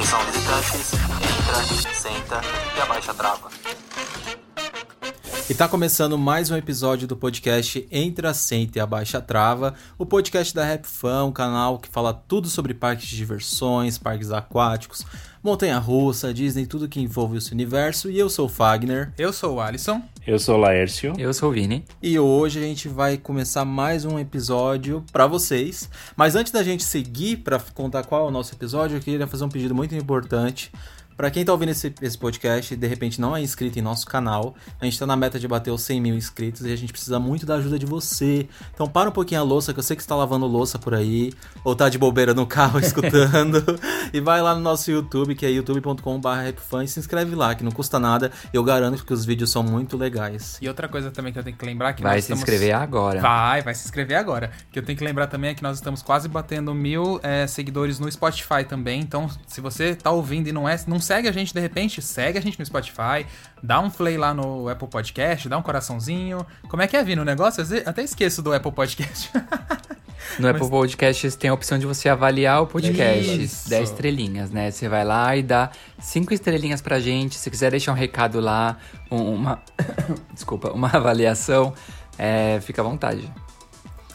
Atenção 0.00 0.24
visitantes, 0.24 0.92
entra, 0.94 1.94
senta 1.94 2.40
e 2.74 2.80
abaixa 2.80 3.10
a 3.10 3.14
trava. 3.14 3.50
E 5.50 5.54
tá 5.54 5.66
começando 5.66 6.16
mais 6.16 6.48
um 6.48 6.56
episódio 6.56 7.08
do 7.08 7.16
podcast 7.16 7.84
Entre 7.90 8.24
a 8.24 8.32
Senta 8.32 8.78
e 8.78 8.80
a 8.80 9.20
Trava, 9.20 9.74
o 9.98 10.06
podcast 10.06 10.54
da 10.54 10.64
Rap 10.64 10.84
Fan, 10.86 11.24
um 11.24 11.32
canal 11.32 11.76
que 11.80 11.88
fala 11.88 12.14
tudo 12.14 12.48
sobre 12.48 12.72
parques 12.72 13.08
de 13.08 13.16
diversões, 13.16 13.98
parques 13.98 14.30
aquáticos, 14.30 15.04
montanha-russa, 15.42 16.32
Disney, 16.32 16.66
tudo 16.66 16.86
que 16.86 17.00
envolve 17.00 17.38
esse 17.38 17.50
universo. 17.50 18.08
E 18.08 18.16
eu 18.16 18.30
sou 18.30 18.46
o 18.46 18.48
Fagner. 18.48 19.12
Eu 19.18 19.32
sou 19.32 19.56
o 19.56 19.60
Alisson. 19.60 20.00
Eu 20.24 20.38
sou 20.38 20.54
o 20.54 20.60
Laércio. 20.60 21.14
Eu 21.18 21.34
sou 21.34 21.48
o 21.48 21.52
Vini. 21.52 21.84
E 22.00 22.16
hoje 22.16 22.60
a 22.60 22.62
gente 22.62 22.88
vai 22.88 23.16
começar 23.16 23.64
mais 23.64 24.04
um 24.04 24.20
episódio 24.20 25.04
para 25.10 25.26
vocês. 25.26 25.90
Mas 26.14 26.36
antes 26.36 26.52
da 26.52 26.62
gente 26.62 26.84
seguir 26.84 27.38
para 27.38 27.58
contar 27.74 28.04
qual 28.04 28.26
é 28.26 28.28
o 28.28 28.30
nosso 28.30 28.54
episódio, 28.54 28.96
eu 28.96 29.00
queria 29.00 29.26
fazer 29.26 29.42
um 29.42 29.48
pedido 29.48 29.74
muito 29.74 29.96
importante. 29.96 30.70
Pra 31.20 31.30
quem 31.30 31.44
tá 31.44 31.52
ouvindo 31.52 31.68
esse, 31.68 31.92
esse 32.00 32.16
podcast 32.16 32.72
e 32.72 32.76
de 32.78 32.86
repente 32.86 33.20
não 33.20 33.36
é 33.36 33.42
inscrito 33.42 33.78
em 33.78 33.82
nosso 33.82 34.06
canal, 34.06 34.54
a 34.80 34.86
gente 34.86 34.98
tá 34.98 35.04
na 35.04 35.14
meta 35.14 35.38
de 35.38 35.46
bater 35.46 35.70
os 35.70 35.82
100 35.82 36.00
mil 36.00 36.14
inscritos 36.14 36.64
e 36.64 36.72
a 36.72 36.76
gente 36.76 36.94
precisa 36.94 37.20
muito 37.20 37.44
da 37.44 37.56
ajuda 37.56 37.78
de 37.78 37.84
você. 37.84 38.48
Então 38.72 38.88
para 38.88 39.10
um 39.10 39.12
pouquinho 39.12 39.42
a 39.42 39.44
louça, 39.44 39.74
que 39.74 39.78
eu 39.78 39.82
sei 39.82 39.94
que 39.94 40.02
você 40.02 40.08
tá 40.08 40.16
lavando 40.16 40.46
louça 40.46 40.78
por 40.78 40.94
aí, 40.94 41.34
ou 41.62 41.76
tá 41.76 41.90
de 41.90 41.98
bobeira 41.98 42.32
no 42.32 42.46
carro 42.46 42.80
escutando, 42.80 43.62
e 44.14 44.18
vai 44.18 44.40
lá 44.40 44.54
no 44.54 44.62
nosso 44.62 44.90
YouTube, 44.90 45.34
que 45.34 45.44
é 45.44 45.50
youtube.com.br 45.50 46.82
e 46.82 46.88
se 46.88 46.98
inscreve 46.98 47.34
lá, 47.34 47.54
que 47.54 47.62
não 47.62 47.70
custa 47.70 47.98
nada. 47.98 48.32
Eu 48.50 48.64
garanto 48.64 49.04
que 49.04 49.12
os 49.12 49.26
vídeos 49.26 49.50
são 49.50 49.62
muito 49.62 49.98
legais. 49.98 50.56
E 50.62 50.68
outra 50.68 50.88
coisa 50.88 51.10
também 51.10 51.34
que 51.34 51.38
eu 51.38 51.44
tenho 51.44 51.54
que 51.54 51.66
lembrar 51.66 51.92
que 51.92 52.02
Vai 52.02 52.14
nós 52.14 52.24
se 52.24 52.32
estamos... 52.32 52.40
inscrever 52.40 52.74
agora. 52.74 53.20
Vai, 53.20 53.60
vai 53.60 53.74
se 53.74 53.84
inscrever 53.84 54.16
agora. 54.16 54.52
Que 54.72 54.78
eu 54.78 54.82
tenho 54.82 54.96
que 54.96 55.04
lembrar 55.04 55.26
também 55.26 55.50
é 55.50 55.54
que 55.54 55.62
nós 55.62 55.76
estamos 55.76 56.00
quase 56.00 56.28
batendo 56.28 56.74
mil 56.74 57.20
é, 57.22 57.46
seguidores 57.46 57.98
no 57.98 58.10
Spotify 58.10 58.64
também. 58.66 59.02
Então, 59.02 59.28
se 59.46 59.60
você 59.60 59.94
tá 59.94 60.10
ouvindo 60.10 60.48
e 60.48 60.52
não 60.52 60.66
é, 60.66 60.80
não 60.86 60.98
segue 61.10 61.26
a 61.26 61.32
gente 61.32 61.52
de 61.52 61.58
repente, 61.58 62.00
segue 62.00 62.38
a 62.38 62.40
gente 62.40 62.56
no 62.56 62.64
Spotify, 62.64 63.26
dá 63.60 63.80
um 63.80 63.90
play 63.90 64.16
lá 64.16 64.32
no 64.32 64.68
Apple 64.68 64.86
Podcast, 64.86 65.48
dá 65.48 65.58
um 65.58 65.62
coraçãozinho. 65.62 66.46
Como 66.68 66.80
é 66.82 66.86
que 66.86 66.96
é, 66.96 67.02
Vini, 67.02 67.20
o 67.20 67.24
negócio? 67.24 67.64
Eu 67.64 67.82
até 67.84 68.04
esqueço 68.04 68.40
do 68.42 68.52
Apple 68.52 68.70
Podcast. 68.70 69.28
No 70.38 70.48
Apple 70.48 70.68
Podcasts 70.68 71.34
tem 71.34 71.50
a 71.50 71.54
opção 71.54 71.76
de 71.76 71.86
você 71.86 72.08
avaliar 72.08 72.62
o 72.62 72.66
podcast. 72.66 73.42
Isso. 73.42 73.68
10 73.68 73.90
estrelinhas, 73.90 74.50
né? 74.50 74.70
Você 74.70 74.88
vai 74.88 75.04
lá 75.04 75.34
e 75.36 75.42
dá 75.42 75.70
5 75.98 76.32
estrelinhas 76.32 76.80
pra 76.80 77.00
gente. 77.00 77.34
Se 77.36 77.50
quiser 77.50 77.70
deixar 77.72 77.90
um 77.90 77.96
recado 77.96 78.38
lá, 78.38 78.76
um- 79.10 79.34
uma. 79.34 79.60
Desculpa, 80.32 80.70
uma 80.70 80.88
avaliação, 80.88 81.74
é, 82.16 82.60
fica 82.62 82.80
à 82.80 82.84
vontade. 82.84 83.28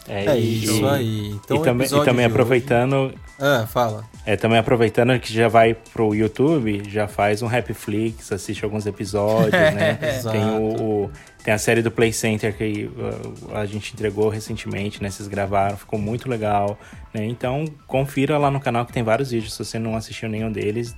É 0.08 0.38
e- 0.38 0.64
isso 0.64 0.86
aí. 0.86 1.30
Então, 1.32 1.58
e, 1.58 1.62
também, 1.62 1.86
e 1.86 1.90
também 1.90 2.04
de 2.06 2.14
hoje- 2.14 2.22
aproveitando, 2.24 3.12
Ah, 3.38 3.66
fala. 3.66 4.04
É, 4.26 4.36
também 4.36 4.58
aproveitando 4.58 5.18
que 5.20 5.32
já 5.32 5.46
vai 5.48 5.74
pro 5.92 6.14
YouTube, 6.14 6.82
já 6.88 7.06
faz 7.06 7.40
um 7.42 7.46
Rapflix, 7.46 8.32
assiste 8.32 8.64
alguns 8.64 8.84
episódios, 8.84 9.52
né? 9.52 9.98
Exato. 10.02 10.32
Tem 10.36 10.44
o, 10.58 11.04
o- 11.04 11.10
tem 11.46 11.54
a 11.54 11.58
série 11.58 11.80
do 11.80 11.92
Play 11.92 12.12
Center 12.12 12.52
que 12.52 12.90
uh, 12.96 13.56
a 13.56 13.64
gente 13.66 13.92
entregou 13.94 14.28
recentemente, 14.28 15.00
né? 15.00 15.08
Vocês 15.08 15.28
gravaram, 15.28 15.76
ficou 15.76 15.96
muito 15.96 16.28
legal, 16.28 16.76
né? 17.14 17.24
Então, 17.24 17.64
confira 17.86 18.36
lá 18.36 18.50
no 18.50 18.58
canal 18.58 18.84
que 18.84 18.92
tem 18.92 19.04
vários 19.04 19.30
vídeos. 19.30 19.52
Se 19.54 19.64
você 19.64 19.78
não 19.78 19.94
assistiu 19.94 20.28
nenhum 20.28 20.50
deles, 20.50 20.96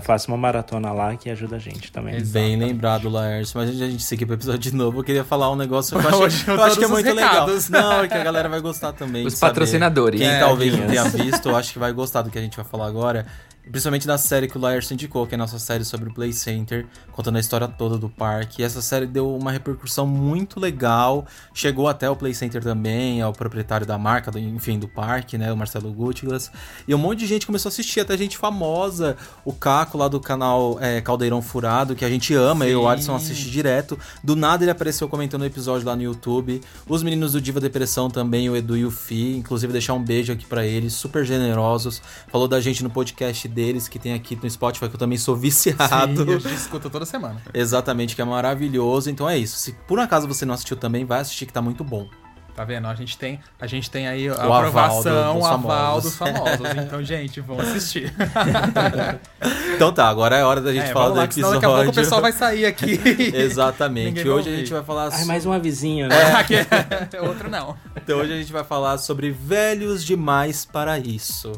faça 0.00 0.28
uma 0.28 0.38
maratona 0.38 0.90
lá 0.92 1.14
que 1.14 1.28
ajuda 1.28 1.56
a 1.56 1.58
gente 1.58 1.92
também. 1.92 2.14
Bem 2.14 2.22
Exatamente. 2.22 2.64
lembrado, 2.64 3.10
Laércio. 3.10 3.58
Mas 3.58 3.68
antes 3.68 3.78
de 3.78 3.84
a 3.84 3.90
gente 3.90 4.02
seguir 4.02 4.24
pro 4.24 4.34
episódio 4.34 4.60
de 4.60 4.74
novo, 4.74 5.00
eu 5.00 5.04
queria 5.04 5.24
falar 5.24 5.50
um 5.50 5.56
negócio 5.56 5.98
que 5.98 6.06
eu, 6.06 6.08
Hoje 6.16 6.42
eu 6.48 6.54
eu 6.54 6.62
acho 6.62 6.78
que 6.78 6.84
é 6.84 6.88
muito 6.88 7.12
legal. 7.12 7.30
recados. 7.30 7.68
Não, 7.68 8.02
é 8.02 8.08
que 8.08 8.14
a 8.14 8.24
galera 8.24 8.48
vai 8.48 8.62
gostar 8.62 8.94
também. 8.94 9.26
Os 9.26 9.38
patrocinadores. 9.38 10.18
Quem 10.18 10.30
É, 10.30 10.38
talvez 10.38 10.74
não 10.74 10.86
tenha 10.86 11.04
visto, 11.04 11.50
eu 11.50 11.56
acho 11.56 11.74
que 11.74 11.78
vai 11.78 11.92
gostar 11.92 12.22
do 12.22 12.30
que 12.30 12.38
a 12.38 12.42
gente 12.42 12.56
vai 12.56 12.64
falar 12.64 12.86
agora. 12.86 13.26
Principalmente 13.70 14.06
da 14.06 14.18
série 14.18 14.48
que 14.48 14.58
o 14.58 14.60
Laércio 14.60 14.94
indicou, 14.94 15.26
que 15.26 15.34
é 15.34 15.36
a 15.36 15.38
nossa 15.38 15.58
série 15.58 15.84
sobre 15.84 16.08
o 16.08 16.12
Play 16.14 16.32
Center, 16.32 16.86
contando 17.12 17.36
a 17.36 17.40
história 17.40 17.68
toda 17.68 17.96
do 17.96 18.08
parque. 18.08 18.62
E 18.62 18.64
essa 18.64 18.82
série 18.82 19.06
deu 19.06 19.34
uma 19.34 19.52
repercussão 19.52 20.06
muito 20.06 20.58
legal. 20.58 21.24
Chegou 21.54 21.86
até 21.88 22.10
o 22.10 22.16
Play 22.16 22.34
Center 22.34 22.62
também, 22.62 23.22
ao 23.22 23.32
proprietário 23.32 23.86
da 23.86 23.96
marca, 23.96 24.30
do- 24.30 24.38
enfim, 24.38 24.78
do 24.78 24.88
parque, 24.88 25.38
né? 25.38 25.52
O 25.52 25.56
Marcelo 25.56 25.92
Gutglas. 25.92 26.50
E 26.88 26.94
um 26.94 26.98
monte 26.98 27.20
de 27.20 27.26
gente 27.26 27.46
começou 27.46 27.68
a 27.68 27.70
assistir, 27.72 28.00
até 28.00 28.16
gente 28.16 28.36
famosa. 28.36 29.16
O 29.44 29.52
Caco 29.52 29.96
lá 29.96 30.08
do 30.08 30.18
canal 30.18 30.76
é, 30.80 31.00
Caldeirão 31.00 31.40
Furado, 31.40 31.94
que 31.94 32.04
a 32.04 32.08
gente 32.10 32.34
ama, 32.34 32.66
eu 32.66 32.70
e 32.80 32.82
o 32.82 32.88
Alisson 32.88 33.14
assiste 33.14 33.50
direto. 33.50 33.98
Do 34.24 34.34
nada 34.34 34.64
ele 34.64 34.70
apareceu 34.70 35.08
comentando 35.08 35.42
o 35.42 35.46
episódio 35.46 35.86
lá 35.86 35.94
no 35.94 36.02
YouTube. 36.02 36.60
Os 36.88 37.02
meninos 37.02 37.32
do 37.32 37.40
Diva 37.40 37.60
Depressão 37.60 38.10
também, 38.10 38.48
o 38.50 38.56
Edu 38.56 38.76
e 38.76 38.84
o 38.84 38.90
Fi. 38.90 39.36
Inclusive, 39.36 39.72
deixar 39.72 39.94
um 39.94 40.02
beijo 40.02 40.32
aqui 40.32 40.44
pra 40.46 40.66
eles, 40.66 40.92
super 40.92 41.24
generosos. 41.24 42.02
Falou 42.28 42.48
da 42.48 42.60
gente 42.60 42.82
no 42.82 42.90
podcast 42.90 43.46
deles, 43.60 43.88
que 43.88 43.98
tem 43.98 44.14
aqui 44.14 44.38
no 44.42 44.48
Spotify, 44.48 44.88
que 44.88 44.94
eu 44.94 44.98
também 44.98 45.18
sou 45.18 45.36
viciado. 45.36 46.24
Sim, 46.24 46.34
a 46.34 46.38
gente 46.38 46.54
escuta 46.54 46.88
toda 46.88 47.04
semana. 47.04 47.42
Exatamente, 47.52 48.16
que 48.16 48.22
é 48.22 48.24
maravilhoso. 48.24 49.10
Então 49.10 49.28
é 49.28 49.36
isso. 49.36 49.58
Se 49.58 49.72
por 49.86 49.98
acaso 49.98 50.26
você 50.26 50.46
não 50.46 50.54
assistiu 50.54 50.76
também, 50.76 51.04
vai 51.04 51.20
assistir 51.20 51.44
que 51.44 51.52
tá 51.52 51.60
muito 51.60 51.84
bom. 51.84 52.08
Tá 52.60 52.64
vendo? 52.66 52.88
A 52.88 52.94
gente 52.94 53.16
tem, 53.16 53.40
a 53.58 53.66
gente 53.66 53.90
tem 53.90 54.06
aí 54.06 54.28
a 54.28 54.34
aval 54.34 54.52
aprovação, 54.58 55.32
do- 55.32 55.32
dos 55.40 55.42
o 55.44 55.46
aval 55.46 55.60
famosos. 55.62 56.02
dos 56.04 56.16
famosos. 56.18 56.66
Então, 56.76 57.02
gente, 57.02 57.40
vão 57.40 57.58
assistir. 57.58 58.12
Então 59.74 59.90
tá, 59.94 60.06
agora 60.08 60.36
é 60.36 60.44
hora 60.44 60.60
da 60.60 60.70
gente 60.74 60.84
É, 60.90 60.92
falar 60.92 61.06
vamos 61.06 61.14
do 61.14 61.20
lá, 61.22 61.26
que 61.28 61.34
senão 61.34 61.48
episódio. 61.54 61.68
daqui 61.68 61.80
a 61.80 61.84
pouco 61.84 61.90
o 61.90 62.02
pessoal 62.02 62.20
vai 62.20 62.32
sair 62.32 62.66
aqui. 62.66 63.00
Exatamente. 63.34 64.20
Hoje 64.20 64.28
a 64.28 64.34
ouvir. 64.50 64.56
gente 64.58 64.72
vai 64.74 64.82
falar 64.84 65.04
Ai, 65.04 65.20
so- 65.22 65.26
mais 65.26 65.46
um 65.46 65.52
avisinho, 65.52 66.06
né? 66.06 66.16
É, 67.14 67.20
Outro 67.22 67.48
não. 67.48 67.74
Então 67.96 68.18
hoje 68.18 68.34
a 68.34 68.36
gente 68.36 68.52
vai 68.52 68.62
falar 68.62 68.98
sobre 68.98 69.30
velhos 69.30 70.04
demais 70.04 70.66
para 70.66 70.98
isso. 70.98 71.52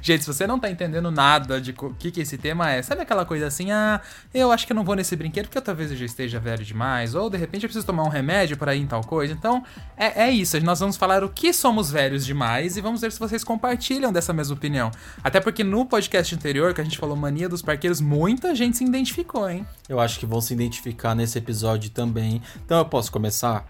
Gente, 0.00 0.24
se 0.24 0.26
você 0.32 0.46
não 0.46 0.58
tá 0.58 0.70
entendendo 0.70 1.10
nada 1.10 1.60
de 1.60 1.72
o 1.78 1.92
que, 1.98 2.10
que 2.10 2.20
esse 2.22 2.38
tema 2.38 2.70
é, 2.70 2.80
sabe 2.82 3.02
aquela 3.02 3.26
coisa 3.26 3.46
assim, 3.46 3.70
ah, 3.70 4.00
eu 4.32 4.50
acho 4.50 4.66
que 4.66 4.72
eu 4.72 4.76
não 4.76 4.84
vou 4.84 4.94
nesse 4.96 5.14
brinquedo 5.14 5.46
porque 5.48 5.60
talvez 5.60 5.90
eu 5.90 5.96
já 5.98 6.06
esteja 6.06 6.40
velho 6.40 6.64
demais, 6.64 7.14
ou 7.14 7.28
de 7.28 7.36
repente 7.36 7.64
eu 7.64 7.68
preciso 7.68 7.84
tomar 7.86 8.04
um 8.04 8.08
remédio 8.08 8.56
para 8.56 8.74
ir 8.74 8.80
em 8.80 8.86
tal 8.86 9.02
coisa. 9.02 9.34
Então, 9.34 9.62
é, 9.96 10.24
é 10.24 10.30
isso. 10.30 10.60
Nós 10.60 10.80
vamos 10.80 10.96
falar 10.96 11.24
o 11.24 11.28
que 11.28 11.52
somos 11.52 11.90
velhos 11.90 12.24
demais 12.24 12.76
e 12.76 12.80
vamos 12.80 13.00
ver 13.00 13.10
se 13.12 13.18
vocês 13.18 13.42
compartilham 13.42 14.12
dessa 14.12 14.32
mesma 14.32 14.54
opinião. 14.54 14.90
Até 15.24 15.40
porque 15.40 15.64
no 15.64 15.86
podcast 15.86 16.34
anterior, 16.34 16.74
que 16.74 16.80
a 16.80 16.84
gente 16.84 16.98
falou 16.98 17.16
mania 17.16 17.48
dos 17.48 17.62
parqueiros, 17.62 18.00
muita 18.00 18.54
gente 18.54 18.76
se 18.76 18.84
identificou, 18.84 19.48
hein? 19.48 19.66
Eu 19.88 19.98
acho 20.00 20.18
que 20.18 20.26
vão 20.26 20.40
se 20.40 20.52
identificar 20.52 21.14
nesse 21.14 21.38
episódio 21.38 21.90
também. 21.90 22.42
Então 22.64 22.78
eu 22.78 22.84
posso 22.84 23.10
começar? 23.10 23.64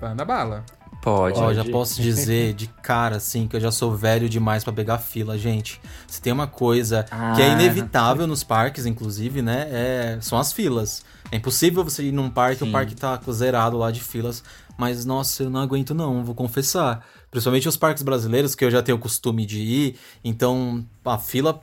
Manda 0.00 0.24
bala. 0.24 0.64
Pode. 1.00 1.38
Ó, 1.38 1.54
já 1.54 1.64
posso 1.64 2.02
dizer 2.02 2.54
de 2.54 2.66
cara, 2.82 3.16
assim, 3.16 3.46
que 3.46 3.54
eu 3.54 3.60
já 3.60 3.70
sou 3.70 3.94
velho 3.96 4.28
demais 4.28 4.64
pra 4.64 4.72
pegar 4.72 4.98
fila, 4.98 5.38
gente. 5.38 5.80
Se 6.08 6.20
tem 6.20 6.32
uma 6.32 6.48
coisa 6.48 7.04
que 7.36 7.42
é 7.42 7.50
Ah. 7.50 7.52
inevitável 7.52 8.26
nos 8.26 8.42
parques, 8.42 8.84
inclusive, 8.84 9.40
né? 9.40 9.68
É, 9.70 10.18
são 10.20 10.36
as 10.38 10.52
filas. 10.52 11.04
É 11.30 11.36
impossível 11.36 11.84
você 11.84 12.02
ir 12.02 12.12
num 12.12 12.28
parque, 12.28 12.64
Sim. 12.64 12.68
o 12.70 12.72
parque 12.72 12.96
tá 12.96 13.18
zerado 13.30 13.78
lá 13.78 13.90
de 13.92 14.00
filas. 14.00 14.42
Mas, 14.78 15.04
nossa, 15.04 15.42
eu 15.42 15.50
não 15.50 15.60
aguento 15.60 15.92
não, 15.92 16.24
vou 16.24 16.36
confessar. 16.36 17.04
Principalmente 17.32 17.68
os 17.68 17.76
parques 17.76 18.04
brasileiros, 18.04 18.54
que 18.54 18.64
eu 18.64 18.70
já 18.70 18.80
tenho 18.80 18.96
o 18.96 19.00
costume 19.00 19.44
de 19.44 19.58
ir. 19.58 19.96
Então, 20.24 20.86
a 21.04 21.18
fila 21.18 21.60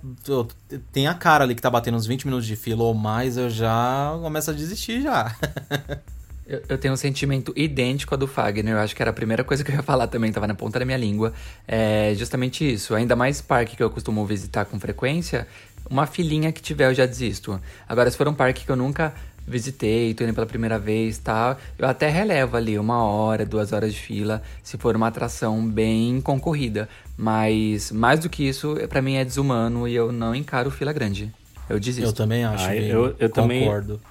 tem 0.91 1.07
a 1.07 1.13
cara 1.13 1.45
ali 1.45 1.55
que 1.55 1.61
tá 1.61 1.69
batendo 1.69 1.95
uns 1.95 2.05
20 2.05 2.25
minutos 2.25 2.45
de 2.45 2.57
fila 2.57 2.83
ou 2.83 2.93
mais, 2.93 3.37
eu 3.37 3.49
já 3.49 4.19
começo 4.21 4.51
a 4.51 4.53
desistir 4.53 5.01
já. 5.01 5.33
Eu, 6.47 6.61
eu 6.69 6.77
tenho 6.77 6.93
um 6.93 6.97
sentimento 6.97 7.51
idêntico 7.55 8.13
ao 8.13 8.19
do 8.19 8.27
Fagner. 8.27 8.75
Eu 8.75 8.79
acho 8.79 8.95
que 8.95 9.01
era 9.01 9.09
a 9.09 9.13
primeira 9.13 9.43
coisa 9.43 9.63
que 9.63 9.71
eu 9.71 9.75
ia 9.75 9.81
falar 9.81 10.05
também, 10.05 10.31
tava 10.31 10.45
na 10.45 10.53
ponta 10.53 10.77
da 10.77 10.85
minha 10.85 10.97
língua. 10.97 11.33
É 11.67 12.13
justamente 12.15 12.71
isso. 12.71 12.93
Ainda 12.93 13.15
mais 13.15 13.41
parque 13.41 13.75
que 13.75 13.81
eu 13.81 13.89
costumo 13.89 14.23
visitar 14.27 14.63
com 14.65 14.79
frequência, 14.79 15.47
uma 15.89 16.05
filinha 16.05 16.51
que 16.51 16.61
tiver 16.61 16.87
eu 16.87 16.93
já 16.93 17.07
desisto. 17.07 17.59
Agora, 17.89 18.11
se 18.11 18.15
for 18.15 18.27
um 18.27 18.33
parque 18.35 18.63
que 18.63 18.71
eu 18.71 18.75
nunca 18.75 19.11
visitei, 19.47 20.13
tô 20.13 20.23
indo 20.23 20.33
pela 20.33 20.45
primeira 20.45 20.77
vez 20.79 21.17
tal, 21.17 21.57
eu 21.77 21.87
até 21.87 22.09
relevo 22.09 22.57
ali 22.57 22.77
uma 22.79 23.03
hora, 23.03 23.45
duas 23.45 23.71
horas 23.73 23.93
de 23.93 23.99
fila, 23.99 24.41
se 24.63 24.77
for 24.77 24.95
uma 24.95 25.07
atração 25.07 25.65
bem 25.67 26.19
concorrida. 26.21 26.89
Mas 27.17 27.91
mais 27.91 28.19
do 28.19 28.29
que 28.29 28.47
isso, 28.47 28.75
pra 28.89 29.01
mim 29.01 29.15
é 29.15 29.23
desumano 29.25 29.87
e 29.87 29.95
eu 29.95 30.11
não 30.11 30.35
encaro 30.35 30.69
fila 30.69 30.91
grande. 30.91 31.31
Eu 31.69 31.79
desisto. 31.79 32.09
Eu 32.09 32.13
também 32.13 32.43
acho, 32.43 32.67
Ah, 32.67 32.75
eu- 32.75 33.15
eu 33.17 33.29
também- 33.29 33.61
concordo. 33.63 34.01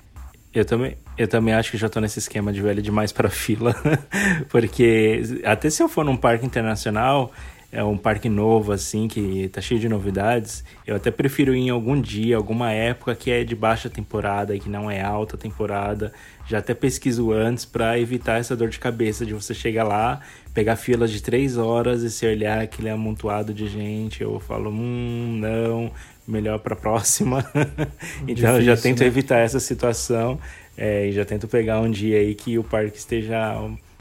Eu 0.52 0.64
também, 0.64 0.96
eu 1.18 1.26
também 1.26 1.52
acho 1.52 1.72
que 1.72 1.76
já 1.76 1.88
tô 1.88 1.98
nesse 2.00 2.20
esquema 2.20 2.52
de 2.52 2.62
velho 2.62 2.80
demais 2.80 3.10
pra 3.10 3.28
fila. 3.28 3.74
Porque 4.48 5.22
até 5.44 5.68
se 5.68 5.82
eu 5.82 5.88
for 5.88 6.04
num 6.04 6.16
parque 6.16 6.46
internacional, 6.46 7.32
é 7.74 7.82
um 7.82 7.98
parque 7.98 8.28
novo, 8.28 8.70
assim, 8.70 9.08
que 9.08 9.48
tá 9.48 9.60
cheio 9.60 9.80
de 9.80 9.88
novidades, 9.88 10.64
eu 10.86 10.94
até 10.94 11.10
prefiro 11.10 11.54
ir 11.54 11.58
em 11.58 11.70
algum 11.70 12.00
dia, 12.00 12.36
alguma 12.36 12.70
época 12.70 13.14
que 13.16 13.30
é 13.30 13.42
de 13.42 13.56
baixa 13.56 13.90
temporada 13.90 14.54
e 14.54 14.60
que 14.60 14.68
não 14.68 14.88
é 14.88 15.02
alta 15.02 15.36
temporada. 15.36 16.12
Já 16.46 16.58
até 16.58 16.72
pesquiso 16.72 17.32
antes 17.32 17.64
pra 17.64 17.98
evitar 17.98 18.38
essa 18.38 18.54
dor 18.54 18.68
de 18.68 18.78
cabeça 18.78 19.26
de 19.26 19.34
você 19.34 19.52
chegar 19.52 19.82
lá, 19.82 20.20
pegar 20.52 20.76
fila 20.76 21.08
de 21.08 21.20
três 21.20 21.56
horas 21.56 22.02
e 22.02 22.10
se 22.10 22.24
olhar 22.24 22.60
aquele 22.60 22.88
amontoado 22.88 23.52
de 23.52 23.66
gente. 23.66 24.22
Eu 24.22 24.38
falo, 24.38 24.70
hum, 24.70 25.38
não, 25.40 25.90
melhor 26.28 26.60
pra 26.60 26.76
próxima. 26.76 27.44
então 28.28 28.56
eu 28.56 28.62
já 28.62 28.74
Difícil, 28.74 28.82
tento 28.82 29.00
né? 29.00 29.06
evitar 29.06 29.38
essa 29.38 29.58
situação 29.58 30.38
é, 30.76 31.08
e 31.08 31.12
já 31.12 31.24
tento 31.24 31.48
pegar 31.48 31.80
um 31.80 31.90
dia 31.90 32.18
aí 32.18 32.34
que 32.36 32.56
o 32.56 32.62
parque 32.62 32.98
esteja 32.98 33.58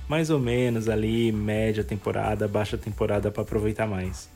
mais 0.07 0.29
ou 0.29 0.39
menos 0.39 0.89
ali, 0.89 1.31
média 1.31 1.83
temporada, 1.83 2.47
baixa 2.47 2.77
temporada 2.77 3.31
pra 3.31 3.43
aproveitar 3.43 3.87
mais. 3.87 4.29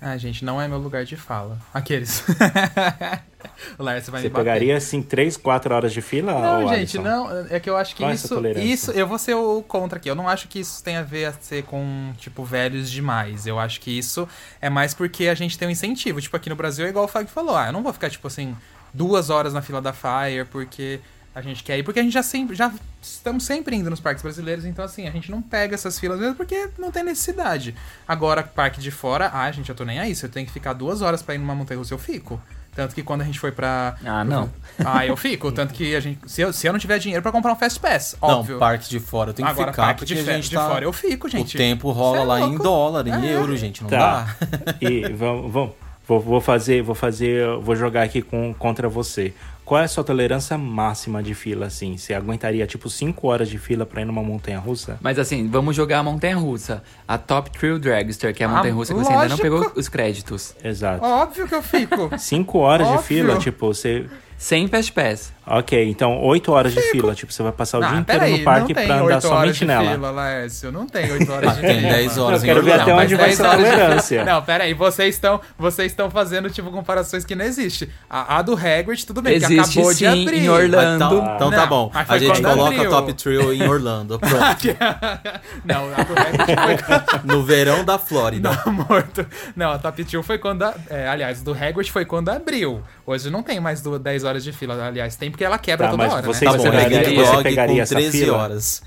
Ah, 0.00 0.16
gente, 0.16 0.44
não 0.44 0.62
é 0.62 0.68
meu 0.68 0.78
lugar 0.78 1.04
de 1.04 1.16
fala. 1.16 1.58
Aqueles. 1.74 2.22
o 3.76 3.82
Lars 3.82 4.08
vai 4.08 4.20
Você 4.22 4.28
me 4.28 4.32
bater. 4.32 4.44
pegaria 4.44 4.76
assim 4.76 5.02
3, 5.02 5.36
4 5.36 5.74
horas 5.74 5.92
de 5.92 6.00
fila? 6.00 6.32
Não, 6.34 6.68
gente, 6.68 6.98
Alisson? 6.98 7.02
não. 7.02 7.46
É 7.50 7.58
que 7.58 7.68
eu 7.68 7.76
acho 7.76 7.96
que 7.96 8.02
Qual 8.04 8.10
é 8.10 8.14
isso. 8.14 8.40
Isso, 8.58 8.90
eu 8.92 9.08
vou 9.08 9.18
ser 9.18 9.34
o 9.34 9.60
contra 9.60 9.98
aqui. 9.98 10.08
Eu 10.08 10.14
não 10.14 10.28
acho 10.28 10.46
que 10.46 10.60
isso 10.60 10.84
tem 10.84 10.96
a 10.96 11.02
ver 11.02 11.24
a 11.24 11.32
ser 11.32 11.64
com, 11.64 12.12
tipo, 12.16 12.44
velhos 12.44 12.88
demais. 12.88 13.44
Eu 13.44 13.58
acho 13.58 13.80
que 13.80 13.90
isso 13.90 14.28
é 14.60 14.70
mais 14.70 14.94
porque 14.94 15.26
a 15.26 15.34
gente 15.34 15.58
tem 15.58 15.66
um 15.66 15.70
incentivo. 15.72 16.20
Tipo, 16.20 16.36
aqui 16.36 16.48
no 16.48 16.54
Brasil 16.54 16.86
é 16.86 16.90
igual 16.90 17.04
o 17.06 17.08
Fag 17.08 17.28
falou. 17.28 17.56
Ah, 17.56 17.66
eu 17.66 17.72
não 17.72 17.82
vou 17.82 17.92
ficar, 17.92 18.08
tipo 18.08 18.28
assim, 18.28 18.56
duas 18.94 19.30
horas 19.30 19.52
na 19.52 19.62
fila 19.62 19.82
da 19.82 19.92
Fire 19.92 20.44
porque 20.48 21.00
a 21.38 21.42
gente 21.42 21.62
quer 21.62 21.78
ir. 21.78 21.82
Porque 21.82 22.00
a 22.00 22.02
gente 22.02 22.12
já 22.12 22.22
sempre. 22.22 22.54
Já 22.56 22.72
estamos 23.00 23.44
sempre 23.44 23.76
indo 23.76 23.88
nos 23.88 24.00
parques 24.00 24.22
brasileiros. 24.22 24.64
Então, 24.64 24.84
assim, 24.84 25.06
a 25.06 25.10
gente 25.10 25.30
não 25.30 25.40
pega 25.40 25.74
essas 25.74 25.98
filas 25.98 26.18
mesmo 26.18 26.34
porque 26.34 26.68
não 26.78 26.90
tem 26.90 27.02
necessidade. 27.04 27.74
Agora, 28.06 28.42
parque 28.42 28.80
de 28.80 28.90
fora, 28.90 29.30
ah, 29.32 29.50
gente, 29.50 29.68
eu 29.68 29.74
tô 29.74 29.84
nem 29.84 29.98
aí. 29.98 30.14
Se 30.14 30.26
eu 30.26 30.30
tenho 30.30 30.46
que 30.46 30.52
ficar 30.52 30.72
duas 30.72 31.00
horas 31.02 31.22
pra 31.22 31.34
ir 31.34 31.38
numa 31.38 31.54
montanha 31.54 31.78
russa, 31.78 31.94
eu 31.94 31.98
fico. 31.98 32.40
Tanto 32.74 32.94
que 32.94 33.02
quando 33.02 33.22
a 33.22 33.24
gente 33.24 33.40
foi 33.40 33.50
pra. 33.50 33.96
Ah, 34.04 34.22
não. 34.24 34.50
Ah, 34.84 35.04
eu 35.04 35.16
fico. 35.16 35.50
Tanto 35.50 35.74
que 35.74 35.96
a 35.96 36.00
gente. 36.00 36.20
Se 36.30 36.42
eu, 36.42 36.52
se 36.52 36.66
eu 36.66 36.72
não 36.72 36.78
tiver 36.78 36.98
dinheiro 36.98 37.22
pra 37.22 37.32
comprar 37.32 37.52
um 37.52 37.56
Fast 37.56 37.80
Pass, 37.80 38.16
óbvio. 38.20 38.52
Não, 38.54 38.60
parque 38.60 38.88
de 38.88 39.00
fora 39.00 39.32
tem 39.32 39.44
que 39.44 39.50
Agora, 39.50 39.72
ficar, 39.72 39.82
parque 39.82 40.00
porque 40.06 40.14
de, 40.14 40.20
a 40.30 40.34
gente 40.34 40.48
de 40.48 40.54
tá... 40.54 40.68
fora 40.68 40.84
eu 40.84 40.92
fico, 40.92 41.28
gente. 41.28 41.56
O 41.56 41.58
tempo 41.58 41.90
rola 41.90 42.18
é 42.18 42.24
lá 42.24 42.40
em 42.40 42.56
dólar, 42.56 43.06
em 43.08 43.26
É. 43.26 43.34
euro, 43.34 43.56
gente, 43.56 43.82
não 43.82 43.90
Tá. 43.90 44.36
dá? 44.38 44.74
E 44.80 45.08
vamos, 45.12 45.52
vamos 45.52 45.72
vou, 46.08 46.18
vou 46.18 46.40
fazer, 46.40 46.82
vou 46.82 46.94
fazer, 46.94 47.46
vou 47.60 47.76
jogar 47.76 48.02
aqui 48.02 48.22
com, 48.22 48.52
contra 48.54 48.88
você. 48.88 49.32
Qual 49.64 49.78
é 49.78 49.84
a 49.84 49.88
sua 49.88 50.02
tolerância 50.02 50.56
máxima 50.56 51.22
de 51.22 51.34
fila, 51.34 51.66
assim? 51.66 51.98
Você 51.98 52.14
aguentaria, 52.14 52.66
tipo, 52.66 52.88
5 52.88 53.28
horas 53.28 53.50
de 53.50 53.58
fila 53.58 53.84
pra 53.84 54.00
ir 54.00 54.06
numa 54.06 54.22
montanha 54.22 54.58
russa? 54.58 54.96
Mas 55.02 55.18
assim, 55.18 55.46
vamos 55.46 55.76
jogar 55.76 55.98
a 55.98 56.02
montanha 56.02 56.36
russa. 56.38 56.82
A 57.06 57.18
Top 57.18 57.50
Thrill 57.50 57.78
Dragster, 57.78 58.34
que 58.34 58.42
é 58.42 58.46
a 58.46 58.48
Ah, 58.48 58.54
montanha 58.56 58.72
russa 58.72 58.94
que 58.94 58.98
você 59.00 59.12
ainda 59.12 59.24
não 59.28 59.36
lógico. 59.36 59.42
pegou 59.42 59.72
os 59.76 59.88
créditos. 59.90 60.54
Exato. 60.64 61.04
Óbvio 61.04 61.46
que 61.46 61.54
eu 61.54 61.62
fico. 61.62 62.10
5 62.18 62.58
horas 62.58 62.86
Óbvio. 62.86 63.00
de 63.02 63.06
fila, 63.08 63.38
tipo, 63.38 63.66
você. 63.66 64.06
Sem 64.38 64.68
Fast 64.68 64.92
Pass. 64.92 65.32
Ok, 65.50 65.88
então 65.88 66.20
8 66.22 66.52
horas 66.52 66.74
de 66.74 66.80
fila. 66.90 67.14
Tipo, 67.14 67.32
você 67.32 67.42
vai 67.42 67.52
passar 67.52 67.78
o 67.78 67.80
dia 67.80 67.90
Ah, 67.90 67.96
inteiro 68.00 68.20
peraí, 68.20 68.38
no 68.38 68.44
parque 68.44 68.60
não 68.60 68.66
tem 68.74 68.86
pra 68.86 68.94
andar 68.96 69.04
8 69.04 69.12
horas 69.12 69.24
somente 69.24 69.58
de 69.60 69.64
nela. 69.64 69.90
fila, 69.92 70.10
Laércio. 70.10 70.72
Não 70.72 70.86
tem 70.86 71.12
8 71.12 71.32
horas 71.32 71.54
de 71.56 71.60
Tem 71.62 71.76
fila. 71.78 71.92
10 71.92 72.18
horas 72.18 72.42
Eu 72.42 72.44
em 72.44 72.48
quero 72.54 72.64
ver 72.64 72.70
Orlando. 72.72 72.82
até 72.82 72.92
Não, 72.92 72.98
onde 73.04 73.16
mas 73.16 73.18
vai 73.20 73.28
10 73.28 73.40
essa 73.40 73.48
horas 73.48 73.64
de 73.64 73.70
tolerância. 73.70 74.24
Não, 74.24 74.42
peraí, 74.42 74.74
vocês 74.74 75.14
estão 75.14 75.40
vocês 75.58 75.92
estão 75.92 76.10
fazendo, 76.10 76.50
tipo, 76.50 76.70
comparações 76.70 77.24
que 77.24 77.34
não 77.34 77.44
existem. 77.44 77.88
A, 78.10 78.36
a 78.38 78.42
do 78.42 78.52
Hagrid, 78.54 79.06
tudo 79.06 79.22
bem, 79.22 79.38
que 79.38 79.44
Existe 79.46 79.78
acabou 79.78 79.92
de 79.92 79.98
sim, 79.98 80.06
abrir. 80.06 80.38
em 80.44 80.48
Orlando. 80.48 81.04
Ah, 81.04 81.08
Então, 81.18 81.34
então 81.36 81.50
tá 81.50 81.56
Não, 81.56 81.68
bom. 81.68 81.90
mas 81.94 82.06
foi 82.06 82.16
A 82.16 82.18
gente 82.18 82.30
quando 82.42 82.44
coloca 82.56 82.74
abriu. 82.76 82.86
a 82.86 82.90
Top 82.96 83.12
Trio 83.14 83.52
em 83.54 83.62
Orlando. 83.68 84.18
Pronto. 84.18 84.68
não, 85.64 85.84
a 85.92 86.02
do 86.02 86.12
Hagrid 86.12 86.54
foi 86.54 87.20
no 87.24 87.42
verão 87.42 87.84
da 87.84 87.98
Flórida. 87.98 88.50
Não, 88.66 88.72
morto. 88.72 89.26
Não, 89.56 89.70
a 89.72 89.78
Top 89.78 90.02
2 90.02 90.24
foi 90.26 90.38
quando. 90.38 90.62
a- 90.62 90.74
é, 90.90 91.08
aliás, 91.08 91.42
do 91.42 91.52
Hagrid 91.52 91.90
foi 91.90 92.04
quando 92.04 92.28
abriu. 92.28 92.82
Hoje 93.06 93.30
não 93.30 93.42
tem 93.42 93.58
mais 93.60 93.80
do- 93.80 93.98
10 93.98 94.24
horas 94.24 94.44
de 94.44 94.52
fila. 94.52 94.86
Aliás, 94.86 95.16
tem 95.16 95.30
porque 95.38 95.44
ela 95.44 95.56
quebra 95.58 95.86
Tá, 95.86 95.90
toda 95.92 96.02
mas 96.02 96.12
hora. 96.12 96.22
você- 96.26 96.44
né? 96.44 96.50
Tá 96.50 96.58
Você 96.58 96.68
pegaria- 96.70 97.24
você 97.24 97.42
pegaria 97.44 97.76
com 97.76 97.82
essa 97.82 97.94
13 97.94 98.18
fila? 98.24 98.36
horas. 98.38 98.82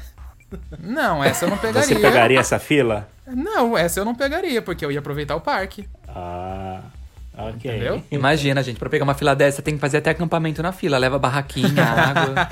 Não, 0.83 1.23
essa 1.23 1.45
eu 1.45 1.49
não 1.49 1.57
pegaria. 1.57 1.87
Você 1.87 1.95
pegaria 1.95 2.39
essa 2.41 2.59
fila? 2.59 3.07
Não, 3.25 3.77
essa 3.77 4.01
eu 4.01 4.05
não 4.05 4.13
pegaria, 4.13 4.61
porque 4.61 4.83
eu 4.85 4.91
ia 4.91 4.99
aproveitar 4.99 5.33
o 5.37 5.39
parque. 5.39 5.87
Ah, 6.09 6.81
ok. 7.37 7.71
Entendeu? 7.71 8.03
Imagina, 8.11 8.61
gente, 8.61 8.77
pra 8.77 8.89
pegar 8.89 9.05
uma 9.05 9.13
fila 9.13 9.33
dessa, 9.33 9.61
tem 9.61 9.75
que 9.75 9.79
fazer 9.79 9.99
até 9.99 10.09
acampamento 10.09 10.61
na 10.61 10.73
fila. 10.73 10.97
Leva 10.97 11.17
barraquinha, 11.17 11.69
água. 11.87 12.49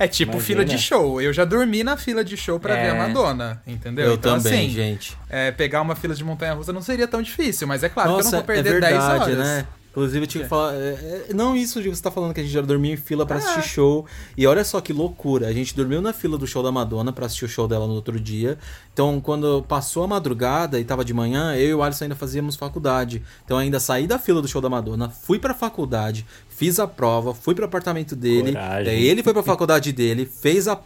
É 0.00 0.08
tipo 0.08 0.32
Imagina. 0.32 0.44
fila 0.44 0.64
de 0.64 0.76
show. 0.78 1.22
Eu 1.22 1.32
já 1.32 1.44
dormi 1.44 1.84
na 1.84 1.96
fila 1.96 2.24
de 2.24 2.36
show 2.36 2.58
pra 2.58 2.76
É. 2.76 2.82
ver 2.86 2.90
a 2.90 2.94
Madonna, 3.06 3.62
entendeu? 3.64 4.06
Eu 4.06 4.14
então, 4.14 4.36
também, 4.36 4.66
assim, 4.66 4.70
gente. 4.70 5.16
é, 5.30 5.52
pegar 5.52 5.80
uma 5.82 5.94
fila 5.94 6.12
de 6.16 6.24
montanha-russa 6.24 6.72
não 6.72 6.82
seria 6.82 7.06
tão 7.06 7.22
difícil, 7.22 7.68
mas 7.68 7.84
é 7.84 7.88
claro 7.88 8.08
que 8.08 8.12
eu 8.14 8.16
Nossa, 8.16 8.30
não 8.32 8.38
vou 8.38 8.46
perder 8.46 8.68
é 8.78 8.80
10 8.80 8.92
verdade, 8.94 9.22
horas. 9.32 9.38
né? 9.38 9.64
Inclusive, 9.98 10.24
eu 10.24 10.26
tinha 10.28 10.44
que 10.44 10.48
falar. 10.50 10.74
é, 10.74 11.26
é, 11.30 11.34
não 11.34 11.56
isso 11.56 11.82
de 11.82 11.88
você 11.88 12.00
tá 12.02 12.10
falando 12.10 12.32
que 12.32 12.40
a 12.40 12.42
gente 12.42 12.52
já 12.52 12.60
dormia 12.60 12.94
em 12.94 12.96
fila 12.96 13.26
Ah. 13.34 13.38
assistir 13.38 13.62
show. 13.68 14.06
E 14.36 14.46
olha 14.46 14.64
só 14.64 14.80
que 14.80 14.92
loucura. 14.92 15.48
A 15.48 15.52
gente 15.52 15.74
dormiu 15.74 16.00
na 16.00 16.12
fila 16.12 16.38
do 16.38 16.46
show 16.46 16.62
da 16.62 16.70
Madonna 16.70 17.12
pra 17.12 17.26
assistir 17.26 17.44
o 17.44 17.48
show 17.48 17.66
dela 17.66 17.86
no 17.86 17.94
outro 17.94 18.18
dia. 18.20 18.58
Então, 18.92 19.20
quando 19.20 19.62
passou 19.68 20.04
a 20.04 20.06
madrugada 20.06 20.78
e 20.78 20.84
tava 20.84 21.04
de 21.04 21.12
manhã, 21.12 21.54
eu 21.54 21.68
e 21.68 21.74
o 21.74 21.82
Alisson 21.82 22.04
ainda 22.04 22.16
fazíamos 22.16 22.56
faculdade. 22.56 23.22
Então, 23.44 23.56
eu 23.56 23.62
ainda 23.62 23.80
saí 23.80 24.06
da 24.06 24.18
fila 24.18 24.40
do 24.40 24.48
show 24.48 24.60
da 24.60 24.68
Madonna, 24.68 25.08
fui 25.08 25.38
pra 25.38 25.54
faculdade, 25.54 26.24
fiz 26.58 26.78
a 26.80 26.86
prova, 26.88 27.32
fui 27.32 27.54
pro 27.54 27.64
apartamento 27.64 28.16
dele. 28.16 28.52
Daí 28.52 29.06
ele 29.06 29.22
foi 29.22 29.32
pra 29.32 29.42
faculdade 29.44 29.92
dele, 29.92 30.26
fez 30.26 30.66
a. 30.66 30.76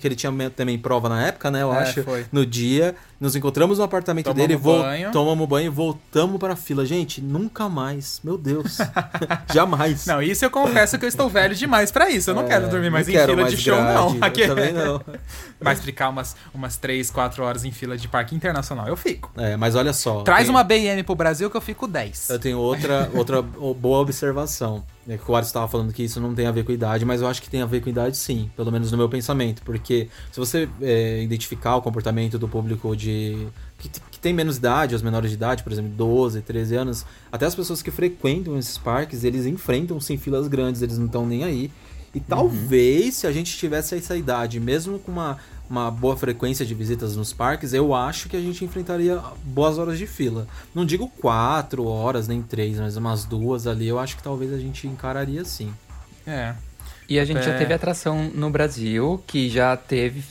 que 0.00 0.06
ele 0.08 0.16
tinha 0.16 0.32
também 0.50 0.78
prova 0.78 1.08
na 1.08 1.26
época, 1.26 1.50
né? 1.50 1.62
Eu 1.62 1.72
É, 1.72 1.78
acho. 1.82 2.02
foi. 2.02 2.24
No 2.32 2.44
dia. 2.46 2.94
Nos 3.20 3.34
encontramos 3.34 3.78
no 3.78 3.84
apartamento 3.84 4.26
Tomamos 4.26 4.46
dele, 4.48 4.56
vol- 4.56 4.80
banho. 4.80 5.10
tomamos 5.10 5.48
banho 5.48 5.66
e 5.66 5.68
voltamos 5.68 6.38
pra 6.38 6.54
fila. 6.54 6.86
Gente, 6.86 7.20
nunca 7.20 7.68
mais. 7.68 8.20
Meu 8.22 8.38
Deus. 8.38 8.78
Jamais. 9.52 10.06
Não, 10.06 10.22
isso 10.22 10.44
eu 10.44 10.50
confesso 10.50 10.96
que 10.98 11.04
eu 11.04 11.08
estou 11.08 11.28
velho 11.28 11.52
demais 11.54 11.90
pra 11.90 12.08
isso. 12.08 12.30
Eu 12.30 12.34
não 12.36 12.46
quero 12.46 12.68
dormir 12.68 12.90
mais 12.90 13.08
não 13.08 13.14
em 13.14 13.18
fila 13.26 13.42
mais 13.42 13.50
de 13.56 13.60
show, 13.60 13.74
grade, 13.76 13.94
não. 13.94 14.14
eu 14.14 14.24
Aqui- 14.24 14.46
também 14.46 14.72
não. 14.72 15.00
Mas 15.60 15.80
ficar 15.80 16.08
umas, 16.10 16.36
umas 16.54 16.76
3, 16.76 17.10
4 17.10 17.42
horas 17.42 17.64
em 17.64 17.72
fila 17.72 17.96
de 17.98 18.06
parque 18.06 18.36
internacional, 18.36 18.86
eu 18.86 18.96
fico. 18.96 19.32
É, 19.36 19.56
mas 19.56 19.74
olha 19.74 19.92
só. 19.92 20.22
Traz 20.22 20.42
tem- 20.44 20.50
uma 20.54 20.62
BM 20.62 21.02
pro 21.02 21.16
Brasil 21.16 21.50
que 21.50 21.56
eu 21.56 21.60
fico 21.60 21.88
10. 21.88 22.30
Eu 22.30 22.38
tenho 22.38 22.58
outra, 22.58 23.10
outra 23.12 23.42
boa 23.74 23.98
observação. 23.98 24.84
É 25.08 25.16
que 25.16 25.30
o 25.30 25.34
Aris 25.34 25.48
estava 25.48 25.66
falando 25.66 25.90
que 25.92 26.02
isso 26.02 26.20
não 26.20 26.34
tem 26.34 26.46
a 26.46 26.50
ver 26.50 26.64
com 26.64 26.70
idade, 26.70 27.04
mas 27.04 27.22
eu 27.22 27.26
acho 27.26 27.40
que 27.40 27.48
tem 27.48 27.62
a 27.62 27.66
ver 27.66 27.80
com 27.80 27.88
idade 27.88 28.16
sim, 28.16 28.50
pelo 28.54 28.70
menos 28.70 28.92
no 28.92 28.98
meu 28.98 29.08
pensamento. 29.08 29.62
Porque 29.62 30.08
se 30.30 30.38
você 30.38 30.68
é, 30.82 31.22
identificar 31.22 31.76
o 31.76 31.82
comportamento 31.82 32.38
do 32.38 32.46
público 32.46 32.94
de. 32.94 33.48
Que, 33.78 33.88
que, 33.88 34.18
tem 34.18 34.34
menos 34.34 34.58
idade, 34.58 34.94
os 34.94 35.02
menores 35.02 35.30
de 35.30 35.36
idade, 35.36 35.62
por 35.62 35.72
exemplo, 35.72 35.90
12, 35.92 36.42
13 36.42 36.74
anos, 36.74 37.06
até 37.32 37.46
as 37.46 37.54
pessoas 37.54 37.80
que 37.80 37.90
frequentam 37.90 38.58
esses 38.58 38.76
parques, 38.76 39.24
eles 39.24 39.46
enfrentam 39.46 39.98
sim 40.00 40.18
filas 40.18 40.46
grandes, 40.46 40.82
eles 40.82 40.98
não 40.98 41.06
estão 41.06 41.24
nem 41.24 41.44
aí. 41.44 41.70
E 42.14 42.20
talvez, 42.20 43.04
uhum. 43.06 43.12
se 43.12 43.26
a 43.26 43.32
gente 43.32 43.56
tivesse 43.56 43.94
essa 43.94 44.16
idade, 44.16 44.58
mesmo 44.58 44.98
com 44.98 45.12
uma 45.12 45.38
uma 45.68 45.90
boa 45.90 46.16
frequência 46.16 46.64
de 46.64 46.74
visitas 46.74 47.14
nos 47.14 47.32
parques, 47.32 47.72
eu 47.72 47.94
acho 47.94 48.28
que 48.28 48.36
a 48.36 48.40
gente 48.40 48.64
enfrentaria 48.64 49.20
boas 49.44 49.78
horas 49.78 49.98
de 49.98 50.06
fila. 50.06 50.46
Não 50.74 50.84
digo 50.84 51.08
quatro 51.08 51.86
horas, 51.86 52.26
nem 52.26 52.42
três, 52.42 52.78
mas 52.78 52.96
umas 52.96 53.24
duas 53.24 53.66
ali, 53.66 53.86
eu 53.86 53.98
acho 53.98 54.16
que 54.16 54.22
talvez 54.22 54.52
a 54.52 54.58
gente 54.58 54.86
encararia 54.86 55.44
sim. 55.44 55.72
É. 56.26 56.54
E 57.08 57.18
a 57.18 57.24
gente 57.24 57.40
é... 57.40 57.42
já 57.42 57.56
teve 57.56 57.72
atração 57.72 58.30
no 58.34 58.50
Brasil 58.50 59.22
que 59.26 59.48
já 59.48 59.76
teve 59.76 60.24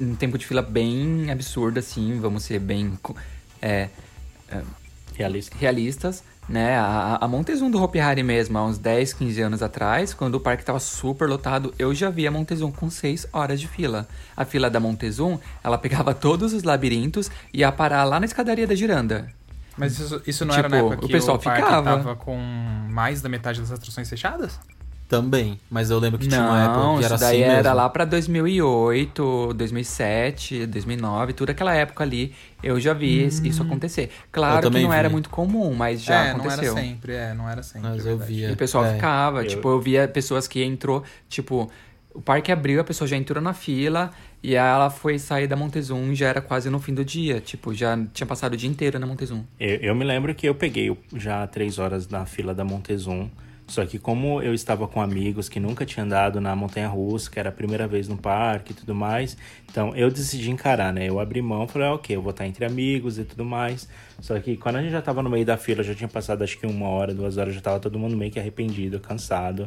um 0.00 0.14
tempo 0.14 0.38
de 0.38 0.46
fila 0.46 0.62
bem 0.62 1.30
absurdo, 1.30 1.78
assim, 1.78 2.18
vamos 2.20 2.44
ser 2.44 2.58
bem 2.58 2.98
é, 3.60 3.88
é, 4.48 4.62
Realista. 5.14 5.56
realistas 5.58 6.22
né? 6.48 6.78
A, 6.78 7.18
a 7.20 7.28
Montezum 7.28 7.70
do 7.70 7.82
Hopi 7.82 8.00
Hari 8.00 8.22
mesmo, 8.22 8.56
há 8.56 8.64
uns 8.64 8.78
10, 8.78 9.12
15 9.12 9.40
anos 9.42 9.62
atrás, 9.62 10.14
quando 10.14 10.36
o 10.36 10.40
parque 10.40 10.62
estava 10.62 10.80
super 10.80 11.28
lotado, 11.28 11.74
eu 11.78 11.94
já 11.94 12.08
vi 12.08 12.26
a 12.26 12.30
Montezum 12.30 12.72
com 12.72 12.88
6 12.88 13.26
horas 13.32 13.60
de 13.60 13.68
fila. 13.68 14.08
A 14.36 14.44
fila 14.44 14.70
da 14.70 14.80
Montezum, 14.80 15.38
ela 15.62 15.76
pegava 15.78 16.14
todos 16.14 16.52
os 16.52 16.62
labirintos 16.62 17.30
e 17.52 17.58
ia 17.58 17.70
parar 17.70 18.04
lá 18.04 18.18
na 18.18 18.26
escadaria 18.26 18.66
da 18.66 18.74
Giranda. 18.74 19.28
Mas 19.76 19.98
isso, 19.98 20.22
isso 20.26 20.44
não 20.44 20.54
tipo, 20.54 20.66
era 20.66 20.68
na 20.68 20.78
época 20.78 20.96
que 20.96 21.04
o 21.04 21.08
pessoal 21.08 21.36
o 21.36 21.40
parque 21.40 21.62
ficava. 21.62 21.96
tava 21.96 22.16
com 22.16 22.36
mais 22.90 23.22
da 23.22 23.28
metade 23.28 23.60
das 23.60 23.70
atrações 23.70 24.08
fechadas? 24.08 24.58
Também, 25.08 25.58
mas 25.70 25.90
eu 25.90 25.98
lembro 25.98 26.18
que 26.18 26.28
tinha 26.28 26.42
não, 26.42 26.50
uma 26.50 26.62
época 26.62 26.98
que 26.98 27.04
era 27.06 27.14
isso 27.14 27.24
daí 27.24 27.42
assim 27.42 27.50
era 27.50 27.62
mesmo. 27.62 27.76
lá 27.76 27.88
pra 27.88 28.04
2008, 28.04 29.54
2007, 29.54 30.66
2009, 30.66 31.32
toda 31.32 31.52
aquela 31.52 31.74
época 31.74 32.04
ali, 32.04 32.34
eu 32.62 32.78
já 32.78 32.92
vi 32.92 33.24
hum. 33.24 33.46
isso 33.46 33.62
acontecer. 33.62 34.10
Claro 34.30 34.70
que 34.70 34.80
não 34.82 34.90
vi. 34.90 34.96
era 34.96 35.08
muito 35.08 35.30
comum, 35.30 35.72
mas 35.72 36.02
já 36.02 36.26
é, 36.26 36.30
aconteceu. 36.32 36.74
não 36.74 36.78
era 36.78 36.88
sempre, 36.88 37.12
é, 37.14 37.32
não 37.32 37.48
era 37.48 37.62
sempre. 37.62 37.88
Mas 37.88 38.04
eu 38.04 38.18
via. 38.18 38.50
E 38.50 38.52
o 38.52 38.56
pessoal 38.56 38.84
é. 38.84 38.96
ficava, 38.96 39.44
eu... 39.44 39.48
tipo, 39.48 39.66
eu 39.70 39.80
via 39.80 40.06
pessoas 40.06 40.46
que 40.46 40.62
entrou, 40.62 41.02
tipo, 41.26 41.70
o 42.12 42.20
parque 42.20 42.52
abriu, 42.52 42.78
a 42.78 42.84
pessoa 42.84 43.08
já 43.08 43.16
entrou 43.16 43.42
na 43.42 43.54
fila 43.54 44.10
e 44.42 44.54
ela 44.54 44.90
foi 44.90 45.18
sair 45.18 45.46
da 45.46 45.56
Montezum 45.56 46.14
já 46.14 46.28
era 46.28 46.42
quase 46.42 46.68
no 46.68 46.78
fim 46.80 46.92
do 46.92 47.02
dia, 47.02 47.40
tipo, 47.40 47.72
já 47.72 47.98
tinha 48.12 48.26
passado 48.26 48.52
o 48.52 48.56
dia 48.58 48.68
inteiro 48.68 48.98
na 48.98 49.06
Montezum. 49.06 49.42
Eu, 49.58 49.76
eu 49.76 49.94
me 49.94 50.04
lembro 50.04 50.34
que 50.34 50.46
eu 50.46 50.54
peguei 50.54 50.94
já 51.14 51.46
três 51.46 51.78
horas 51.78 52.06
na 52.08 52.26
fila 52.26 52.54
da 52.54 52.62
Montezum 52.62 53.30
só 53.68 53.84
que 53.84 53.98
como 53.98 54.42
eu 54.42 54.54
estava 54.54 54.88
com 54.88 55.00
amigos 55.00 55.48
que 55.48 55.60
nunca 55.60 55.84
tinham 55.84 56.06
andado 56.06 56.40
na 56.40 56.56
montanha 56.56 56.88
russa, 56.88 57.30
que 57.30 57.38
era 57.38 57.50
a 57.50 57.52
primeira 57.52 57.86
vez 57.86 58.08
no 58.08 58.16
parque 58.16 58.72
e 58.72 58.74
tudo 58.74 58.94
mais, 58.94 59.36
então 59.70 59.94
eu 59.94 60.10
decidi 60.10 60.50
encarar, 60.50 60.90
né? 60.92 61.06
Eu 61.08 61.20
abri 61.20 61.42
mão, 61.42 61.68
falei, 61.68 61.86
ah, 61.86 61.94
ok, 61.94 62.16
eu 62.16 62.22
vou 62.22 62.30
estar 62.30 62.46
entre 62.46 62.64
amigos 62.64 63.18
e 63.18 63.24
tudo 63.24 63.44
mais. 63.44 63.86
Só 64.20 64.40
que 64.40 64.56
quando 64.56 64.76
a 64.76 64.82
gente 64.82 64.92
já 64.92 65.00
estava 65.00 65.22
no 65.22 65.28
meio 65.28 65.44
da 65.44 65.58
fila, 65.58 65.82
já 65.82 65.94
tinha 65.94 66.08
passado 66.08 66.42
acho 66.42 66.58
que 66.58 66.66
uma 66.66 66.88
hora, 66.88 67.12
duas 67.14 67.36
horas, 67.36 67.52
já 67.52 67.60
estava 67.60 67.78
todo 67.78 67.98
mundo 67.98 68.16
meio 68.16 68.32
que 68.32 68.40
arrependido, 68.40 68.98
cansado. 68.98 69.66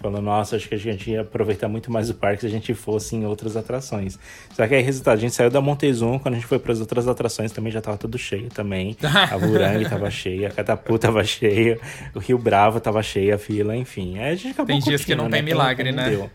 Falando, 0.00 0.22
nossa, 0.22 0.56
acho 0.56 0.66
que 0.66 0.74
a 0.74 0.78
gente 0.78 1.10
ia 1.10 1.20
aproveitar 1.20 1.68
muito 1.68 1.90
mais 1.90 2.08
o 2.08 2.14
parque 2.14 2.40
se 2.40 2.46
a 2.46 2.50
gente 2.50 2.72
fosse 2.72 3.14
em 3.14 3.26
outras 3.26 3.54
atrações. 3.54 4.18
Só 4.54 4.66
que 4.66 4.74
aí, 4.74 4.82
resultado, 4.82 5.18
a 5.18 5.20
gente 5.20 5.34
saiu 5.34 5.50
da 5.50 5.60
Montezum, 5.60 6.18
quando 6.18 6.34
a 6.34 6.38
gente 6.38 6.46
foi 6.46 6.58
para 6.58 6.72
as 6.72 6.80
outras 6.80 7.06
atrações 7.06 7.52
também 7.52 7.70
já 7.70 7.82
tava 7.82 7.98
tudo 7.98 8.16
cheio 8.16 8.48
também. 8.48 8.96
A 9.02 9.36
Burangue 9.36 9.88
tava 9.88 10.08
cheia, 10.10 10.48
a 10.48 10.50
Catapu 10.50 10.98
tava 10.98 11.22
cheia, 11.22 11.78
o 12.14 12.18
Rio 12.18 12.38
Bravo 12.38 12.80
tava 12.80 13.02
cheia 13.02 13.34
a 13.34 13.38
fila, 13.38 13.76
enfim. 13.76 14.18
Aí 14.18 14.32
a 14.32 14.34
gente 14.34 14.48
acabou 14.52 14.66
Tem 14.68 14.78
dias 14.78 15.04
que 15.04 15.14
não 15.14 15.24
né? 15.24 15.32
tem 15.32 15.42
milagre, 15.42 15.92
né? 15.92 16.08
Deu. 16.08 16.30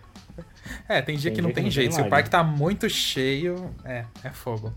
É, 0.88 1.02
tem 1.02 1.18
dia 1.18 1.32
tem 1.32 1.36
que 1.36 1.42
não 1.42 1.50
dia 1.50 1.56
tem 1.56 1.64
que 1.64 1.72
jeito. 1.72 1.90
Não 1.90 1.96
tem 1.96 2.04
Se 2.04 2.08
o 2.08 2.10
parque 2.10 2.30
tá 2.30 2.44
muito 2.44 2.88
cheio, 2.88 3.74
é, 3.84 4.06
é 4.24 4.30
fogo. 4.30 4.72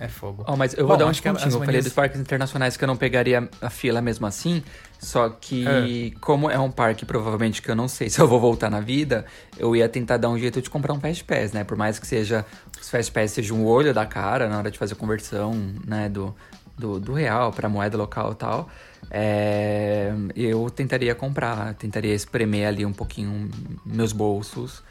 É 0.00 0.08
fogo. 0.08 0.44
Oh, 0.48 0.56
mas 0.56 0.74
eu 0.74 0.84
vou 0.84 0.96
Bom, 0.96 0.98
dar 0.98 1.06
um 1.06 1.12
descontinho. 1.12 1.52
Eu 1.52 1.64
falei 1.64 1.80
dos 1.80 1.92
parques 1.92 2.20
internacionais 2.20 2.76
que 2.76 2.82
eu 2.82 2.88
não 2.88 2.96
pegaria 2.96 3.48
a 3.60 3.70
fila 3.70 4.02
mesmo 4.02 4.26
assim. 4.26 4.62
Só 5.02 5.28
que, 5.28 5.66
é. 5.66 6.18
como 6.20 6.48
é 6.48 6.56
um 6.56 6.70
parque 6.70 7.04
provavelmente 7.04 7.60
que 7.60 7.68
eu 7.68 7.74
não 7.74 7.88
sei 7.88 8.08
se 8.08 8.20
eu 8.20 8.28
vou 8.28 8.38
voltar 8.38 8.70
na 8.70 8.78
vida, 8.78 9.26
eu 9.58 9.74
ia 9.74 9.88
tentar 9.88 10.16
dar 10.16 10.28
um 10.28 10.38
jeito 10.38 10.62
de 10.62 10.70
comprar 10.70 10.94
um 10.94 11.00
Fast 11.00 11.24
Pass, 11.24 11.52
né? 11.52 11.64
Por 11.64 11.76
mais 11.76 11.98
que 11.98 12.06
seja 12.06 12.46
os 12.80 12.88
Fast 12.88 13.10
Pass 13.10 13.32
sejam 13.32 13.58
um 13.58 13.66
olho 13.66 13.92
da 13.92 14.06
cara 14.06 14.48
na 14.48 14.56
hora 14.56 14.70
de 14.70 14.78
fazer 14.78 14.94
a 14.94 14.96
conversão, 14.96 15.54
né? 15.84 16.08
Do, 16.08 16.32
do, 16.78 17.00
do 17.00 17.12
real 17.12 17.52
para 17.52 17.68
moeda 17.68 17.96
local 17.96 18.30
e 18.32 18.34
tal. 18.36 18.70
É, 19.10 20.12
eu 20.36 20.70
tentaria 20.70 21.14
comprar, 21.16 21.74
tentaria 21.74 22.14
espremer 22.14 22.68
ali 22.68 22.86
um 22.86 22.92
pouquinho 22.92 23.50
meus 23.84 24.12
bolsos 24.12 24.84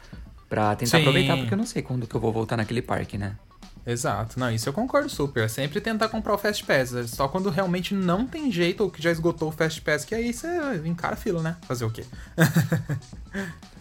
para 0.46 0.76
tentar 0.76 0.98
Sim. 0.98 1.00
aproveitar, 1.00 1.38
porque 1.38 1.54
eu 1.54 1.58
não 1.58 1.64
sei 1.64 1.80
quando 1.80 2.06
que 2.06 2.14
eu 2.14 2.20
vou 2.20 2.30
voltar 2.30 2.58
naquele 2.58 2.82
parque, 2.82 3.16
né? 3.16 3.36
Exato, 3.84 4.38
não, 4.38 4.50
isso 4.50 4.68
eu 4.68 4.72
concordo 4.72 5.08
super. 5.08 5.44
É 5.44 5.48
sempre 5.48 5.80
tentar 5.80 6.08
comprar 6.08 6.34
o 6.34 6.38
Fast 6.38 6.64
Pass. 6.64 6.94
É 6.94 7.06
só 7.06 7.26
quando 7.26 7.50
realmente 7.50 7.94
não 7.94 8.26
tem 8.26 8.50
jeito 8.50 8.84
ou 8.84 8.90
que 8.90 9.02
já 9.02 9.10
esgotou 9.10 9.48
o 9.48 9.52
Fast 9.52 9.80
Pass, 9.82 10.04
que 10.04 10.14
aí 10.14 10.32
você 10.32 10.48
encara 10.84 11.16
fila, 11.16 11.42
né? 11.42 11.56
Fazer 11.62 11.84
o 11.84 11.90
quê? 11.90 12.04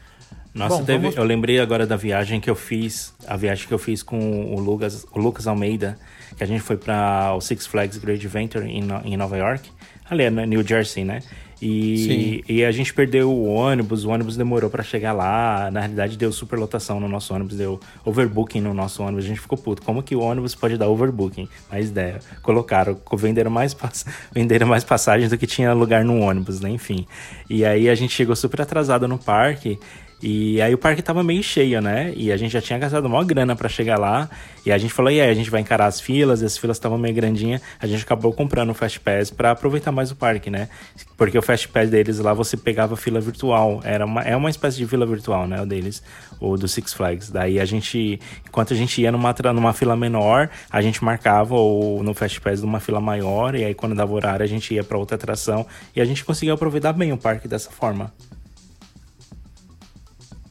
Nossa, 0.53 0.77
Bom, 0.77 0.83
teve, 0.83 0.99
vamos... 0.99 1.15
eu 1.15 1.23
lembrei 1.23 1.59
agora 1.59 1.87
da 1.87 1.95
viagem 1.95 2.41
que 2.41 2.49
eu 2.49 2.55
fiz, 2.55 3.13
a 3.25 3.37
viagem 3.37 3.67
que 3.67 3.73
eu 3.73 3.79
fiz 3.79 4.03
com 4.03 4.53
o 4.53 4.59
Lucas, 4.59 5.05
o 5.11 5.19
Lucas 5.19 5.47
Almeida, 5.47 5.97
que 6.35 6.43
a 6.43 6.47
gente 6.47 6.61
foi 6.61 6.75
para 6.75 7.33
o 7.35 7.39
Six 7.39 7.67
Flags 7.67 7.97
Great 7.97 8.25
Adventure 8.25 8.67
em, 8.67 8.85
em 9.05 9.15
Nova 9.15 9.37
York, 9.37 9.71
ali 10.09 10.29
na 10.29 10.45
New 10.45 10.61
Jersey, 10.61 11.05
né? 11.05 11.21
E, 11.61 12.43
e, 12.49 12.65
a 12.65 12.71
gente 12.71 12.91
perdeu 12.91 13.29
o 13.29 13.45
ônibus, 13.45 14.03
o 14.03 14.09
ônibus 14.09 14.35
demorou 14.35 14.67
para 14.67 14.81
chegar 14.81 15.13
lá. 15.13 15.69
Na 15.71 15.81
realidade, 15.81 16.17
deu 16.17 16.31
superlotação 16.31 16.99
no 16.99 17.07
nosso 17.07 17.33
ônibus, 17.35 17.55
deu 17.55 17.79
overbooking 18.03 18.61
no 18.61 18.73
nosso 18.73 19.03
ônibus. 19.03 19.25
A 19.25 19.27
gente 19.27 19.39
ficou 19.39 19.57
puto. 19.57 19.83
Como 19.83 20.01
que 20.01 20.15
o 20.15 20.21
ônibus 20.21 20.55
pode 20.55 20.75
dar 20.75 20.87
overbooking? 20.87 21.47
Mais 21.69 21.89
ideia. 21.89 22.19
Colocaram, 22.41 22.97
venderam 23.13 23.51
mais, 23.51 23.77
venderam 24.33 24.65
mais 24.65 24.83
passagens 24.83 25.29
do 25.29 25.37
que 25.37 25.45
tinha 25.45 25.71
lugar 25.71 26.03
no 26.03 26.19
ônibus, 26.19 26.59
né? 26.59 26.69
Enfim. 26.69 27.05
E 27.47 27.63
aí 27.63 27.89
a 27.89 27.95
gente 27.95 28.11
chegou 28.11 28.35
super 28.35 28.61
atrasado 28.61 29.07
no 29.07 29.19
parque. 29.19 29.77
E 30.21 30.61
aí 30.61 30.73
o 30.73 30.77
parque 30.77 31.01
tava 31.01 31.23
meio 31.23 31.41
cheio, 31.41 31.81
né? 31.81 32.13
E 32.15 32.31
a 32.31 32.37
gente 32.37 32.51
já 32.51 32.61
tinha 32.61 32.77
gastado 32.77 33.05
uma 33.05 33.23
grana 33.23 33.55
para 33.55 33.67
chegar 33.67 33.97
lá. 33.97 34.29
E 34.63 34.71
a 34.71 34.77
gente 34.77 34.93
falou, 34.93 35.11
e 35.11 35.19
aí, 35.19 35.29
a 35.29 35.33
gente 35.33 35.49
vai 35.49 35.61
encarar 35.61 35.87
as 35.87 35.99
filas, 35.99 36.43
e 36.43 36.45
as 36.45 36.55
filas 36.55 36.77
estavam 36.77 36.97
meio 36.97 37.15
grandinhas. 37.15 37.61
A 37.79 37.87
gente 37.87 38.03
acabou 38.03 38.31
comprando 38.31 38.69
o 38.69 38.73
Fast 38.75 38.99
Pass 38.99 39.31
para 39.31 39.49
aproveitar 39.49 39.91
mais 39.91 40.11
o 40.11 40.15
parque, 40.15 40.51
né? 40.51 40.69
Porque 41.17 41.35
o 41.35 41.41
Fast 41.41 41.67
Pass 41.69 41.89
deles 41.89 42.19
lá 42.19 42.33
você 42.33 42.55
pegava 42.55 42.95
fila 42.95 43.19
virtual. 43.19 43.81
Era 43.83 44.05
uma, 44.05 44.21
é 44.21 44.35
uma 44.35 44.49
espécie 44.49 44.77
de 44.77 44.85
fila 44.85 45.07
virtual, 45.07 45.47
né? 45.47 45.59
O 45.59 45.65
deles, 45.65 46.03
o 46.39 46.55
do 46.55 46.67
Six 46.67 46.93
Flags. 46.93 47.31
Daí 47.31 47.59
a 47.59 47.65
gente, 47.65 48.19
enquanto 48.47 48.73
a 48.73 48.77
gente 48.77 49.01
ia 49.01 49.11
numa, 49.11 49.33
numa 49.53 49.73
fila 49.73 49.95
menor, 49.95 50.51
a 50.69 50.81
gente 50.81 51.03
marcava 51.03 51.55
o, 51.55 52.03
no 52.03 52.13
Fast 52.13 52.39
Pass 52.41 52.61
numa 52.61 52.79
fila 52.79 53.01
maior. 53.01 53.55
E 53.55 53.63
aí 53.63 53.73
quando 53.73 53.95
dava 53.95 54.13
horário 54.13 54.43
a 54.43 54.47
gente 54.47 54.71
ia 54.71 54.83
para 54.83 54.99
outra 54.99 55.15
atração. 55.15 55.65
E 55.95 56.01
a 56.01 56.05
gente 56.05 56.23
conseguia 56.23 56.53
aproveitar 56.53 56.93
bem 56.93 57.11
o 57.11 57.17
parque 57.17 57.47
dessa 57.47 57.71
forma. 57.71 58.13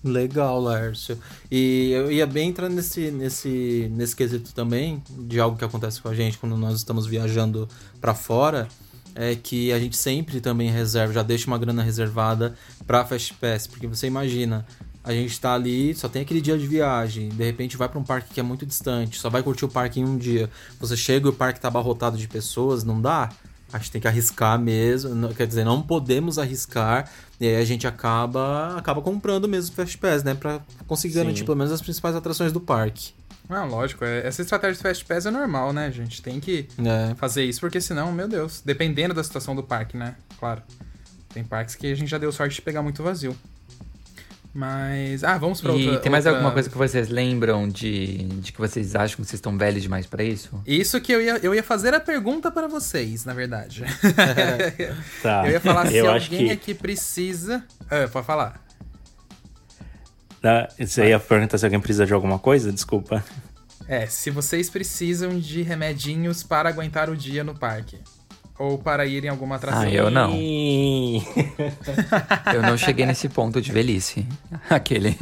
Legal, 0.03 0.63
Lércio. 0.63 1.19
E 1.51 1.91
eu 1.93 2.11
ia 2.11 2.27
bem 2.27 2.49
entrar 2.49 2.69
nesse, 2.69 3.11
nesse, 3.11 3.91
nesse 3.93 4.17
quesito 4.17 4.55
também, 4.55 5.03
de 5.11 5.39
algo 5.39 5.59
que 5.59 5.65
acontece 5.65 6.01
com 6.01 6.09
a 6.09 6.15
gente 6.15 6.39
quando 6.39 6.57
nós 6.57 6.77
estamos 6.77 7.07
viajando 7.07 7.69
para 8.01 8.15
fora, 8.15 8.67
é 9.15 9.35
que 9.35 9.73
a 9.73 9.79
gente 9.79 9.97
sempre 9.97 10.41
também 10.41 10.71
reserva, 10.71 11.13
já 11.13 11.23
deixa 11.23 11.47
uma 11.47 11.59
grana 11.59 11.83
reservada 11.83 12.55
para 12.87 13.05
Fast 13.05 13.35
porque 13.71 13.87
você 13.87 14.07
imagina, 14.07 14.65
a 15.03 15.13
gente 15.13 15.39
tá 15.39 15.55
ali, 15.55 15.95
só 15.95 16.09
tem 16.09 16.23
aquele 16.23 16.41
dia 16.41 16.57
de 16.57 16.67
viagem, 16.67 17.29
de 17.29 17.45
repente 17.45 17.77
vai 17.77 17.89
para 17.89 17.99
um 17.99 18.05
parque 18.05 18.33
que 18.35 18.41
é 18.41 18.43
muito 18.43 18.65
distante, 18.65 19.19
só 19.19 19.29
vai 19.29 19.43
curtir 19.43 19.65
o 19.65 19.69
parque 19.69 20.01
em 20.01 20.05
um 20.05 20.17
dia. 20.17 20.49
Você 20.79 20.97
chega 20.97 21.27
e 21.27 21.31
o 21.31 21.33
parque 21.33 21.61
tá 21.61 21.69
abarrotado 21.69 22.17
de 22.17 22.29
pessoas, 22.29 22.85
não 22.85 23.01
dá? 23.01 23.31
A 23.73 23.79
gente 23.79 23.93
tem 23.93 24.01
que 24.01 24.09
arriscar 24.09 24.59
mesmo, 24.59 25.33
quer 25.35 25.47
dizer, 25.47 25.65
não 25.65 25.81
podemos 25.81 26.39
arriscar, 26.39 27.09
e 27.41 27.47
aí 27.47 27.57
a 27.57 27.65
gente 27.65 27.87
acaba 27.87 28.77
acaba 28.77 29.01
comprando 29.01 29.49
mesmo 29.49 29.73
o 29.73 29.77
Fast 29.77 29.97
Pass, 29.99 30.25
né, 30.25 30.35
para 30.35 30.61
conseguir 30.87 31.15
Sim. 31.15 31.21
garantir 31.21 31.45
pelo 31.45 31.57
menos 31.57 31.73
as 31.73 31.81
principais 31.81 32.17
atrações 32.17 32.53
do 32.53 32.61
parque. 32.61 33.13
Ah, 33.49 33.65
lógico, 33.65 34.05
é, 34.05 34.27
essa 34.27 34.43
estratégia 34.43 34.77
do 34.77 34.83
Fast 34.83 35.05
Pass 35.05 35.27
é 35.27 35.31
normal, 35.31 35.73
né, 35.73 35.91
gente? 35.91 36.23
Tem 36.23 36.39
que 36.39 36.69
é. 36.79 37.15
fazer 37.17 37.45
isso, 37.45 37.61
porque 37.61 37.81
senão, 37.81 38.13
meu 38.13 38.29
Deus, 38.29 38.63
dependendo 38.65 39.13
da 39.13 39.25
situação 39.25 39.57
do 39.57 39.63
parque, 39.63 39.97
né? 39.97 40.15
Claro. 40.39 40.63
Tem 41.33 41.45
parques 41.45 41.75
que 41.75 41.91
a 41.91 41.95
gente 41.95 42.09
já 42.09 42.19
deu 42.19 42.31
sorte 42.33 42.57
de 42.57 42.63
pegar 42.63 42.83
muito 42.83 43.03
vazio. 43.03 43.37
Mas. 44.53 45.23
Ah, 45.23 45.39
vamos 45.39 45.61
pra 45.61 45.73
e 45.73 45.87
outra. 45.87 46.01
tem 46.01 46.11
mais 46.11 46.27
outra... 46.27 46.39
alguma 46.39 46.53
coisa 46.53 46.69
que 46.69 46.77
vocês 46.77 47.09
lembram 47.09 47.69
de, 47.69 48.25
de 48.25 48.53
que 48.53 48.59
vocês 48.59 48.97
acham 48.97 49.17
que 49.17 49.23
vocês 49.23 49.35
estão 49.35 49.57
velhos 49.57 49.83
demais 49.83 50.07
para 50.07 50.25
isso? 50.25 50.61
Isso 50.67 51.01
que 51.01 51.13
eu 51.13 51.23
ia, 51.23 51.37
eu 51.39 51.55
ia 51.55 51.63
fazer 51.63 51.95
a 51.95 52.01
pergunta 52.01 52.51
para 52.51 52.67
vocês, 52.67 53.25
na 53.25 53.33
verdade. 53.33 53.85
tá. 55.23 55.47
Eu 55.47 55.53
ia 55.53 55.61
falar 55.61 55.87
se 55.87 56.01
alguém 56.01 56.47
que... 56.47 56.51
aqui 56.51 56.75
precisa. 56.75 57.65
Ah, 57.89 58.09
pode 58.09 58.27
falar. 58.27 58.61
Tá, 60.43 60.69
você 60.79 61.09
ia 61.09 61.21
perguntar 61.21 61.59
se 61.59 61.65
alguém 61.65 61.81
precisa 61.81 62.07
de 62.07 62.13
alguma 62.13 62.39
coisa? 62.39 62.73
Desculpa. 62.73 63.23
É, 63.87 64.07
se 64.07 64.31
vocês 64.31 64.71
precisam 64.71 65.39
de 65.39 65.63
remedinhos 65.63 66.43
para 66.43 66.69
aguentar 66.69 67.11
o 67.11 67.17
dia 67.17 67.45
no 67.45 67.57
parque. 67.57 67.99
Ou 68.61 68.77
para 68.77 69.07
ir 69.07 69.25
em 69.25 69.29
alguma 69.29 69.57
atração? 69.57 69.81
Ah, 69.81 69.91
eu 69.91 70.11
não. 70.11 70.31
Eu 72.55 72.63
não 72.63 72.77
cheguei 72.77 73.07
nesse 73.07 73.29
ponto 73.29 73.61
de 73.61 73.73
velhice. 73.73 74.27
Aquele. 74.69 75.17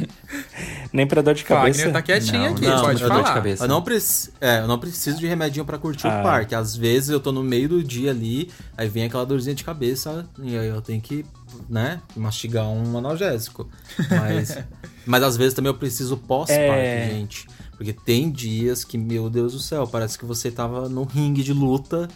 Nem 0.91 1.07
pra 1.07 1.21
dor 1.21 1.33
de 1.33 1.43
cabeça. 1.45 1.77
Wagner 1.79 1.93
tá 1.93 2.01
quietinho 2.01 2.41
Não, 2.43 2.51
aqui, 2.51 2.65
não, 2.67 2.81
pode 2.81 3.01
eu 3.01 3.07
dou 3.09 3.17
de 3.17 3.23
falar. 3.23 3.33
cabeça. 3.35 3.63
Eu 3.63 3.67
não, 3.69 3.81
preci- 3.81 4.31
é, 4.41 4.59
eu 4.59 4.67
não 4.67 4.77
preciso 4.77 5.17
de 5.19 5.27
remedinho 5.27 5.63
pra 5.63 5.77
curtir 5.77 6.07
Ah. 6.07 6.19
o 6.19 6.23
parque. 6.23 6.53
Às 6.53 6.75
vezes 6.75 7.09
eu 7.09 7.19
tô 7.19 7.31
no 7.31 7.41
meio 7.41 7.69
do 7.69 7.83
dia 7.83 8.11
ali, 8.11 8.49
aí 8.77 8.89
vem 8.89 9.05
aquela 9.05 9.25
dorzinha 9.25 9.55
de 9.55 9.63
cabeça 9.63 10.27
e 10.43 10.57
aí 10.57 10.67
eu 10.67 10.81
tenho 10.81 10.99
que, 10.99 11.25
né, 11.69 12.01
mastigar 12.17 12.67
um 12.67 12.97
analgésico. 12.97 13.69
Mas, 14.09 14.57
mas 15.05 15.23
às 15.23 15.37
vezes 15.37 15.53
também 15.53 15.69
eu 15.71 15.77
preciso 15.77 16.17
pós-parque, 16.17 16.61
É. 16.61 17.09
gente. 17.11 17.47
Porque 17.77 17.93
tem 17.93 18.29
dias 18.29 18.83
que, 18.83 18.97
meu 18.97 19.29
Deus 19.29 19.53
do 19.53 19.59
céu, 19.59 19.87
parece 19.87 20.17
que 20.19 20.25
você 20.25 20.51
tava 20.51 20.89
num 20.89 21.05
ringue 21.05 21.41
de 21.41 21.53
luta, 21.53 22.09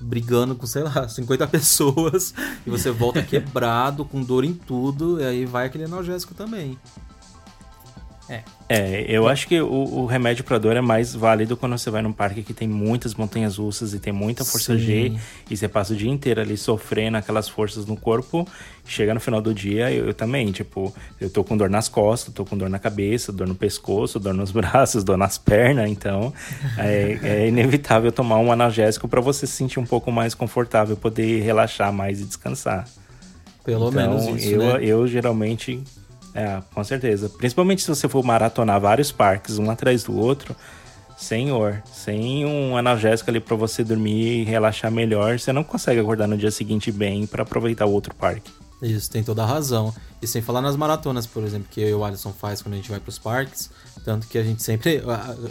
brigando 0.00 0.54
com, 0.54 0.66
sei 0.66 0.82
lá, 0.82 1.08
50 1.08 1.46
pessoas, 1.46 2.34
e 2.66 2.70
você 2.70 2.90
volta 2.90 3.22
quebrado, 3.24 4.04
com 4.04 4.22
dor 4.22 4.44
em 4.44 4.54
tudo, 4.54 5.20
e 5.20 5.24
aí 5.24 5.44
vai 5.44 5.66
aquele 5.66 5.84
analgésico 5.84 6.34
também. 6.34 6.78
É, 8.68 9.04
eu 9.08 9.28
acho 9.28 9.46
que 9.46 9.60
o, 9.60 9.68
o 9.68 10.06
remédio 10.06 10.42
pra 10.42 10.58
dor 10.58 10.76
é 10.76 10.80
mais 10.80 11.14
válido 11.14 11.56
quando 11.56 11.78
você 11.78 11.88
vai 11.88 12.02
num 12.02 12.12
parque 12.12 12.42
que 12.42 12.52
tem 12.52 12.66
muitas 12.66 13.14
montanhas 13.14 13.58
russas 13.58 13.94
e 13.94 14.00
tem 14.00 14.12
muita 14.12 14.44
força 14.44 14.72
Sim. 14.76 14.80
G 14.80 15.12
e 15.48 15.56
você 15.56 15.68
passa 15.68 15.92
o 15.92 15.96
dia 15.96 16.10
inteiro 16.10 16.40
ali 16.40 16.56
sofrendo 16.56 17.16
aquelas 17.16 17.48
forças 17.48 17.86
no 17.86 17.96
corpo. 17.96 18.46
Chega 18.84 19.14
no 19.14 19.20
final 19.20 19.40
do 19.40 19.54
dia, 19.54 19.92
eu, 19.92 20.06
eu 20.06 20.14
também, 20.14 20.50
tipo, 20.50 20.92
eu 21.20 21.30
tô 21.30 21.44
com 21.44 21.56
dor 21.56 21.70
nas 21.70 21.88
costas, 21.88 22.34
tô 22.34 22.44
com 22.44 22.56
dor 22.56 22.68
na 22.68 22.78
cabeça, 22.80 23.32
dor 23.32 23.46
no 23.46 23.54
pescoço, 23.54 24.18
dor 24.18 24.34
nos 24.34 24.50
braços, 24.52 25.04
dor 25.04 25.16
nas 25.16 25.38
pernas, 25.38 25.88
então 25.88 26.32
é, 26.76 27.18
é 27.22 27.48
inevitável 27.48 28.10
tomar 28.10 28.38
um 28.38 28.50
analgésico 28.50 29.06
pra 29.06 29.20
você 29.20 29.46
se 29.46 29.52
sentir 29.52 29.78
um 29.78 29.86
pouco 29.86 30.10
mais 30.10 30.34
confortável, 30.34 30.96
poder 30.96 31.40
relaxar 31.42 31.92
mais 31.92 32.20
e 32.20 32.24
descansar. 32.24 32.88
Pelo 33.64 33.88
Então, 33.88 34.00
menos 34.00 34.26
isso, 34.42 34.54
eu, 34.54 34.58
né? 34.60 34.84
eu 34.84 35.06
geralmente. 35.06 35.82
É, 36.36 36.62
com 36.74 36.84
certeza. 36.84 37.28
Principalmente 37.30 37.82
se 37.82 37.88
você 37.88 38.08
for 38.08 38.22
maratonar 38.22 38.80
vários 38.80 39.10
parques, 39.10 39.58
um 39.58 39.70
atrás 39.70 40.04
do 40.04 40.16
outro. 40.16 40.54
Senhor, 41.16 41.82
sem 41.90 42.44
um 42.44 42.76
analgésico 42.76 43.30
ali 43.30 43.40
pra 43.40 43.56
você 43.56 43.82
dormir 43.82 44.42
e 44.42 44.44
relaxar 44.44 44.90
melhor, 44.90 45.38
você 45.38 45.50
não 45.50 45.64
consegue 45.64 45.98
acordar 45.98 46.28
no 46.28 46.36
dia 46.36 46.50
seguinte 46.50 46.92
bem 46.92 47.26
pra 47.26 47.42
aproveitar 47.42 47.86
o 47.86 47.90
outro 47.90 48.14
parque. 48.14 48.52
Isso, 48.82 49.10
tem 49.10 49.24
toda 49.24 49.42
a 49.42 49.46
razão. 49.46 49.94
E 50.20 50.26
sem 50.26 50.42
falar 50.42 50.60
nas 50.60 50.76
maratonas, 50.76 51.26
por 51.26 51.42
exemplo, 51.42 51.68
que 51.70 51.80
eu 51.80 51.88
e 51.88 51.94
o 51.94 52.04
Alisson 52.04 52.32
faz 52.32 52.60
quando 52.60 52.74
a 52.74 52.76
gente 52.76 52.90
vai 52.90 53.00
pros 53.00 53.18
parques. 53.18 53.70
Tanto 54.04 54.26
que 54.28 54.36
a 54.36 54.42
gente 54.42 54.62
sempre. 54.62 55.02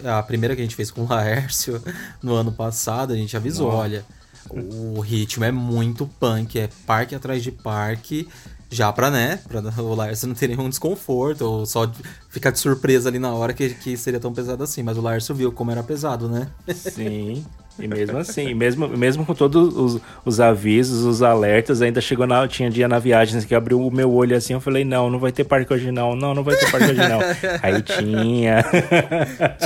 A, 0.06 0.20
a 0.20 0.24
primeira 0.24 0.56
que 0.56 0.62
a 0.62 0.64
gente 0.64 0.76
fez 0.76 0.92
com 0.92 1.02
o 1.02 1.08
Laércio 1.10 1.82
no 2.22 2.36
ano 2.36 2.52
passado, 2.52 3.14
a 3.14 3.16
gente 3.16 3.36
avisou: 3.36 3.72
Nossa. 3.72 3.80
olha, 3.80 4.06
o 4.50 5.00
ritmo 5.00 5.44
é 5.44 5.52
muito 5.52 6.08
punk, 6.20 6.60
é 6.60 6.70
parque 6.86 7.16
atrás 7.16 7.42
de 7.42 7.52
parque. 7.52 8.28
Já 8.76 8.92
pra, 8.92 9.10
né, 9.10 9.40
pra 9.48 9.62
o 9.82 9.96
Laércio 9.96 10.28
não 10.28 10.36
ter 10.36 10.50
nenhum 10.50 10.68
desconforto, 10.68 11.44
ou 11.44 11.66
só 11.66 11.90
ficar 12.28 12.52
de 12.52 12.60
surpresa 12.60 13.08
ali 13.08 13.18
na 13.18 13.34
hora 13.34 13.54
que, 13.54 13.70
que 13.70 13.96
seria 13.96 14.20
tão 14.20 14.34
pesado 14.34 14.62
assim. 14.64 14.84
Mas 14.84 14.98
o 14.98 15.02
Laércio 15.02 15.34
viu 15.34 15.50
como 15.50 15.72
era 15.72 15.82
pesado, 15.82 16.28
né? 16.28 16.50
Sim. 16.74 17.46
E 17.78 17.88
mesmo 17.88 18.18
assim, 18.18 18.54
mesmo, 18.54 18.88
mesmo 18.88 19.26
com 19.26 19.34
todos 19.34 19.76
os, 19.76 20.02
os 20.24 20.40
avisos, 20.40 21.04
os 21.04 21.22
alertas, 21.22 21.82
ainda 21.82 22.00
chegou 22.00 22.26
na. 22.26 22.48
Tinha 22.48 22.70
dia 22.70 22.88
na 22.88 23.00
viagem 23.00 23.42
que 23.42 23.54
abriu 23.54 23.86
o 23.86 23.92
meu 23.92 24.12
olho 24.14 24.36
assim, 24.36 24.54
eu 24.54 24.62
falei, 24.62 24.86
não, 24.86 25.10
não 25.10 25.20
vai 25.20 25.32
ter 25.32 25.44
parque 25.44 25.74
hoje 25.74 25.92
não, 25.92 26.16
não, 26.16 26.34
não 26.34 26.44
vai 26.44 26.56
ter 26.56 26.72
parque 26.72 26.92
hoje 26.92 27.10
não. 27.10 27.20
Aí 27.62 27.82
tinha. 27.82 28.64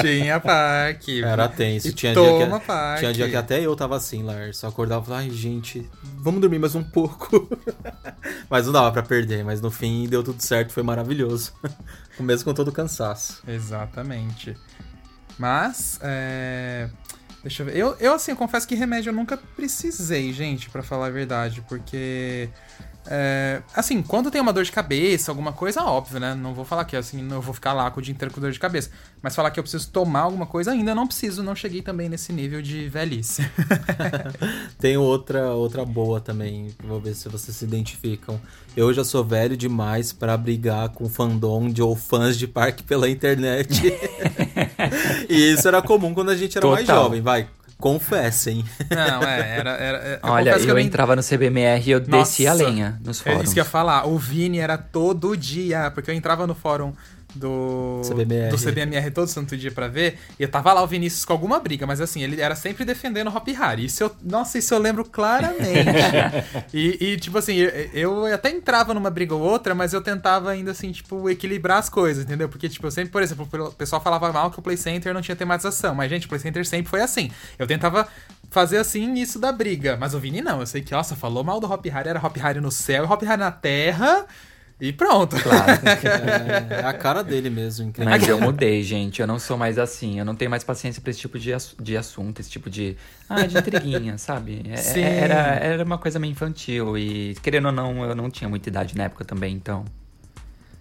Tinha 0.01 0.39
parque. 0.39 1.24
Era 1.24 1.48
tenso. 1.48 1.88
E 1.88 1.94
Tinha 1.94 2.13
dia, 2.13 2.24
que, 2.24 2.66
parque. 2.66 3.00
tinha 3.00 3.13
dia 3.13 3.30
que 3.30 3.36
até 3.36 3.60
eu 3.62 3.75
tava 3.75 3.96
assim, 3.96 4.24
Lars. 4.24 4.62
Eu 4.63 4.70
acordava 4.70 5.04
e 5.04 5.06
falava, 5.06 5.24
ai, 5.24 5.30
gente, 5.30 5.88
vamos 6.18 6.42
dormir 6.42 6.60
mais 6.60 6.75
um 6.75 6.84
pouco. 6.84 7.48
mas 8.50 8.66
não 8.66 8.74
dava 8.74 8.92
pra 8.92 9.04
perder, 9.04 9.44
mas 9.44 9.62
no 9.62 9.70
fim 9.70 10.08
deu 10.08 10.24
tudo 10.24 10.42
certo, 10.42 10.74
foi 10.74 10.84
maravilhoso. 10.84 11.54
Mesmo 12.20 12.46
com 12.46 12.54
todo 12.54 12.68
o 12.70 12.72
cansaço. 12.72 13.42
Exatamente. 13.48 14.56
Mas, 15.38 15.98
é... 16.01 16.89
Deixa 17.41 17.63
eu 17.63 17.67
ver. 17.67 17.77
Eu, 17.77 17.96
eu, 18.00 18.13
assim, 18.13 18.31
eu 18.31 18.38
confesso 18.38 18.67
que 18.67 18.75
remédio 18.75 19.10
eu 19.10 19.13
nunca 19.13 19.38
precisei, 19.55 20.34
gente, 20.34 20.69
pra 20.69 20.84
falar 20.84 21.08
a 21.08 21.10
verdade, 21.10 21.63
porque. 21.69 22.50
é, 23.08 23.62
assim, 23.74 24.01
quando 24.01 24.29
tem 24.29 24.41
uma 24.41 24.51
dor 24.51 24.63
de 24.63 24.72
cabeça, 24.72 25.31
alguma 25.31 25.53
coisa, 25.53 25.81
óbvio, 25.84 26.19
né? 26.19 26.36
Não 26.36 26.53
vou 26.53 26.65
falar 26.65 26.84
que 26.86 26.96
assim, 26.98 27.22
não 27.22 27.39
vou 27.39 27.53
ficar 27.53 27.74
lá 27.74 27.89
com 27.89 28.00
o 28.00 28.03
dia 28.03 28.13
inteiro 28.13 28.34
com 28.34 28.41
dor 28.41 28.51
de 28.51 28.60
cabeça. 28.60 28.89
Mas 29.22 29.36
falar 29.36 29.51
que 29.51 29.60
eu 29.60 29.63
preciso 29.63 29.89
tomar 29.89 30.22
alguma 30.22 30.46
coisa, 30.46 30.72
ainda 30.72 30.93
não 30.93 31.08
preciso, 31.08 31.41
não 31.41 31.55
cheguei 31.55 31.81
também 31.81 32.10
nesse 32.10 32.31
nível 32.34 32.62
de 32.62 32.88
velhice. 32.89 33.50
Tem 34.77 34.98
outra, 34.98 35.51
outra 35.51 35.86
boa 35.86 36.19
também, 36.22 36.75
vou 36.84 37.00
ver 37.00 37.15
se 37.15 37.29
vocês 37.29 37.55
se 37.55 37.65
identificam. 37.65 38.39
Eu 38.77 38.93
já 38.93 39.03
sou 39.03 39.24
velho 39.24 39.58
demais 39.58 40.13
pra 40.13 40.38
brigar 40.38 40.89
com 40.89 41.10
fandom 41.10 41.69
de 41.69 41.82
ou 41.82 41.95
fãs 41.95 42.38
de 42.38 42.47
parque 42.47 42.84
pela 42.84 43.10
internet. 43.10 43.82
e 45.30 45.54
isso 45.54 45.67
era 45.67 45.82
comum 45.82 46.13
quando 46.13 46.30
a 46.30 46.36
gente 46.36 46.58
era 46.58 46.67
mais 46.67 46.86
Total. 46.86 47.04
jovem, 47.04 47.21
vai. 47.21 47.47
Confessem. 47.78 48.65
Não, 48.89 49.23
é, 49.23 49.58
era. 49.58 49.69
era 49.71 49.97
é, 49.99 50.19
Olha, 50.23 50.54
que 50.60 50.65
eu 50.69 50.73
não- 50.73 50.80
entrava 50.82 51.15
no 51.15 51.23
CBMR 51.23 51.82
e 51.88 51.91
eu 51.91 51.99
descia 52.02 52.52
a 52.52 52.54
Nossa, 52.54 52.65
lenha 52.69 52.99
nos 53.04 53.21
É 53.21 53.23
fóruns. 53.23 53.43
isso 53.45 53.54
que 53.54 53.60
eu 53.60 53.63
ia 53.63 53.69
falar. 53.69 54.06
O 54.06 54.17
Vini 54.17 54.60
era 54.60 54.78
todo 54.78 55.36
dia, 55.38 55.89
porque 55.91 56.12
eu 56.12 56.15
entrava 56.15 56.45
no 56.45 56.54
fórum 56.54 56.91
do 57.36 58.02
CBMR. 58.04 58.50
do 58.50 58.58
CBMR 58.58 59.12
todo 59.12 59.28
santo 59.28 59.56
dia 59.56 59.72
pra 59.72 59.88
ver, 59.88 60.18
e 60.39 60.44
eu 60.44 60.50
tava 60.50 60.74
lá 60.74 60.82
o 60.82 60.88
Vinícius 60.88 61.26
com 61.26 61.34
alguma 61.34 61.60
briga, 61.60 61.86
mas 61.86 62.02
assim, 62.02 62.24
ele 62.24 62.42
era 62.42 62.56
sempre 62.56 62.84
defendendo 62.84 63.28
o 63.28 63.36
Hop 63.36 63.48
Harry. 63.48 63.86
Isso 63.86 64.04
eu, 64.04 64.15
nossa, 64.24 64.58
isso 64.58 64.74
eu 64.74 64.80
lembro 64.80 65.06
claramente. 65.06 65.70
e, 66.74 66.98
e, 67.00 67.18
tipo 67.18 67.38
assim, 67.38 67.56
eu, 67.56 68.28
eu 68.28 68.36
até 68.36 68.50
entrava 68.50 68.94
numa 68.94 69.10
briga 69.10 69.36
ou 69.36 69.42
outra, 69.42 69.76
mas 69.76 69.94
eu 69.94 70.02
tentava 70.02 70.50
ainda 70.52 70.72
assim, 70.72 70.92
tipo, 70.92 71.30
equilibrar 71.30 71.78
as 71.78 71.89
coisas, 71.89 72.26
entendeu? 72.26 72.50
Porque, 72.50 72.68
tipo, 72.68 72.86
eu 72.88 72.92
sempre, 72.92 73.12
por 73.12 73.22
exemplo, 73.22 73.48
o 73.52 73.72
pessoal 73.72 74.02
falava 74.02 74.32
mal 74.32 74.52
que 74.52 74.60
o 74.60 74.62
Play 74.62 74.78
Center 74.78 75.13
não 75.13 75.22
tinha 75.22 75.36
tematização, 75.36 75.94
mas, 75.94 76.10
gente, 76.10 76.26
o 76.26 76.30
Play 76.30 76.39
Center 76.39 76.65
sempre 76.65 76.89
foi 76.89 77.02
assim. 77.02 77.32
Eu 77.58 77.68
tentava 77.68 78.08
fazer 78.50 78.78
assim 78.78 79.13
isso 79.13 79.39
da 79.39 79.52
briga, 79.52 79.98
mas 80.00 80.13
o 80.13 80.20
Vini 80.20 80.42
não. 80.42 80.60
Eu 80.60 80.65
sei 80.65 80.82
que, 80.82 80.92
nossa, 80.92 81.15
falou 81.15 81.44
mal 81.44 81.60
do 81.60 81.72
Hop 81.72 81.86
Harry, 81.86 82.10
era 82.10 82.26
Hop 82.26 82.36
Harry 82.38 82.60
no 82.60 82.72
céu 82.72 83.06
e 83.06 83.08
Hop 83.08 83.22
Harry 83.22 83.39
na 83.39 83.52
terra. 83.52 84.26
E 84.82 84.94
pronto. 84.94 85.36
É, 86.72 86.80
é 86.82 86.86
a 86.86 86.94
cara 86.94 87.22
dele 87.24 87.50
mesmo, 87.50 87.88
incrível. 87.88 88.10
Mas 88.10 88.28
eu 88.28 88.39
mudei, 88.42 88.82
gente. 88.82 89.20
Eu 89.22 89.28
não 89.28 89.38
sou 89.38 89.58
mais 89.58 89.78
assim. 89.78 90.20
Eu 90.20 90.26
não 90.26 90.36
tenho 90.36 90.50
mais 90.50 90.63
paciência 90.63 91.02
pra 91.02 91.12
esse 91.12 91.20
tipo 91.20 91.38
de, 91.38 91.54
ass- 91.54 91.76
de 91.80 91.98
assunto, 91.98 92.39
esse 92.39 92.50
tipo 92.50 92.70
de. 92.70 92.96
Ah, 93.28 93.46
de 93.46 93.58
intriguinha, 93.58 94.18
sabe? 94.20 94.62
É- 94.70 94.78
Sim. 94.78 95.02
Era, 95.04 95.56
era 95.56 95.84
uma 95.84 95.98
coisa 95.98 96.18
meio 96.20 96.32
infantil. 96.32 96.98
E, 96.98 97.36
querendo 97.42 97.65
ou 97.65 97.72
não, 97.72 98.04
eu 98.06 98.15
não 98.15 98.30
tinha 98.30 98.50
muita 98.50 98.70
idade 98.70 98.96
na 98.96 99.04
época 99.06 99.26
também, 99.26 99.54
então. 99.54 99.84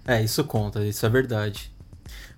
É, 0.06 0.22
isso 0.22 0.44
conta, 0.44 0.84
isso 0.84 1.04
é 1.04 1.08
verdade. 1.08 1.70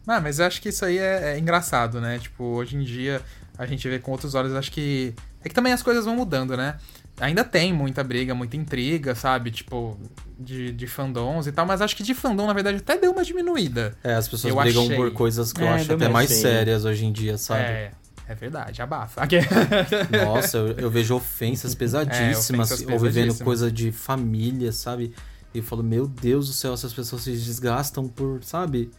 Ah, 0.07 0.21
mas 0.21 0.39
eu 0.39 0.47
acho 0.47 0.61
que 0.63 0.71
isso 0.71 0.85
aí 0.85 0.99
é, 0.99 1.35
é 1.35 1.39
engraçado, 1.39 2.01
né? 2.01 2.19
Tipo, 2.19 2.43
hoje 2.45 2.77
em 2.77 2.83
dia 2.83 3.21
a 3.57 3.67
gente 3.67 3.87
vê 3.89 3.99
com 3.99 4.11
outros 4.13 4.35
olhos, 4.35 4.55
acho 4.55 4.73
que. 4.73 5.15
É 5.45 5.49
que 5.49 5.55
também 5.55 5.73
as 5.73 5.83
coisas 5.83 6.05
vão 6.05 6.17
mudando, 6.17 6.57
né? 6.57 6.77
Ainda 7.21 7.45
tem 7.45 7.73
muita 7.73 8.03
briga, 8.03 8.35
muita 8.35 8.57
intriga, 8.57 9.15
sabe? 9.15 9.51
Tipo, 9.51 9.99
de, 10.39 10.73
de 10.73 10.87
fandoms 10.87 11.47
e 11.47 11.53
tal, 11.53 11.67
mas 11.67 11.81
acho 11.83 11.95
que 11.95 12.03
de 12.03 12.15
fandom, 12.15 12.47
na 12.47 12.53
verdade, 12.53 12.79
até 12.79 12.97
deu 12.97 13.13
uma 13.13 13.23
diminuída. 13.23 13.95
É, 14.03 14.15
as 14.15 14.27
pessoas 14.27 14.53
Eu 14.55 14.61
brigam 14.61 14.85
achei. 14.85 14.97
por 14.97 15.11
coisas 15.13 15.53
que 15.53 15.61
eu 15.63 15.67
É, 15.67 15.75
acho 15.75 15.93
até 15.93 16.09
mais 16.09 16.31
sim. 16.31 16.41
sérias 16.41 16.85
hoje 16.85 17.05
em 17.05 17.13
dia, 17.13 17.37
sabe? 17.37 17.61
É, 17.63 17.91
é 18.27 18.35
verdade, 18.35 18.81
abafa. 18.81 19.21
Nossa, 20.25 20.57
eu, 20.59 20.69
eu 20.79 20.91
vejo 20.91 21.15
ofensas 21.15 21.75
pesadíssimas, 21.77 22.71
É, 22.71 22.75
ofensas 22.75 22.93
ou 22.93 22.99
vivendo 22.99 23.35
coisa 23.45 23.71
de 23.71 23.93
família, 23.93 24.73
sabe? 24.73 25.13
E 25.53 25.59
eu 25.59 25.65
falo, 25.65 25.83
meu 25.83 26.07
Deus 26.07 26.47
do 26.47 26.53
céu, 26.53 26.73
essas 26.73 26.93
pessoas 26.93 27.23
se 27.23 27.33
desgastam 27.33 28.09
por, 28.09 28.43
sabe? 28.45 28.91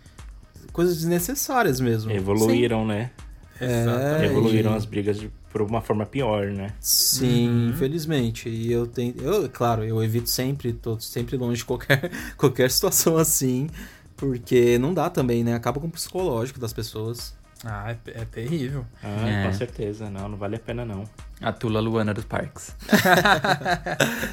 Coisas 0.72 0.98
desnecessárias 0.98 1.80
mesmo. 1.80 2.12
Evoluíram, 2.12 2.86
né? 2.86 3.10
É, 3.60 4.26
Evoluíram 4.26 4.74
e- 4.74 4.78
as 4.78 4.86
brigas 4.86 5.20
de- 5.20 5.32
por 5.52 5.62
uma 5.62 5.82
forma 5.82 6.06
pior, 6.06 6.48
né? 6.48 6.72
Sim, 6.80 7.50
Uhum. 7.50 7.70
infelizmente. 7.70 8.50
E 8.50 8.72
eu 8.72 8.88
tenho. 8.88 9.14
Eu, 9.22 9.50
claro, 9.50 9.84
eu 9.84 10.04
evito 10.04 10.30
sempre, 10.30 10.74
tô 10.74 11.00
sempre 11.00 11.36
longe 11.38 11.58
de 11.58 11.66
qualquer, 11.66 12.10
qualquer 12.38 12.70
situação 12.72 13.18
assim. 13.18 13.70
Porque 14.16 14.78
não 14.78 14.94
dá 14.94 15.10
também, 15.10 15.44
né? 15.44 15.54
Acaba 15.56 15.80
com 15.80 15.88
o 15.88 15.92
psicológico 15.92 16.60
das 16.60 16.72
pessoas. 16.74 17.34
ah, 17.66 17.92
é, 17.92 18.22
é 18.22 18.26
terrível. 18.26 18.86
Ah, 19.04 19.28
É. 19.28 19.46
com 19.48 19.54
certeza. 19.54 20.10
Não, 20.10 20.30
não 20.30 20.38
vale 20.38 20.56
a 20.56 20.60
pena 20.60 20.86
não. 20.86 21.04
A 21.42 21.52
Tula 21.52 21.80
Luana 21.80 22.14
dos 22.14 22.24
parques. 22.26 22.76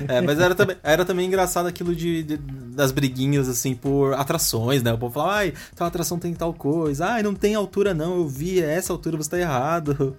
É, 0.09 0.20
mas 0.20 0.38
era 0.38 0.54
também, 0.54 0.76
era 0.83 1.04
também 1.04 1.26
engraçado 1.26 1.66
aquilo 1.66 1.94
de, 1.94 2.22
de- 2.22 2.37
das 2.37 2.92
briguinhas, 2.92 3.48
assim, 3.48 3.74
por 3.74 4.14
atrações, 4.14 4.83
né? 4.83 4.92
O 4.92 4.98
povo 4.98 5.14
falava, 5.14 5.33
ai, 5.38 5.54
tal 5.74 5.87
atração 5.88 6.18
tem 6.18 6.33
tal 6.35 6.52
coisa. 6.54 7.07
Ai, 7.07 7.22
não 7.22 7.35
tem 7.35 7.54
altura 7.54 7.92
não, 7.94 8.16
eu 8.18 8.28
vi, 8.28 8.62
é 8.62 8.74
essa 8.74 8.92
altura, 8.92 9.16
você 9.16 9.31
tá 9.31 9.38
errado. 9.38 10.16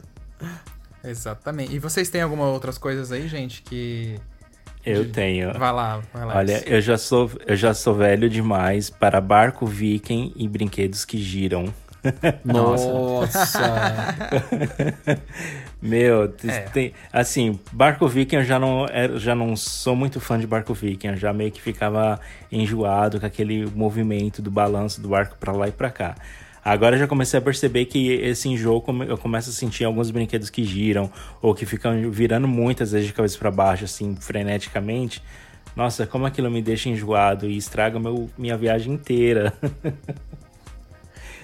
Exatamente. 1.03 1.73
E 1.75 1.79
vocês 1.79 2.09
têm 2.09 2.21
alguma 2.21 2.47
outras 2.47 2.77
coisas 2.77 3.11
aí, 3.11 3.27
gente, 3.27 3.61
que. 3.61 4.19
Eu 4.85 5.11
tenho. 5.11 5.53
Vai 5.53 5.71
lá, 5.71 6.01
vai 6.13 6.25
lá. 6.25 6.37
Olha, 6.37 6.63
eu 6.65 6.81
já 6.81 6.97
sou 6.97 7.29
eu 7.45 7.55
já 7.55 7.73
sou 7.73 7.93
velho 7.95 8.29
demais 8.29 8.89
para 8.89 9.19
barco 9.19 9.65
viking 9.65 10.33
e 10.35 10.47
brinquedos 10.47 11.03
que 11.05 11.17
giram. 11.17 11.73
Nossa. 12.45 13.49
Meu, 15.81 16.33
É. 16.45 16.59
tem, 16.73 16.93
assim, 17.11 17.59
Barco 17.71 18.07
Viking 18.07 18.37
eu 18.37 18.43
já 18.43 18.59
não, 18.59 18.85
é, 18.85 19.17
já 19.17 19.33
não 19.35 19.55
sou 19.55 19.95
muito 19.95 20.19
fã 20.19 20.37
de 20.37 20.45
Barco 20.45 20.73
Viking, 20.73 21.07
eu 21.07 21.17
já 21.17 21.31
meio 21.31 21.51
que 21.51 21.61
ficava 21.61 22.19
enjoado 22.51 23.19
com 23.19 23.25
aquele 23.25 23.65
movimento 23.65 24.41
do 24.41 24.51
balanço 24.51 25.01
do 25.01 25.09
barco 25.09 25.37
pra 25.39 25.51
lá 25.51 25.67
e 25.67 25.71
pra 25.71 25.89
cá. 25.89 26.15
Agora 26.71 26.95
eu 26.95 26.99
já 26.99 27.07
comecei 27.07 27.37
a 27.37 27.41
perceber 27.41 27.85
que 27.85 28.11
esse 28.13 28.47
enjoo 28.47 28.81
come- 28.81 29.07
eu 29.07 29.17
começo 29.17 29.49
a 29.49 29.53
sentir 29.53 29.85
alguns 29.85 30.11
brinquedos 30.11 30.49
que 30.49 30.63
giram 30.63 31.11
ou 31.41 31.55
que 31.55 31.65
ficam 31.65 32.11
virando 32.11 32.47
muitas 32.47 32.91
vezes 32.91 33.07
de 33.07 33.13
cabeça 33.13 33.37
pra 33.37 33.49
baixo, 33.49 33.85
assim, 33.85 34.15
freneticamente. 34.19 35.23
Nossa, 35.75 36.05
como 36.05 36.25
aquilo 36.25 36.49
me 36.51 36.61
deixa 36.61 36.89
enjoado 36.89 37.47
e 37.47 37.55
estraga 37.57 37.99
meu, 37.99 38.29
minha 38.37 38.55
viagem 38.57 38.93
inteira. 38.93 39.53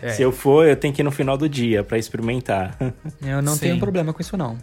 É. 0.01 0.09
Se 0.09 0.21
eu 0.21 0.31
for, 0.31 0.67
eu 0.67 0.75
tenho 0.75 0.93
que 0.93 1.01
ir 1.01 1.03
no 1.05 1.11
final 1.11 1.37
do 1.37 1.47
dia 1.49 1.83
pra 1.83 1.97
experimentar. 1.97 2.77
Eu 3.25 3.41
não 3.41 3.53
Sim. 3.53 3.59
tenho 3.61 3.79
problema 3.79 4.13
com 4.13 4.21
isso, 4.21 4.35
não. 4.37 4.57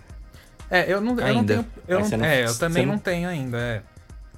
É, 0.70 0.92
eu 0.92 1.00
não, 1.00 1.18
eu 1.18 1.34
não 1.34 1.44
tenho. 1.44 1.66
Eu 1.88 2.00
não, 2.00 2.08
não- 2.18 2.24
é, 2.24 2.44
eu 2.44 2.54
também 2.58 2.86
não- 2.86 2.92
não 2.94 2.98
tenho 3.00 3.28
ainda. 3.28 3.58
é. 3.58 3.82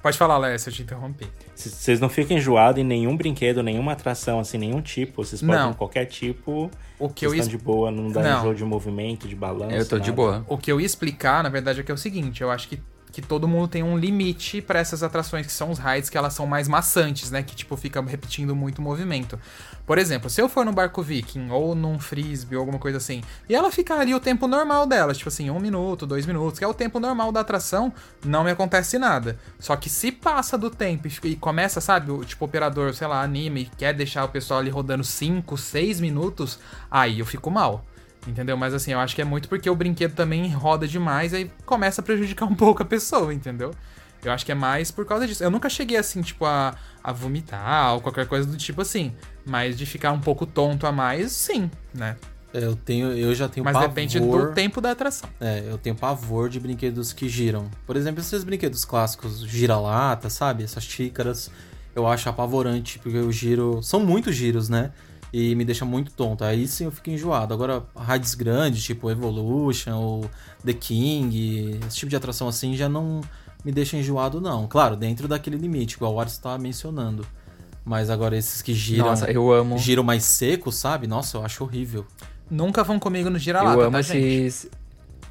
Pode 0.05 0.19
falar, 0.19 0.37
Léo, 0.37 0.59
se 0.59 0.69
eu 0.69 0.73
te 0.73 0.83
interrompi. 0.83 1.27
Vocês 1.55 1.99
não 1.99 2.09
ficam 2.09 2.37
enjoados 2.37 2.79
em 2.79 2.83
nenhum 2.85 3.17
brinquedo, 3.17 3.63
nenhuma 3.63 3.93
atração, 3.93 4.39
assim, 4.39 4.55
nenhum 4.55 4.79
tipo. 4.79 5.25
Vocês 5.25 5.41
podem 5.41 5.55
Não. 5.55 5.73
qualquer 5.73 6.05
tipo. 6.05 6.69
O 6.99 7.09
que 7.09 7.25
eu 7.25 7.33
estão 7.33 7.49
de 7.49 7.57
boa, 7.57 7.89
não 7.89 8.11
dá 8.11 8.21
Não. 8.21 8.39
enjoo 8.41 8.53
de 8.53 8.63
movimento, 8.63 9.27
de 9.27 9.35
balanço. 9.35 9.73
Eu 9.75 9.89
tô 9.89 9.97
de 9.97 10.11
nada. 10.11 10.15
boa. 10.15 10.45
O 10.47 10.59
que 10.59 10.71
eu 10.71 10.79
ia 10.79 10.85
explicar, 10.85 11.41
na 11.41 11.49
verdade, 11.49 11.79
é 11.79 11.83
que 11.83 11.89
é 11.89 11.95
o 11.95 11.97
seguinte: 11.97 12.43
eu 12.43 12.51
acho 12.51 12.67
que, 12.67 12.79
que 13.11 13.19
todo 13.19 13.47
mundo 13.47 13.67
tem 13.67 13.81
um 13.81 13.97
limite 13.97 14.61
pra 14.61 14.77
essas 14.77 15.01
atrações 15.01 15.47
que 15.47 15.51
são 15.51 15.71
os 15.71 15.79
rides, 15.79 16.07
que 16.07 16.17
elas 16.19 16.35
são 16.35 16.45
mais 16.45 16.67
maçantes, 16.67 17.31
né? 17.31 17.41
Que, 17.41 17.55
tipo, 17.55 17.75
fica 17.75 17.99
repetindo 17.99 18.55
muito 18.55 18.77
o 18.77 18.81
movimento. 18.83 19.39
Por 19.85 19.97
exemplo, 19.97 20.29
se 20.29 20.41
eu 20.41 20.49
for 20.49 20.65
no 20.65 20.71
barco 20.71 21.01
viking 21.03 21.49
ou 21.51 21.75
num 21.75 21.99
frisbee 21.99 22.55
ou 22.55 22.61
alguma 22.61 22.79
coisa 22.79 22.97
assim, 22.97 23.21
e 23.47 23.53
ela 23.53 23.71
ficar 23.71 23.99
ali 23.99 24.15
o 24.15 24.19
tempo 24.19 24.47
normal 24.47 24.87
dela, 24.87 25.13
tipo 25.13 25.29
assim, 25.29 25.49
um 25.49 25.59
minuto, 25.59 26.07
dois 26.07 26.25
minutos, 26.25 26.57
que 26.57 26.65
é 26.65 26.67
o 26.67 26.73
tempo 26.73 26.99
normal 26.99 27.31
da 27.31 27.41
atração, 27.41 27.93
não 28.23 28.43
me 28.43 28.51
acontece 28.51 28.97
nada. 28.97 29.37
Só 29.59 29.75
que 29.75 29.89
se 29.89 30.11
passa 30.11 30.57
do 30.57 30.69
tempo 30.69 31.07
e 31.07 31.15
e 31.25 31.35
começa, 31.35 31.79
sabe, 31.81 32.11
o 32.11 32.23
tipo, 32.23 32.45
operador, 32.45 32.93
sei 32.93 33.07
lá, 33.07 33.21
anime, 33.21 33.61
e 33.61 33.65
quer 33.65 33.93
deixar 33.93 34.23
o 34.25 34.29
pessoal 34.29 34.59
ali 34.59 34.69
rodando 34.69 35.03
5, 35.03 35.57
6 35.57 35.99
minutos, 35.99 36.59
aí 36.89 37.19
eu 37.19 37.25
fico 37.25 37.49
mal. 37.49 37.83
Entendeu? 38.27 38.57
Mas 38.57 38.73
assim, 38.73 38.91
eu 38.91 38.99
acho 38.99 39.15
que 39.15 39.21
é 39.21 39.25
muito 39.25 39.47
porque 39.47 39.69
o 39.69 39.75
brinquedo 39.75 40.15
também 40.15 40.51
roda 40.51 40.87
demais 40.87 41.33
aí 41.33 41.51
começa 41.65 42.01
a 42.01 42.03
prejudicar 42.03 42.45
um 42.45 42.55
pouco 42.55 42.81
a 42.81 42.85
pessoa, 42.85 43.33
entendeu? 43.33 43.71
Eu 44.23 44.31
acho 44.31 44.45
que 44.45 44.51
é 44.51 44.55
mais 44.55 44.89
por 44.89 45.05
causa 45.05 45.27
disso. 45.27 45.43
Eu 45.43 45.51
nunca 45.51 45.69
cheguei 45.69 45.97
assim, 45.97 46.21
tipo, 46.21 46.45
a, 46.45 46.75
a 47.05 47.11
vomitar 47.11 47.93
ou 47.93 48.01
qualquer 48.01 48.25
coisa 48.27 48.47
do 48.47 48.57
tipo 48.57 48.81
assim. 48.81 49.13
Mas 49.45 49.77
de 49.77 49.85
ficar 49.85 50.11
um 50.11 50.19
pouco 50.19 50.45
tonto 50.45 50.87
a 50.87 50.91
mais, 50.91 51.31
sim, 51.31 51.69
né? 51.93 52.15
Eu 52.51 52.75
tenho, 52.75 53.11
eu 53.11 53.35
já 53.35 53.47
tenho 53.47 53.63
Mas 53.63 53.73
pavor. 53.73 53.89
depende 53.89 54.19
do 54.19 54.53
tempo 54.53 54.81
da 54.81 54.91
atração. 54.91 55.29
É, 55.39 55.65
eu 55.67 55.77
tenho 55.77 55.95
pavor 55.95 56.49
de 56.49 56.59
brinquedos 56.59 57.13
que 57.13 57.29
giram. 57.29 57.69
Por 57.85 57.95
exemplo, 57.95 58.21
esses 58.21 58.43
brinquedos 58.43 58.85
clássicos, 58.85 59.41
gira-lata, 59.41 60.29
sabe? 60.29 60.63
Essas 60.63 60.83
xícaras, 60.83 61.51
eu 61.93 62.07
acho 62.07 62.27
apavorante, 62.29 62.97
porque 62.99 63.17
o 63.17 63.31
giro. 63.31 63.83
São 63.83 63.99
muitos 63.99 64.35
giros, 64.35 64.69
né? 64.69 64.91
E 65.33 65.53
me 65.53 65.65
deixa 65.65 65.83
muito 65.83 66.11
tonto. 66.13 66.43
Aí 66.45 66.65
sim 66.65 66.85
eu 66.85 66.91
fico 66.91 67.09
enjoado. 67.09 67.53
Agora, 67.53 67.83
rides 67.95 68.33
grandes, 68.33 68.83
tipo 68.83 69.11
Evolution 69.11 69.93
ou 69.93 70.31
The 70.65 70.73
King, 70.73 71.79
esse 71.85 71.97
tipo 71.97 72.09
de 72.09 72.15
atração 72.15 72.47
assim 72.47 72.73
já 72.75 72.87
não 72.87 73.21
me 73.65 73.71
deixa 73.71 73.97
enjoado, 73.97 74.39
não. 74.39 74.67
Claro, 74.67 74.95
dentro 74.95 75.27
daquele 75.27 75.57
limite, 75.57 75.95
igual 75.95 76.13
o 76.13 76.19
Ars 76.19 76.37
tá 76.37 76.55
mencionando. 76.55 77.25
Mas 77.83 78.11
agora 78.11 78.37
esses 78.37 78.61
que 78.61 78.73
giram. 78.73 79.07
Nossa, 79.07 79.29
eu 79.31 79.51
amo. 79.51 79.77
Giram 79.79 80.03
mais 80.03 80.23
seco, 80.23 80.71
sabe? 80.71 81.07
Nossa, 81.07 81.37
eu 81.37 81.45
acho 81.45 81.63
horrível. 81.63 82.05
Nunca 82.49 82.83
vão 82.83 82.99
comigo 82.99 83.29
no 83.29 83.37
Eu 83.37 83.39
gira-lata, 83.39 83.81
amo 83.81 83.91
tá, 83.91 84.01
gente? 84.03 84.17
esses. 84.17 84.69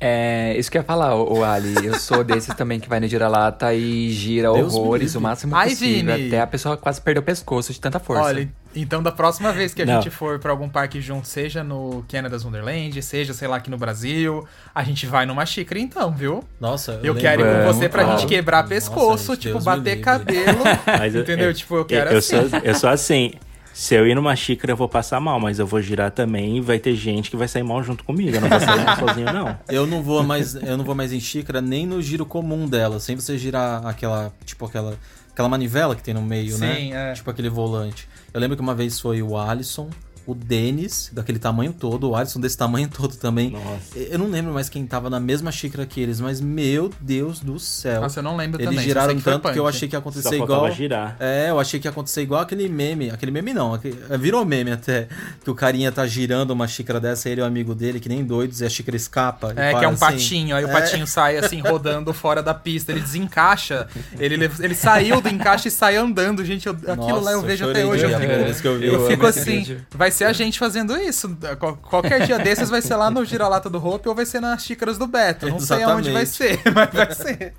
É, 0.00 0.56
isso 0.58 0.70
que 0.70 0.76
eu 0.76 0.80
ia 0.80 0.86
falar, 0.86 1.14
o, 1.14 1.44
Ali. 1.44 1.86
Eu 1.86 1.98
sou 1.98 2.24
desses 2.24 2.52
também 2.56 2.80
que 2.80 2.88
vai 2.88 2.98
no 2.98 3.06
gira-lata 3.06 3.72
e 3.72 4.10
gira 4.10 4.52
Deus 4.52 4.74
horrores 4.74 5.14
o 5.14 5.20
máximo 5.20 5.54
Ai, 5.54 5.70
possível. 5.70 6.14
Vini. 6.16 6.28
Até 6.28 6.40
a 6.40 6.46
pessoa 6.46 6.76
quase 6.76 7.00
perdeu 7.00 7.22
o 7.22 7.24
pescoço 7.24 7.72
de 7.72 7.80
tanta 7.80 8.00
força. 8.00 8.24
Olha, 8.24 8.52
então 8.74 9.02
da 9.02 9.12
próxima 9.12 9.52
vez 9.52 9.72
que 9.74 9.82
a 9.82 9.86
Não. 9.86 9.94
gente 10.02 10.10
for 10.10 10.38
pra 10.38 10.50
algum 10.50 10.68
parque 10.68 11.00
junto, 11.00 11.26
seja 11.28 11.62
no 11.64 12.04
Canada's 12.08 12.44
Wonderland, 12.44 13.00
seja, 13.02 13.32
sei 13.32 13.46
lá, 13.48 13.56
aqui 13.56 13.70
no 13.70 13.78
Brasil, 13.78 14.46
a 14.74 14.82
gente 14.84 15.06
vai 15.06 15.24
numa 15.26 15.44
xícara 15.46 15.78
então, 15.80 16.12
viu? 16.12 16.42
Nossa, 16.60 16.92
Eu 16.92 17.12
lembro- 17.14 17.20
quero 17.20 17.40
ir 17.42 17.44
com 17.44 17.58
Vamos, 17.60 17.76
você 17.76 17.88
pra 17.88 18.04
vamos. 18.04 18.20
gente 18.22 18.28
quebrar 18.30 18.58
Nossa, 18.58 18.68
pescoço, 18.68 19.32
gente, 19.34 19.40
tipo, 19.42 19.52
Deus 19.54 19.64
bater 19.64 20.00
cabelo. 20.00 20.58
Mas 20.98 21.14
eu- 21.14 21.22
entendeu? 21.22 21.46
eu- 21.48 21.54
tipo, 21.54 21.76
eu 21.76 21.84
quero 21.84 22.10
eu 22.10 22.18
assim. 22.18 22.48
Sou, 22.48 22.58
eu 22.60 22.74
sou 22.74 22.90
assim. 22.90 23.32
Se 23.72 23.92
eu 23.96 24.06
ir 24.06 24.14
numa 24.14 24.36
xícara, 24.36 24.70
eu 24.70 24.76
vou 24.76 24.88
passar 24.88 25.18
mal, 25.18 25.40
mas 25.40 25.58
eu 25.58 25.66
vou 25.66 25.82
girar 25.82 26.08
também 26.12 26.58
e 26.58 26.60
vai 26.60 26.78
ter 26.78 26.94
gente 26.94 27.28
que 27.28 27.36
vai 27.36 27.48
sair 27.48 27.64
mal 27.64 27.82
junto 27.82 28.04
comigo. 28.04 28.36
Eu 28.36 28.40
não 28.40 28.48
vou 28.48 28.60
sair 28.60 28.84
mal 28.84 28.96
sozinho, 29.08 29.32
não. 29.32 29.58
Eu 29.68 29.84
não 29.84 30.00
vou 30.00 30.22
mais, 30.22 30.54
eu 30.54 30.76
não 30.76 30.84
vou 30.84 30.94
mais 30.94 31.12
em 31.12 31.18
xícara 31.18 31.60
nem 31.60 31.84
no 31.84 32.00
giro 32.00 32.24
comum 32.24 32.68
dela, 32.68 33.00
sem 33.00 33.16
você 33.16 33.36
girar 33.36 33.84
aquela, 33.84 34.32
tipo 34.44 34.64
aquela, 34.64 34.96
aquela 35.34 35.48
manivela 35.48 35.96
que 35.96 36.02
tem 36.02 36.14
no 36.14 36.22
meio, 36.22 36.56
né? 36.58 36.74
Sim, 36.76 36.94
é. 36.94 37.12
Tipo 37.12 37.28
aquele 37.28 37.48
volante. 37.48 38.08
Eu 38.32 38.40
lembro 38.40 38.56
que 38.56 38.62
uma 38.62 38.74
vez 38.74 38.98
foi 39.00 39.20
o 39.20 39.36
Alisson, 39.36 39.90
o 40.26 40.34
Denis, 40.34 41.10
daquele 41.12 41.38
tamanho 41.38 41.72
todo, 41.72 42.08
o 42.10 42.16
Alisson 42.16 42.40
desse 42.40 42.56
tamanho 42.56 42.88
todo 42.88 43.14
também. 43.16 43.50
Nossa. 43.50 43.98
Eu 43.98 44.18
não 44.18 44.28
lembro 44.30 44.52
mais 44.54 44.68
quem 44.68 44.86
tava 44.86 45.10
na 45.10 45.20
mesma 45.20 45.52
xícara 45.52 45.84
que 45.84 46.00
eles, 46.00 46.20
mas 46.20 46.40
meu 46.40 46.90
Deus 47.00 47.40
do 47.40 47.58
céu. 47.58 48.00
Nossa, 48.00 48.20
eu 48.20 48.22
não 48.22 48.36
lembro 48.36 48.58
Eles 48.58 48.66
também. 48.70 48.78
só 48.80 48.84
giraram 48.88 49.20
foi 49.20 49.32
tanto 49.32 49.52
que 49.52 49.58
eu 49.58 49.66
achei 49.66 49.88
que 49.88 49.94
ia 49.94 49.98
Só 49.98 50.00
acontecer 50.08 50.38
faltava 50.38 50.60
igual. 50.60 50.72
girar. 50.72 51.16
É, 51.20 51.50
eu 51.50 51.60
achei 51.60 51.78
que 51.78 51.86
ia 51.86 51.90
acontecer 51.90 52.22
igual 52.22 52.40
aquele 52.40 52.68
meme. 52.68 53.10
Aquele 53.10 53.30
meme 53.32 53.52
não, 53.52 53.74
aquele- 53.74 53.98
é, 54.08 54.16
virou 54.16 54.44
meme 54.44 54.72
até. 54.72 55.08
Que 55.42 55.50
o 55.50 55.54
carinha 55.54 55.92
tá 55.92 56.06
girando 56.06 56.50
uma 56.52 56.66
xícara 56.66 56.98
dessa, 56.98 57.28
ele 57.28 57.40
e 57.40 57.44
o 57.44 57.46
amigo 57.46 57.74
dele, 57.74 58.00
que 58.00 58.08
nem 58.08 58.24
doidos, 58.24 58.60
e 58.60 58.64
a 58.64 58.70
xícara 58.70 58.96
escapa. 58.96 59.52
e 59.56 59.60
É, 59.60 59.74
que 59.78 59.84
é 59.84 59.88
um 59.88 59.92
assim. 59.92 60.00
patinho, 60.00 60.56
aí 60.56 60.64
o 60.64 60.68
patinho 60.70 61.06
sai 61.06 61.36
assim, 61.36 61.60
rodando 61.60 62.12
fora 62.14 62.42
da 62.42 62.54
pista, 62.54 62.92
ele 62.92 63.00
desencaixa, 63.00 63.86
ele, 64.18 64.36
ele 64.60 64.74
saiu 64.74 65.20
do 65.20 65.28
encaixe 65.28 65.68
e 65.68 65.70
sai 65.70 65.96
andando, 65.96 66.44
gente, 66.44 66.66
eu- 66.66 66.72
aquilo 66.72 66.96
Nossa, 66.96 67.20
lá 67.20 67.32
eu 67.32 67.42
vejo 67.42 67.68
até 67.68 67.84
hoje, 67.84 68.04
eu 68.04 68.08
que 68.08 68.66
eu 68.68 68.78
vi. 68.78 68.86
eu 68.86 68.94
Eu 68.94 69.06
fico 69.08 69.26
assim, 69.26 69.76
vai 69.94 70.10
ser 70.14 70.24
a 70.24 70.32
gente 70.32 70.58
fazendo 70.58 70.96
isso, 70.96 71.36
Qual- 71.58 71.76
qualquer 71.76 72.24
dia 72.24 72.38
desses 72.38 72.70
vai 72.70 72.80
ser 72.80 72.96
lá 72.96 73.10
no 73.10 73.22
Gira-Lata 73.24 73.68
do 73.68 73.84
Hope 73.86 74.08
ou 74.08 74.14
vai 74.14 74.24
ser 74.24 74.40
nas 74.40 74.64
xícaras 74.64 74.96
do 74.96 75.06
Beto, 75.06 75.46
não 75.48 75.60
sei 75.60 75.82
aonde 75.82 76.10
vai 76.10 76.24
ser, 76.24 76.58
mas 76.74 76.90
vai 76.90 77.12
ser. 77.14 77.52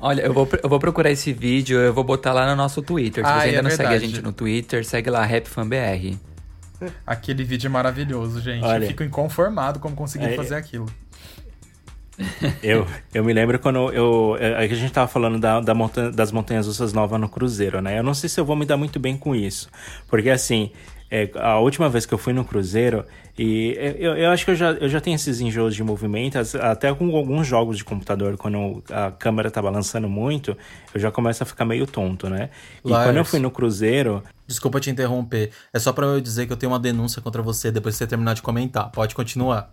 Olha, 0.00 0.22
eu 0.22 0.32
vou, 0.32 0.48
eu 0.62 0.68
vou 0.68 0.78
procurar 0.78 1.10
esse 1.10 1.32
vídeo, 1.32 1.78
eu 1.78 1.92
vou 1.92 2.04
botar 2.04 2.32
lá 2.32 2.46
no 2.48 2.56
nosso 2.56 2.80
Twitter. 2.80 3.24
Se 3.24 3.30
Ah, 3.30 3.40
você 3.40 3.46
ainda 3.48 3.58
é 3.58 3.62
não 3.62 3.70
segue 3.70 3.82
a 3.84 3.88
verdade. 3.90 4.12
gente 4.12 4.22
no 4.22 4.32
Twitter, 4.32 4.84
segue 4.84 5.10
lá, 5.10 5.24
RapFanBR. 5.24 6.18
Aquele 7.06 7.44
vídeo 7.44 7.66
é 7.66 7.70
maravilhoso, 7.70 8.40
gente, 8.40 8.64
Olha. 8.64 8.84
eu 8.84 8.88
fico 8.88 9.02
inconformado 9.02 9.78
como 9.80 9.94
consegui 9.94 10.24
É, 10.24 10.36
fazer 10.36 10.54
aquilo. 10.54 10.86
Eu, 12.62 12.86
eu 13.14 13.24
me 13.24 13.32
lembro 13.32 13.58
quando 13.58 13.90
eu. 13.92 14.36
é, 14.38 14.68
que 14.68 14.74
a 14.74 14.76
gente 14.76 14.92
tava 14.92 15.08
falando 15.08 15.38
da, 15.38 15.58
da 15.60 15.72
montanha- 15.74 16.10
das 16.10 16.30
montanhas 16.30 16.66
russas 16.66 16.92
novas 16.92 17.18
no 17.18 17.28
Cruzeiro, 17.30 17.80
né? 17.80 17.98
Eu 17.98 18.02
não 18.02 18.12
sei 18.12 18.28
se 18.28 18.38
eu 18.38 18.44
vou 18.44 18.54
me 18.54 18.66
dar 18.66 18.76
muito 18.76 18.98
bem 19.00 19.16
com 19.16 19.34
isso. 19.34 19.70
Porque 20.06 20.28
assim, 20.28 20.70
é, 21.10 21.30
a 21.36 21.58
última 21.58 21.88
vez 21.88 22.06
que 22.06 22.14
eu 22.14 22.18
fui 22.18 22.32
no 22.32 22.44
Cruzeiro, 22.44 23.04
e 23.38 23.74
é, 23.78 23.96
eu, 23.98 24.16
eu 24.16 24.30
acho 24.30 24.44
que 24.44 24.50
eu 24.50 24.54
já, 24.54 24.72
eu 24.72 24.88
já 24.88 25.00
tenho 25.00 25.14
esses 25.14 25.40
enjoos 25.40 25.74
de 25.74 25.82
movimento, 25.82 26.38
até 26.60 26.92
com 26.94 27.16
alguns 27.16 27.46
jogos 27.46 27.76
de 27.76 27.84
computador, 27.84 28.36
quando 28.36 28.82
a 28.90 29.10
câmera 29.10 29.50
tá 29.50 29.60
balançando 29.60 30.08
muito, 30.08 30.56
eu 30.94 31.00
já 31.00 31.10
começo 31.10 31.42
a 31.42 31.46
ficar 31.46 31.64
meio 31.64 31.86
tonto, 31.86 32.28
né? 32.28 32.50
E 32.84 32.90
Lars. 32.90 33.06
quando 33.06 33.16
eu 33.16 33.24
fui 33.24 33.38
no 33.38 33.50
Cruzeiro, 33.50 34.22
Desculpa 34.50 34.80
te 34.80 34.90
interromper. 34.90 35.52
É 35.72 35.78
só 35.78 35.92
pra 35.92 36.06
eu 36.06 36.20
dizer 36.20 36.44
que 36.44 36.52
eu 36.52 36.56
tenho 36.56 36.72
uma 36.72 36.78
denúncia 36.80 37.22
contra 37.22 37.40
você 37.40 37.70
depois 37.70 37.94
que 37.94 37.98
você 37.98 38.06
terminar 38.06 38.34
de 38.34 38.42
comentar. 38.42 38.90
Pode 38.90 39.14
continuar. 39.14 39.72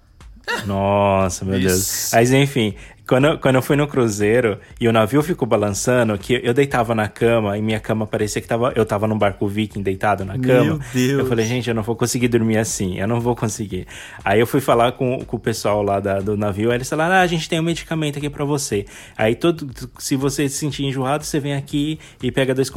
Nossa, 0.67 1.43
meu 1.43 1.59
Deus. 1.59 1.73
Isso. 1.73 2.15
Mas 2.15 2.31
enfim, 2.31 2.75
quando, 3.07 3.25
eu- 3.27 3.37
quando 3.37 3.55
eu 3.55 3.61
fui 3.61 3.75
no 3.75 3.87
cruzeiro 3.87 4.59
e 4.79 4.87
o 4.87 4.91
navio 4.93 5.21
ficou 5.23 5.47
balançando, 5.47 6.17
que 6.17 6.39
eu 6.43 6.53
deitava 6.53 6.93
na 6.93 7.07
cama 7.07 7.57
e 7.57 7.61
minha 7.61 7.79
cama 7.79 8.05
parecia 8.05 8.41
que 8.41 8.47
tava, 8.47 8.73
eu 8.75 8.85
tava 8.85 9.07
num 9.07 9.17
barco 9.17 9.47
viking 9.47 9.81
deitado 9.81 10.25
na 10.25 10.37
Meu 10.37 10.41
cama. 10.47 10.79
Deus. 10.93 11.19
Eu 11.19 11.25
falei, 11.25 11.45
gente, 11.45 11.69
eu 11.69 11.75
não 11.75 11.83
vou 11.83 11.95
conseguir 11.95 12.27
dormir 12.27 12.57
assim, 12.57 12.99
eu 12.99 13.07
não 13.07 13.19
vou 13.19 13.35
conseguir. 13.35 13.87
Aí 14.23 14.39
eu 14.39 14.45
fui 14.47 14.59
falar 14.61 14.91
com, 14.93 15.19
com 15.25 15.37
o 15.37 15.39
pessoal 15.39 15.81
lá 15.81 15.99
da- 15.99 16.19
do 16.19 16.35
navio, 16.35 16.69
aí 16.71 16.77
eles 16.77 16.89
falaram, 16.89 17.15
ah, 17.15 17.21
a 17.21 17.27
gente 17.27 17.47
tem 17.47 17.59
um 17.59 17.63
medicamento 17.63 18.17
aqui 18.17 18.29
pra 18.29 18.43
você. 18.45 18.85
Aí 19.17 19.35
todo, 19.35 19.67
se 19.99 20.15
você 20.15 20.49
se 20.49 20.57
sentir 20.57 20.83
enjoado, 20.85 21.23
você 21.23 21.39
vem 21.39 21.53
aqui 21.55 21.99
e 22.21 22.31
pega 22.31 22.53
dois 22.53 22.69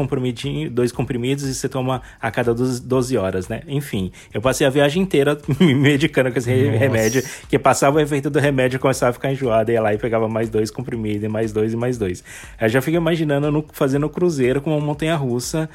dois 0.70 0.92
comprimidos 0.92 1.44
e 1.44 1.54
você 1.54 1.68
toma 1.68 2.02
a 2.20 2.30
cada 2.30 2.54
12 2.54 2.82
12 2.82 3.16
horas, 3.16 3.48
né? 3.48 3.62
Enfim, 3.68 4.12
eu 4.32 4.40
passei 4.40 4.66
a 4.66 4.70
viagem 4.70 5.02
inteira 5.02 5.36
me 5.60 5.74
medicando 5.74 6.30
com 6.32 6.38
esse 6.38 6.50
Nossa. 6.54 6.78
remédio, 6.78 7.22
que 7.48 7.58
passava 7.58 7.96
o 7.98 8.00
efeito 8.00 8.30
do 8.30 8.38
remédio 8.38 8.76
e 8.76 8.78
começava 8.78 9.10
a 9.10 9.12
ficar 9.12 9.32
enjoado, 9.32 9.70
ia 9.72 9.80
lá 9.80 9.92
e 9.94 9.98
pegava 9.98 10.19
mais 10.28 10.48
dois 10.48 10.70
comprimidos, 10.70 11.22
e 11.24 11.28
mais 11.28 11.52
dois 11.52 11.72
e 11.72 11.76
mais 11.76 11.96
dois. 11.98 12.22
Aí 12.58 12.66
eu 12.66 12.70
já 12.70 12.80
fico 12.82 12.96
imaginando 12.96 13.50
no, 13.50 13.64
fazendo 13.72 14.08
cruzeiro 14.08 14.60
com 14.60 14.76
uma 14.76 14.84
montanha 14.84 15.16
russa, 15.16 15.68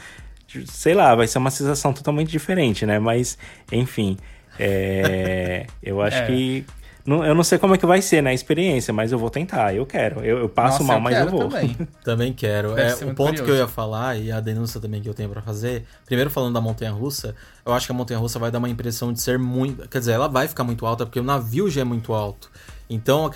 sei 0.65 0.93
lá, 0.93 1.13
vai 1.15 1.27
ser 1.27 1.37
uma 1.37 1.51
sensação 1.51 1.91
totalmente 1.93 2.29
diferente, 2.29 2.85
né? 2.85 2.99
Mas, 2.99 3.37
enfim, 3.71 4.17
é, 4.59 5.65
eu 5.83 6.01
acho 6.01 6.17
É. 6.17 6.25
que 6.27 6.65
Não, 7.05 7.23
eu 7.23 7.35
não 7.35 7.43
sei 7.43 7.59
como 7.59 7.75
é 7.75 7.77
que 7.77 7.85
vai 7.85 8.01
ser, 8.01 8.23
né, 8.23 8.31
a 8.31 8.33
experiência, 8.33 8.91
mas 8.91 9.11
eu 9.11 9.19
vou 9.19 9.29
tentar, 9.29 9.75
eu 9.75 9.85
quero. 9.85 10.21
Eu, 10.25 10.39
eu 10.39 10.49
passo 10.49 10.79
Nossa, 10.79 10.93
mal, 10.93 10.99
mas 10.99 11.17
eu 11.19 11.29
vou. 11.29 11.47
Também. 11.47 11.77
Também 12.03 12.33
quero. 12.33 12.73
Deve 12.73 13.05
É, 13.05 13.07
o 13.07 13.13
ponto 13.13 13.33
que 13.35 13.41
eu 13.41 13.45
curioso. 13.45 13.61
ia 13.61 13.67
falar 13.67 14.17
e 14.17 14.31
a 14.31 14.39
denúncia 14.39 14.79
também 14.81 15.01
que 15.01 15.07
eu 15.07 15.13
tenho 15.13 15.29
pra 15.29 15.41
fazer. 15.41 15.85
Primeiro 16.05 16.31
falando 16.31 16.53
da 16.55 16.61
montanha 16.61 16.91
russa, 16.91 17.35
eu 17.63 17.73
acho 17.73 17.85
que 17.85 17.91
a 17.91 17.95
montanha 17.95 18.19
russa 18.19 18.39
vai 18.39 18.49
dar 18.49 18.57
uma 18.57 18.69
impressão 18.69 19.13
de 19.13 19.21
ser 19.21 19.37
muito, 19.37 19.87
quer 19.87 19.99
dizer, 19.99 20.13
ela 20.13 20.27
vai 20.27 20.47
ficar 20.47 20.63
muito 20.63 20.83
alta 20.85 21.05
porque 21.05 21.19
o 21.19 21.23
navio 21.23 21.69
já 21.69 21.81
é 21.81 21.83
muito 21.83 22.11
alto. 22.13 22.49
Então, 22.89 23.31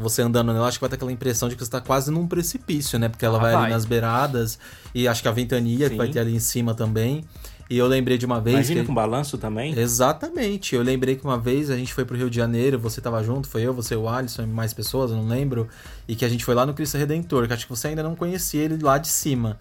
você 0.00 0.22
andando 0.22 0.52
nela, 0.52 0.66
acho 0.68 0.78
que 0.78 0.80
vai 0.82 0.88
ter 0.90 0.94
aquela 0.96 1.10
impressão 1.12 1.48
de 1.48 1.56
que 1.56 1.64
você 1.64 1.70
tá 1.70 1.80
quase 1.80 2.10
num 2.10 2.26
precipício, 2.26 2.98
né? 2.98 3.08
Porque 3.08 3.24
ela 3.24 3.38
Ah, 3.38 3.40
vai, 3.42 3.52
vai. 3.52 3.62
ali 3.64 3.72
nas 3.72 3.84
beiradas 3.84 4.58
e 4.94 5.06
acho 5.08 5.22
que 5.22 5.28
a 5.28 5.32
ventania 5.32 5.86
que 5.86 5.94
Sim. 5.94 5.96
vai 5.98 6.08
ter 6.08 6.20
ali 6.20 6.34
em 6.34 6.38
cima 6.40 6.72
também. 6.74 7.24
E 7.68 7.78
eu 7.78 7.86
lembrei 7.86 8.18
de 8.18 8.26
uma 8.26 8.40
vez 8.40 8.54
Imagina 8.54 8.80
que 8.80 8.86
com 8.86 8.94
balanço 8.94 9.38
também. 9.38 9.78
Exatamente. 9.78 10.74
Eu 10.74 10.82
lembrei 10.82 11.16
que 11.16 11.24
uma 11.24 11.38
vez 11.38 11.70
a 11.70 11.76
gente 11.76 11.92
foi 11.92 12.04
pro 12.04 12.16
Rio 12.16 12.28
de 12.28 12.36
Janeiro, 12.36 12.78
você 12.78 13.00
tava 13.00 13.22
junto, 13.22 13.48
foi 13.48 13.62
eu, 13.62 13.72
você, 13.72 13.96
o 13.96 14.08
Alisson 14.08 14.42
e 14.42 14.46
mais 14.46 14.72
pessoas, 14.74 15.10
eu 15.10 15.16
não 15.16 15.26
lembro. 15.26 15.68
E 16.06 16.14
que 16.14 16.24
a 16.24 16.28
gente 16.28 16.44
foi 16.44 16.54
lá 16.54 16.66
no 16.66 16.74
Cristo 16.74 16.98
Redentor, 16.98 17.46
que 17.46 17.52
acho 17.52 17.66
que 17.66 17.70
você 17.70 17.88
ainda 17.88 18.02
não 18.02 18.14
conhecia 18.14 18.62
ele 18.62 18.78
lá 18.82 18.98
de 18.98 19.08
cima. 19.08 19.58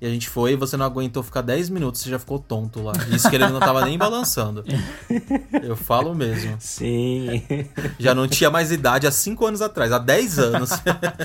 E 0.00 0.06
a 0.06 0.10
gente 0.10 0.28
foi 0.28 0.52
e 0.52 0.56
você 0.56 0.76
não 0.76 0.84
aguentou 0.84 1.22
ficar 1.22 1.40
10 1.40 1.70
minutos, 1.70 2.02
você 2.02 2.10
já 2.10 2.18
ficou 2.18 2.38
tonto 2.38 2.82
lá. 2.82 2.92
Isso 3.10 3.30
que 3.30 3.36
ele 3.36 3.48
não 3.48 3.58
tava 3.58 3.86
nem 3.86 3.96
balançando. 3.96 4.62
Eu 5.62 5.76
falo 5.76 6.14
mesmo. 6.14 6.56
Sim. 6.58 7.42
Já 7.98 8.14
não 8.14 8.28
tinha 8.28 8.50
mais 8.50 8.70
idade 8.70 9.06
há 9.06 9.10
5 9.10 9.46
anos 9.46 9.62
atrás, 9.62 9.92
há 9.92 9.98
10 9.98 10.38
anos. 10.38 10.70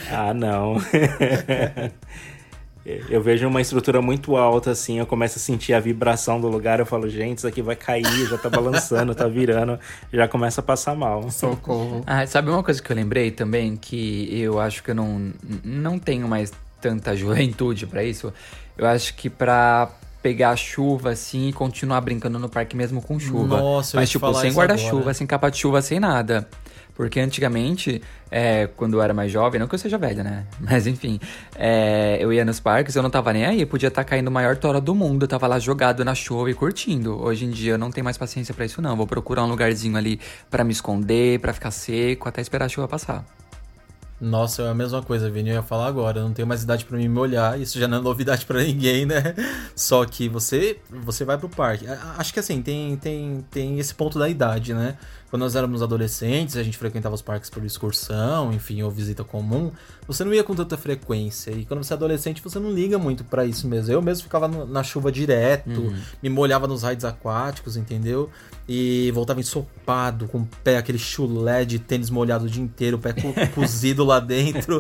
ah, 0.09 0.33
não. 0.33 0.77
Eu 2.85 3.21
vejo 3.21 3.47
uma 3.47 3.61
estrutura 3.61 4.01
muito 4.01 4.35
alta, 4.35 4.71
assim, 4.71 4.99
eu 4.99 5.05
começo 5.05 5.37
a 5.37 5.41
sentir 5.41 5.73
a 5.73 5.79
vibração 5.79 6.39
do 6.39 6.47
lugar, 6.47 6.79
eu 6.79 6.85
falo, 6.85 7.09
gente, 7.09 7.39
isso 7.39 7.47
aqui 7.47 7.61
vai 7.61 7.75
cair, 7.75 8.27
já 8.27 8.37
tá 8.37 8.49
balançando, 8.49 9.13
tá 9.13 9.27
virando, 9.27 9.79
já 10.11 10.27
começa 10.27 10.61
a 10.61 10.63
passar 10.63 10.95
mal. 10.95 11.29
Socorro. 11.29 12.03
Ah, 12.07 12.25
sabe 12.25 12.49
uma 12.49 12.63
coisa 12.63 12.81
que 12.81 12.91
eu 12.91 12.95
lembrei 12.95 13.29
também? 13.29 13.75
Que 13.75 14.29
eu 14.39 14.59
acho 14.59 14.81
que 14.81 14.91
eu 14.91 14.95
não, 14.95 15.31
não 15.63 15.99
tenho 15.99 16.27
mais 16.27 16.51
tanta 16.81 17.13
juventude 17.15 17.85
pra 17.85 18.03
isso. 18.03 18.33
Eu 18.77 18.87
acho 18.87 19.13
que 19.13 19.29
pra 19.29 19.89
pegar 20.21 20.55
chuva 20.55 21.11
assim 21.11 21.49
e 21.49 21.53
continuar 21.53 22.01
brincando 22.01 22.39
no 22.39 22.49
parque 22.49 22.75
mesmo 22.75 23.01
com 23.01 23.19
chuva. 23.19 23.57
Nossa, 23.57 23.95
eu 23.95 24.01
Mas 24.01 24.09
te 24.09 24.13
tipo, 24.13 24.25
falar 24.25 24.41
sem 24.41 24.51
guarda-chuva, 24.51 25.13
sem 25.13 25.27
capa 25.27 25.49
de 25.49 25.57
chuva, 25.57 25.81
sem 25.81 25.99
nada. 25.99 26.47
Porque 26.99 27.17
antigamente, 27.21 28.01
é, 28.29 28.67
quando 28.75 28.95
eu 28.95 29.01
era 29.01 29.13
mais 29.13 29.31
jovem, 29.31 29.57
não 29.57 29.69
que 29.69 29.75
eu 29.75 29.79
seja 29.79 29.97
velha, 29.97 30.21
né? 30.21 30.45
Mas 30.59 30.85
enfim, 30.85 31.17
é, 31.55 32.17
eu 32.19 32.33
ia 32.33 32.43
nos 32.43 32.59
parques, 32.59 32.93
eu 32.93 33.01
não 33.01 33.09
tava 33.09 33.31
nem 33.31 33.45
aí, 33.45 33.65
podia 33.65 33.87
estar 33.87 34.03
caindo 34.03 34.27
o 34.27 34.31
maior 34.31 34.57
tora 34.57 34.81
do 34.81 34.93
mundo, 34.93 35.23
eu 35.23 35.27
tava 35.29 35.47
lá 35.47 35.57
jogado 35.59 36.03
na 36.03 36.13
chuva 36.13 36.51
e 36.51 36.53
curtindo. 36.53 37.17
Hoje 37.17 37.45
em 37.45 37.51
dia 37.51 37.75
eu 37.75 37.77
não 37.77 37.89
tenho 37.89 38.03
mais 38.03 38.17
paciência 38.17 38.53
pra 38.53 38.65
isso 38.65 38.81
não, 38.81 38.97
vou 38.97 39.07
procurar 39.07 39.45
um 39.45 39.47
lugarzinho 39.47 39.95
ali 39.95 40.19
pra 40.51 40.61
me 40.61 40.73
esconder, 40.73 41.39
pra 41.39 41.53
ficar 41.53 41.71
seco, 41.71 42.27
até 42.27 42.41
esperar 42.41 42.65
a 42.65 42.67
chuva 42.67 42.85
passar. 42.85 43.23
Nossa, 44.19 44.63
é 44.63 44.69
a 44.69 44.73
mesma 44.73 45.01
coisa, 45.01 45.29
Vini. 45.29 45.49
Eu 45.49 45.55
ia 45.55 45.63
falar 45.63 45.87
agora. 45.87 46.19
Eu 46.19 46.25
não 46.25 46.33
tenho 46.33 46.47
mais 46.47 46.61
idade 46.61 46.85
mim 46.91 47.07
me 47.07 47.19
olhar. 47.19 47.57
Isso 47.59 47.79
já 47.79 47.87
não 47.87 47.99
é 47.99 48.01
novidade 48.01 48.45
pra 48.45 48.61
ninguém, 48.61 49.05
né? 49.05 49.33
Só 49.73 50.03
que 50.03 50.27
você 50.27 50.77
você 50.89 51.23
vai 51.23 51.37
pro 51.37 51.47
parque. 51.47 51.85
Acho 52.17 52.33
que 52.33 52.39
assim, 52.39 52.61
tem, 52.61 52.97
tem, 52.97 53.45
tem 53.49 53.79
esse 53.79 53.95
ponto 53.95 54.19
da 54.19 54.27
idade, 54.27 54.73
né? 54.73 54.97
Quando 55.29 55.43
nós 55.43 55.55
éramos 55.55 55.81
adolescentes, 55.81 56.57
a 56.57 56.63
gente 56.63 56.77
frequentava 56.77 57.13
os 57.13 57.21
parques 57.21 57.49
por 57.49 57.63
excursão, 57.63 58.51
enfim, 58.51 58.81
ou 58.81 58.89
visita 58.89 59.23
comum. 59.23 59.71
Você 60.07 60.23
não 60.23 60.33
ia 60.33 60.43
com 60.43 60.55
tanta 60.55 60.75
frequência. 60.75 61.51
E 61.51 61.65
quando 61.65 61.83
você 61.83 61.93
é 61.93 61.95
adolescente, 61.95 62.41
você 62.41 62.57
não 62.57 62.71
liga 62.71 62.97
muito 62.97 63.23
pra 63.23 63.45
isso 63.45 63.67
mesmo. 63.67 63.93
Eu 63.93 64.01
mesmo 64.01 64.23
ficava 64.23 64.47
na 64.47 64.83
chuva 64.83 65.11
direto, 65.11 65.93
me 66.21 66.29
molhava 66.29 66.67
nos 66.67 66.81
raids 66.81 67.05
aquáticos, 67.05 67.77
entendeu? 67.77 68.29
E 68.71 69.09
voltava 69.15 69.39
ensopado, 69.39 70.27
com 70.27 70.41
o 70.41 70.47
pé, 70.63 70.77
aquele 70.77 70.99
chulé 70.99 71.65
de 71.65 71.79
tênis 71.79 72.11
molhado 72.11 72.45
o 72.45 72.47
dia 72.47 72.61
inteiro, 72.61 72.97
o 72.97 72.99
pé 72.99 73.13
co- 73.13 73.33
cozido 73.55 74.05
lá 74.05 74.19
dentro. 74.19 74.79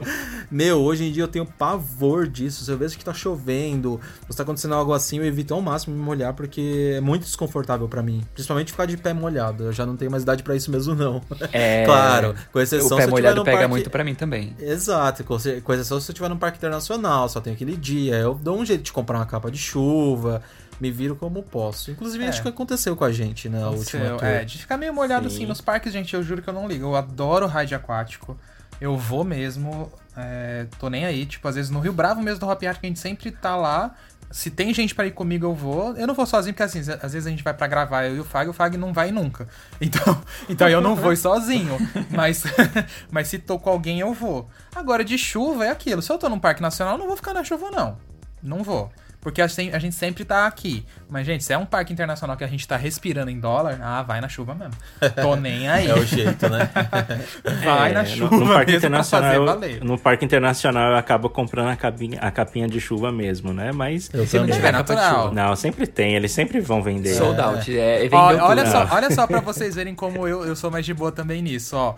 Meu, 0.51 0.79
hoje 0.79 1.05
em 1.05 1.11
dia 1.11 1.23
eu 1.23 1.27
tenho 1.27 1.43
pavor 1.43 2.27
disso. 2.27 2.63
Se 2.63 2.69
eu 2.71 2.77
vejo 2.77 2.95
que 2.95 3.03
tá 3.03 3.15
chovendo, 3.15 3.93
ou 3.93 3.99
se 4.29 4.37
tá 4.37 4.43
acontecendo 4.43 4.75
algo 4.75 4.93
assim, 4.93 5.17
eu 5.17 5.25
evito 5.25 5.55
ao 5.55 5.61
máximo 5.61 5.95
me 5.95 6.01
molhar, 6.03 6.35
porque 6.35 6.93
é 6.97 7.01
muito 7.01 7.23
desconfortável 7.23 7.87
pra 7.87 8.03
mim. 8.03 8.21
Principalmente 8.35 8.71
ficar 8.71 8.85
de 8.85 8.95
pé 8.95 9.11
molhado. 9.11 9.63
Eu 9.63 9.73
já 9.73 9.87
não 9.87 9.97
tenho 9.97 10.11
mais 10.11 10.21
idade 10.21 10.43
pra 10.43 10.55
isso 10.55 10.69
mesmo, 10.69 10.93
não. 10.93 11.19
É, 11.51 11.83
claro, 11.89 12.35
com 12.53 12.59
exceção 12.59 12.95
o 12.95 12.99
pé 12.99 13.05
se 13.05 13.09
molhado 13.09 13.43
pega 13.43 13.57
parque- 13.57 13.71
muito 13.71 13.89
pra 13.89 14.03
mim 14.03 14.13
também. 14.13 14.55
Exato, 14.59 15.23
com 15.23 15.33
exceção 15.35 15.99
se 15.99 16.11
eu 16.11 16.13
estiver 16.13 16.29
num 16.29 16.37
parque 16.37 16.59
internacional, 16.59 17.27
só 17.27 17.41
tem 17.41 17.53
aquele 17.53 17.75
dia. 17.75 18.17
Eu 18.17 18.35
dou 18.35 18.59
um 18.59 18.63
jeito 18.63 18.83
de 18.83 18.93
comprar 18.93 19.17
uma 19.17 19.25
capa 19.25 19.49
de 19.49 19.57
chuva, 19.57 20.43
me 20.79 20.91
viro 20.91 21.15
como 21.15 21.43
posso. 21.43 21.91
Inclusive, 21.91 22.23
É. 22.23 22.27
acho 22.29 22.41
que 22.41 22.47
aconteceu 22.47 22.95
com 22.95 23.03
a 23.03 23.11
gente, 23.11 23.49
né? 23.49 23.61
A 23.63 23.69
última 23.69 24.05
Seu- 24.05 24.17
tour. 24.17 24.27
é, 24.27 24.43
de 24.45 24.57
ficar 24.57 24.77
meio 24.77 24.93
molhado 24.93 25.29
Sim. 25.29 25.35
assim 25.37 25.45
nos 25.45 25.61
parques, 25.61 25.91
gente, 25.93 26.13
eu 26.13 26.23
juro 26.23 26.41
que 26.41 26.49
eu 26.49 26.53
não 26.53 26.67
ligo. 26.67 26.85
Eu 26.85 26.95
adoro 26.95 27.47
raid 27.47 27.73
aquático. 27.75 28.37
Eu 28.79 28.95
vou 28.97 29.23
mesmo, 29.25 29.91
é, 30.15 30.65
tô 30.79 30.89
nem 30.89 31.05
aí. 31.05 31.25
Tipo, 31.25 31.47
às 31.49 31.55
vezes 31.55 31.69
no 31.69 31.79
Rio 31.79 31.91
Bravo 31.91 32.21
mesmo 32.21 32.39
do 32.39 32.47
Hop 32.47 32.63
Art, 32.63 32.79
que 32.79 32.85
a 32.85 32.89
gente 32.89 32.99
sempre 32.99 33.29
tá 33.31 33.55
lá. 33.57 33.93
Se 34.31 34.51
tem 34.51 34.71
gente 34.73 34.93
pra 34.93 35.07
ir 35.07 35.11
comigo, 35.11 35.45
eu 35.47 35.55
vou. 35.55 35.97
Eu 35.97 36.05
não 36.05 36.13
vou 36.13 36.25
sozinho, 36.25 36.53
porque 36.53 36.61
assim, 36.63 36.79
às 37.01 37.11
vezes 37.13 37.25
a 37.25 37.29
gente 37.31 37.43
vai 37.43 37.53
pra 37.53 37.65
gravar, 37.67 38.05
eu 38.05 38.15
e 38.17 38.19
o 38.19 38.23
Fag, 38.23 38.47
o 38.47 38.53
Fag 38.53 38.77
não 38.77 38.93
vai 38.93 39.11
nunca. 39.11 39.47
Então, 39.81 40.21
então 40.47 40.69
eu 40.69 40.79
não 40.79 40.95
vou 40.95 41.13
sozinho. 41.15 41.75
Mas, 42.11 42.43
mas 43.11 43.27
se 43.27 43.39
tô 43.39 43.57
com 43.59 43.69
alguém, 43.71 43.99
eu 43.99 44.13
vou. 44.13 44.47
Agora, 44.75 45.03
de 45.03 45.17
chuva 45.17 45.65
é 45.65 45.71
aquilo. 45.71 46.01
Se 46.01 46.11
eu 46.11 46.17
tô 46.19 46.29
num 46.29 46.39
parque 46.39 46.61
nacional, 46.61 46.93
eu 46.93 46.99
não 46.99 47.07
vou 47.07 47.15
ficar 47.17 47.33
na 47.33 47.43
chuva, 47.43 47.69
não. 47.71 47.97
Não 48.41 48.63
vou. 48.63 48.91
Porque 49.21 49.41
a 49.41 49.47
gente, 49.47 49.91
sempre 49.91 50.23
tá 50.23 50.47
aqui. 50.47 50.85
Mas, 51.09 51.25
gente, 51.25 51.43
se 51.43 51.51
é 51.51 51.57
um 51.57 51.65
parque 51.65 51.91
internacional 51.91 52.37
que 52.37 52.43
a 52.45 52.47
gente 52.47 52.65
tá 52.65 52.77
respirando 52.77 53.29
em 53.29 53.37
dólar, 53.37 53.77
ah, 53.83 54.01
vai 54.01 54.21
na 54.21 54.29
chuva 54.29 54.55
mesmo. 54.55 54.73
Tô 55.21 55.35
nem 55.35 55.67
aí. 55.69 55.89
É 55.89 55.93
o 55.93 56.05
jeito, 56.05 56.47
né? 56.47 56.69
Vai 57.65 57.91
É, 57.91 57.93
na 57.95 58.03
no- 58.03 58.07
chuva 58.07 58.37
no, 58.37 58.47
parque 58.47 58.71
mesmo 58.71 58.89
pra 58.89 59.03
fazer 59.03 59.25
internacional, 59.27 59.45
valer. 59.45 59.83
no 59.83 59.97
parque 59.99 60.23
internacional 60.25 60.91
eu 60.91 60.97
acabo 60.97 61.29
comprando 61.29 61.67
a 61.69 61.75
capinha, 61.75 62.17
a 62.21 62.31
capinha 62.31 62.67
de 62.67 62.79
chuva 62.79 63.11
mesmo, 63.11 63.51
né? 63.53 63.71
Mas 63.73 64.09
Eu 64.13 64.25
Se 64.25 64.37
não 64.39 64.45
tiver 64.45 64.71
Capa 64.71 64.83
de 64.83 64.95
natural. 64.95 65.23
chuva. 65.29 65.35
não, 65.35 65.55
sempre 65.55 65.85
tem, 65.85 66.15
eles 66.15 66.31
sempre 66.31 66.61
vão 66.61 66.81
vender. 66.81 67.15
Sold 67.15 67.41
out. 67.41 67.77
É, 67.77 67.99
vendeu 68.03 68.17
Olha, 68.19 68.65
só, 68.67 68.87
olha 68.89 69.11
só 69.11 69.27
pra 69.27 69.39
vocês 69.41 69.75
verem 69.75 69.95
como 69.95 70.27
eu, 70.29 70.45
eu 70.45 70.55
sou 70.55 70.71
mais 70.71 70.85
de 70.85 70.93
boa 70.93 71.11
também 71.11 71.41
nisso, 71.41 71.75
ó. 71.75 71.93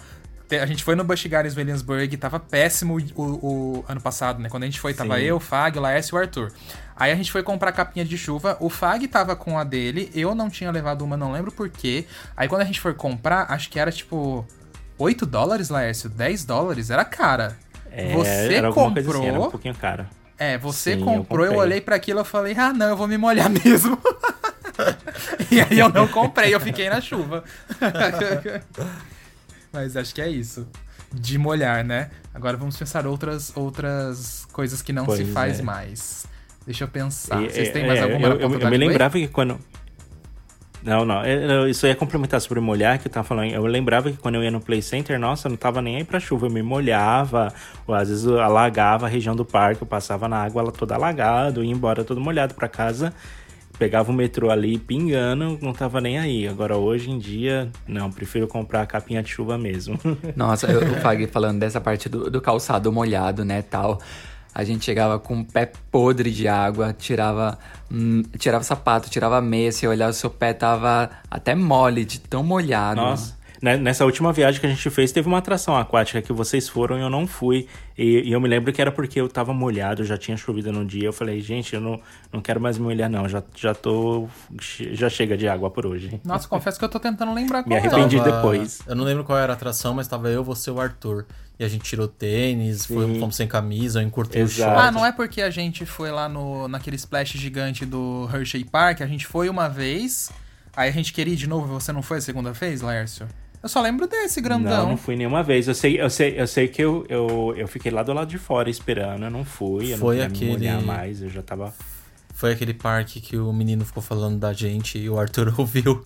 A 0.60 0.66
gente 0.66 0.84
foi 0.84 0.96
no 0.96 1.04
Busch 1.06 1.26
Gardens 1.28 1.56
Williamsburg, 1.56 2.18
tava 2.18 2.38
péssimo 2.38 2.98
o, 3.16 3.22
o 3.24 3.86
ano 3.88 4.02
passado, 4.02 4.42
né? 4.42 4.50
Quando 4.50 4.64
a 4.64 4.66
gente 4.66 4.82
foi, 4.82 4.94
tava 4.94 5.16
Sim. 5.18 5.24
eu, 5.24 5.38
o 5.38 5.40
Fag, 5.40 5.78
o 5.78 5.82
Laércio 5.82 6.14
e 6.14 6.18
o 6.18 6.20
Arthur. 6.22 6.52
Aí 7.02 7.12
a 7.12 7.16
gente 7.16 7.32
foi 7.32 7.42
comprar 7.42 7.72
capinha 7.72 8.06
de 8.06 8.16
chuva, 8.16 8.56
o 8.60 8.70
Fag 8.70 9.08
tava 9.08 9.36
com 9.36 9.58
a 9.58 9.64
dele, 9.64 10.12
eu 10.14 10.36
não 10.36 10.52
tinha 10.52 10.70
levado 10.70 11.02
uma, 11.04 11.18
não 11.18 11.32
lembro 11.32 11.52
por 11.52 11.68
quê. 11.68 12.06
Aí 12.38 12.48
quando 12.48 12.62
a 12.62 12.66
gente 12.66 12.80
foi 12.80 12.94
comprar, 12.94 13.48
acho 13.52 13.72
que 13.72 13.80
era 13.80 13.92
tipo 13.92 14.46
8 15.00 15.26
dólares, 15.26 15.70
Laércio, 15.70 16.08
10 16.08 16.46
dólares, 16.46 16.92
era 16.92 17.04
cara. 17.04 17.58
É, 17.90 18.14
Você 18.14 18.54
era 18.54 18.72
comprou, 18.72 19.16
assim, 19.18 19.26
era 19.26 19.40
um 19.40 19.50
pouquinho 19.50 19.74
caro. 19.74 20.06
é, 20.38 20.60
você 20.60 20.94
Sim, 20.94 21.00
eu 21.00 21.06
comprou, 21.06 21.40
eu, 21.44 21.52
comprei. 21.54 21.68
olhei 21.68 21.82
pra 21.82 21.96
aquilo 21.96 22.22
e 22.22 22.24
falei, 22.24 22.56
ah 22.56 22.72
não, 22.72 22.90
eu 22.90 22.96
vou 22.96 23.08
me 23.08 23.18
molhar 23.18 23.50
mesmo. 23.66 23.98
e 25.50 25.60
aí 25.60 25.80
eu 25.80 25.90
não 25.90 26.08
comprei, 26.08 26.54
eu 26.54 26.60
fiquei 26.60 26.88
na 26.88 27.02
chuva. 27.02 27.44
Mas 29.74 29.98
acho 29.98 30.14
que 30.14 30.22
é 30.22 30.30
isso. 30.30 30.68
De 31.12 31.38
molhar, 31.38 31.84
né? 31.84 32.10
Agora 32.34 32.56
vamos 32.58 32.78
pensar 32.78 33.06
outras, 33.08 33.52
outras 33.56 34.46
coisas 34.52 34.82
que 34.82 34.94
não 34.94 35.04
se 35.06 35.24
Pois 35.24 35.34
faz 35.34 35.60
é. 35.60 35.64
mais. 35.64 36.26
Deixa 36.66 36.84
eu 36.84 36.88
pensar. 36.88 37.42
E, 37.44 37.50
Vocês 37.50 37.70
é, 37.70 37.72
têm 37.72 37.86
mais 37.88 38.00
é, 38.00 38.04
alguma 38.04 38.28
eu, 38.28 38.40
eu, 38.40 38.60
eu 38.60 38.70
me 38.70 38.78
lembrava 38.78 39.18
que 39.18 39.28
quando. 39.28 39.58
Não, 40.84 41.06
não. 41.06 41.24
eu- 41.26 41.42
eu- 41.42 41.68
Isso 41.70 41.86
ia 41.86 41.96
complementar 41.96 42.42
sobre 42.42 42.60
molhar, 42.60 42.98
que 43.00 43.08
eu 43.08 43.12
tava 43.12 43.26
falando. 43.28 43.52
Eu 43.52 43.66
lembrava 43.66 44.10
que 44.12 44.18
quando 44.18 44.36
eu 44.36 44.44
ia 44.44 44.50
no 44.52 44.60
Play 44.60 44.82
Center, 44.82 45.20
nossa, 45.20 45.48
eu 45.48 45.52
não 45.52 45.58
tava 45.58 45.82
nem 45.82 45.98
aí 45.98 46.04
pra 46.04 46.20
chuva. 46.20 46.48
Eu 46.48 46.52
me 46.52 46.62
molhava, 46.64 47.54
ou 47.86 47.94
às 47.94 48.10
vezes 48.10 48.26
eu 48.26 48.40
alagava 48.40 49.06
a 49.06 49.10
região 49.10 49.36
do 49.36 49.46
parque, 49.46 49.82
eu 49.84 49.88
passava 49.88 50.28
na 50.28 50.38
água 50.44 50.62
ela 50.62 50.72
toda 50.72 50.96
alagada, 50.96 51.64
ia 51.64 51.72
embora 51.72 52.04
todo 52.04 52.20
molhado 52.20 52.54
pra 52.56 52.68
casa. 52.68 53.14
Pegava 53.78 54.12
o 54.12 54.14
metrô 54.14 54.52
ali 54.52 54.78
pingando, 54.78 55.58
não 55.62 55.74
tava 55.74 56.00
nem 56.00 56.20
aí. 56.20 56.48
Agora 56.48 56.78
hoje 56.78 57.10
em 57.10 57.18
dia, 57.18 57.70
não, 57.88 58.12
prefiro 58.12 58.48
comprar 58.48 58.82
a 58.82 58.86
capinha 58.86 59.24
de 59.24 59.30
chuva 59.30 59.58
mesmo. 59.58 60.00
Nossa, 60.36 60.68
eu, 60.68 60.82
o 60.82 60.96
Fag 61.02 61.26
falando 61.28 61.60
dessa 61.60 61.82
parte 61.82 62.08
do, 62.08 62.30
do 62.30 62.40
calçado 62.42 62.92
molhado, 62.92 63.44
né, 63.44 63.62
tal. 63.64 64.00
A 64.54 64.64
gente 64.64 64.84
chegava 64.86 65.18
com 65.18 65.40
o 65.42 65.46
pé 65.46 65.72
podre 65.92 66.30
de 66.32 66.48
água, 66.48 66.94
tirava, 66.98 67.58
hum, 67.92 68.22
tirava 68.38 68.64
sapato, 68.64 69.10
tirava 69.10 69.40
meia, 69.42 69.72
se 69.72 69.88
olhar 69.88 70.10
o 70.10 70.14
seu 70.14 70.30
pé 70.30 70.54
tava 70.54 71.10
até 71.30 71.56
mole 71.56 72.04
de 72.04 72.20
tão 72.20 72.44
molhado. 72.44 73.00
Nossa. 73.02 73.40
Né, 73.62 73.78
Nessa 73.78 74.04
última 74.06 74.34
viagem 74.34 74.60
que 74.60 74.66
a 74.66 74.70
gente 74.70 74.90
fez, 74.90 75.12
teve 75.12 75.28
uma 75.28 75.38
atração 75.38 75.78
aquática 75.78 76.20
que 76.20 76.34
vocês 76.34 76.68
foram 76.68 76.98
e 76.98 77.02
eu 77.02 77.12
não 77.12 77.28
fui. 77.28 77.68
E, 77.96 78.28
e 78.28 78.32
eu 78.32 78.42
me 78.42 78.48
lembro 78.50 78.74
que 78.74 78.82
era 78.82 78.92
porque 78.92 79.22
eu 79.22 79.30
tava 79.30 79.54
molhado, 79.54 80.04
já 80.04 80.18
tinha 80.18 80.36
chovido 80.36 80.72
no 80.74 80.84
dia. 80.84 81.08
Eu 81.08 81.14
falei, 81.14 81.40
gente, 81.42 81.76
eu 81.76 81.80
não, 81.80 82.02
não 82.34 82.42
quero 82.42 82.60
mais 82.60 82.80
me 82.80 82.86
molhar, 82.86 83.08
não. 83.08 83.30
Já, 83.30 83.44
já 83.56 83.76
tô. 83.76 84.28
Já 84.60 85.10
chega 85.12 85.38
de 85.38 85.48
água 85.48 85.70
por 85.70 85.86
hoje. 85.86 86.20
Nossa, 86.26 86.48
confesso 86.48 86.80
que 86.80 86.86
eu 86.86 86.90
tô 86.90 87.00
tentando 87.00 87.34
lembrar 87.36 87.60
Me 87.60 87.66
qual 87.66 87.78
é. 87.78 87.80
arrependi 87.88 88.18
Tava- 88.18 88.32
depois. 88.32 88.80
Eu 88.88 88.96
não 88.96 89.04
lembro 89.04 89.24
qual 89.24 89.38
era 89.38 89.54
a 89.54 89.56
atração, 89.56 89.94
mas 89.94 90.08
tava 90.08 90.28
eu, 90.30 90.44
você 90.44 90.72
e 90.72 90.74
o 90.74 90.80
Arthur. 90.82 91.28
E 91.62 91.64
a 91.64 91.68
gente 91.68 91.84
tirou 91.84 92.08
tênis, 92.08 92.88
foi, 92.88 93.20
fomos 93.20 93.36
sem 93.36 93.48
camisa, 93.48 94.02
eu 94.02 94.08
encurtei 94.08 94.42
Exato. 94.42 94.72
o 94.72 94.74
short. 94.74 94.88
Ah, 94.88 94.92
não 94.92 95.06
é 95.06 95.12
porque 95.12 95.44
a 95.44 95.52
gente 95.52 95.86
foi 95.86 96.10
lá 96.10 96.28
no, 96.28 96.68
naquele 96.68 96.96
splash 96.96 97.34
gigante 97.38 97.86
do 97.86 98.28
Hershey 98.34 98.66
Park, 98.66 99.02
a 99.02 99.06
gente 99.06 99.28
foi 99.28 99.48
uma 99.48 99.70
vez, 99.70 100.32
aí 100.76 100.90
a 100.90 100.92
gente 100.92 101.14
queria 101.14 101.36
ir 101.36 101.38
de 101.38 101.46
novo, 101.46 101.68
você 101.68 101.92
não 101.92 102.02
foi 102.02 102.18
a 102.18 102.22
segunda 102.22 102.52
vez, 102.52 102.82
Laércio? 102.82 103.28
Eu 103.62 103.70
só 103.70 103.80
lembro 103.80 104.08
desse 104.08 104.42
grandão. 104.42 104.72
Não, 104.86 104.90
não 104.90 104.98
fui 104.98 105.16
nenhuma 105.16 105.44
vez. 105.44 105.68
Eu 105.68 105.76
sei, 105.76 106.02
eu 106.02 106.10
sei, 106.10 106.42
eu 106.42 106.48
sei 106.48 106.68
que 106.68 106.82
eu, 106.82 107.06
eu, 107.08 107.54
eu 107.56 107.68
fiquei 107.68 107.92
lá 107.92 108.02
do 108.02 108.12
lado 108.12 108.28
de 108.28 108.40
fora 108.40 108.68
esperando. 108.68 109.24
Eu 109.26 109.30
não 109.30 109.46
fui, 109.46 109.94
eu 109.94 110.00
Foi 110.00 110.18
não 110.18 110.28
queria 110.32 110.56
aquele- 110.56 110.68
me 110.68 110.74
molhar 110.78 110.82
mais. 110.82 111.22
Eu 111.22 111.30
já 111.30 111.44
tava. 111.44 111.72
Foi 112.34 112.54
aquele 112.54 112.74
parque 112.74 113.22
que 113.22 113.38
o 113.38 113.54
menino 113.54 113.86
ficou 113.86 114.02
falando 114.02 114.40
da 114.40 114.52
gente 114.52 114.98
e 114.98 115.08
o 115.08 115.20
Arthur 115.20 115.54
ouviu. 115.60 116.04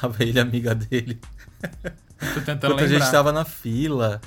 Tava 0.00 0.22
ele, 0.22 0.40
amiga 0.40 0.74
dele. 0.74 1.20
Tô 1.60 2.40
tentando 2.40 2.56
Enquanto 2.56 2.64
a 2.64 2.82
lembrar. 2.84 2.88
gente 2.88 3.10
tava 3.10 3.32
na 3.32 3.44
fila. 3.44 4.18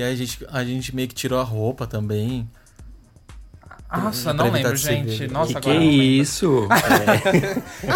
Que 0.00 0.04
aí 0.04 0.14
a 0.14 0.16
gente, 0.16 0.46
a 0.50 0.64
gente 0.64 0.96
meio 0.96 1.06
que 1.08 1.14
tirou 1.14 1.38
a 1.38 1.42
roupa 1.42 1.86
também. 1.86 2.48
Nossa, 3.92 4.32
não 4.32 4.50
lembro, 4.50 4.74
gente. 4.74 5.26
Nossa, 5.28 5.50
que 5.60 5.68
agora 5.68 5.78
que 5.78 5.84
é 5.84 5.92
isso? 5.92 6.66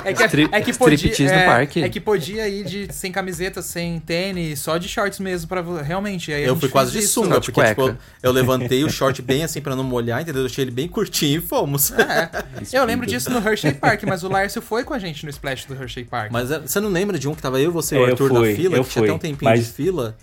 É 0.05 0.13
que, 0.13 0.23
Strip- 0.25 0.53
é 0.53 0.61
que 0.61 0.75
podia, 0.75 0.95
striptease 0.97 1.33
no 1.33 1.41
é, 1.41 1.47
parque? 1.47 1.83
É 1.83 1.89
que 1.89 2.01
podia 2.01 2.47
ir 2.47 2.65
de, 2.65 2.93
sem 2.93 3.11
camiseta, 3.11 3.63
sem 3.63 3.99
tênis, 4.01 4.59
só 4.59 4.77
de 4.77 4.87
shorts 4.87 5.19
mesmo, 5.19 5.49
pra 5.49 5.63
vo- 5.63 5.81
realmente. 5.81 6.31
Aí 6.31 6.45
a 6.45 6.49
Eu 6.49 6.57
fui 6.57 6.69
quase 6.69 6.93
de 6.93 6.99
isso. 6.99 7.23
sunga, 7.23 7.41
de 7.41 7.51
porque 7.51 7.69
tipo, 7.69 7.97
eu 8.23 8.33
levantei 8.33 8.85
o 8.85 8.91
short 8.91 9.23
bem 9.23 9.43
assim 9.45 9.63
pra 9.63 9.75
não 9.75 9.85
molhar, 9.85 10.21
entendeu? 10.21 10.43
Eu 10.43 10.47
deixei 10.49 10.65
ele 10.65 10.73
bem 10.73 10.87
curtinho 10.89 11.39
e 11.39 11.41
fomos. 11.43 11.91
É. 11.93 12.29
Eu 12.71 12.85
lembro 12.85 13.07
disso 13.07 13.31
no 13.31 13.39
Hershey 13.39 13.73
Park, 13.73 14.03
mas 14.03 14.23
o 14.23 14.29
Laércio 14.29 14.61
foi 14.61 14.85
com 14.85 14.93
a 14.93 14.99
gente 14.99 15.25
no 15.25 15.31
Splash 15.31 15.65
do 15.65 15.75
Hershey 15.75 16.05
Park. 16.05 16.31
Mas 16.31 16.51
é, 16.51 16.59
você 16.59 16.81
não 16.81 16.91
lembra 16.91 17.19
de 17.19 17.27
um 17.29 17.35
que 17.35 17.41
tava 17.41 17.59
eu, 17.59 17.73
você 17.73 17.95
e 17.95 17.99
o 17.99 18.03
Eu 18.03 18.11
Arthur 18.11 18.29
fui, 18.29 18.51
na 18.51 18.57
fila? 18.57 18.77
eu 18.77 18.85
que 18.85 18.91
tinha 18.91 19.03
até 19.05 19.09
fui, 19.13 19.17
um 19.17 19.19
tempinho 19.19 19.51
mas- 19.51 19.65
de 19.67 19.73
fila? 19.73 20.17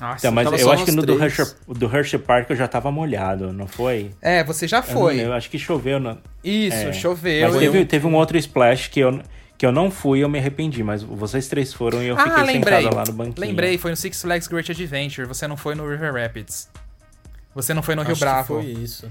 Nossa, 0.00 0.26
Então, 0.26 0.32
mas 0.32 0.60
eu 0.60 0.70
acho 0.70 0.84
que 0.84 0.92
no 0.92 1.02
do. 1.02 1.18
Hershey, 1.22 1.44
do 1.66 1.86
Hershey 1.96 2.18
Park 2.18 2.50
eu 2.50 2.56
já 2.56 2.68
tava 2.68 2.90
molhado, 2.92 3.52
não 3.52 3.66
foi? 3.66 4.10
É, 4.20 4.44
você 4.44 4.68
já 4.68 4.78
Eu 4.78 4.82
foi. 4.82 5.14
lembro, 5.14 5.30
Eu 5.32 5.34
acho 5.34 5.48
que 5.50 5.58
choveu. 5.58 5.98
No... 5.98 6.18
Isso, 6.44 6.76
É, 6.76 6.92
choveu. 6.92 7.46
Mas 7.46 7.54
eu- 7.54 7.60
teve, 7.60 7.84
teve 7.86 8.06
um 8.06 8.14
outro 8.14 8.36
splash 8.36 8.88
que 8.88 9.00
eu, 9.00 9.20
que 9.56 9.64
eu 9.64 9.72
não 9.72 9.90
fui 9.90 10.18
e 10.18 10.22
eu 10.22 10.28
me 10.28 10.38
arrependi, 10.38 10.82
mas 10.82 11.02
vocês 11.02 11.48
três 11.48 11.72
foram 11.72 12.02
e 12.02 12.08
eu 12.08 12.16
fiquei 12.16 12.32
ah, 12.32 12.42
lembrei. 12.42 12.76
sentado 12.78 12.94
lá 12.94 13.04
no 13.06 13.12
banquinho. 13.12 13.46
Lembrei, 13.46 13.78
foi 13.78 13.90
no 13.90 13.96
Six 13.96 14.20
Flags 14.20 14.46
Great 14.48 14.70
Adventure. 14.70 15.26
Você 15.26 15.46
não 15.48 15.56
foi 15.56 15.74
no 15.74 15.88
River 15.88 16.12
Rapids. 16.14 16.68
Você 17.56 17.72
não 17.72 17.82
foi 17.82 17.94
no 17.94 18.02
Rio 18.02 18.12
Acho 18.12 18.18
que 18.20 18.24
Bravo. 18.26 18.46
foi 18.60 18.64
isso. 18.66 19.08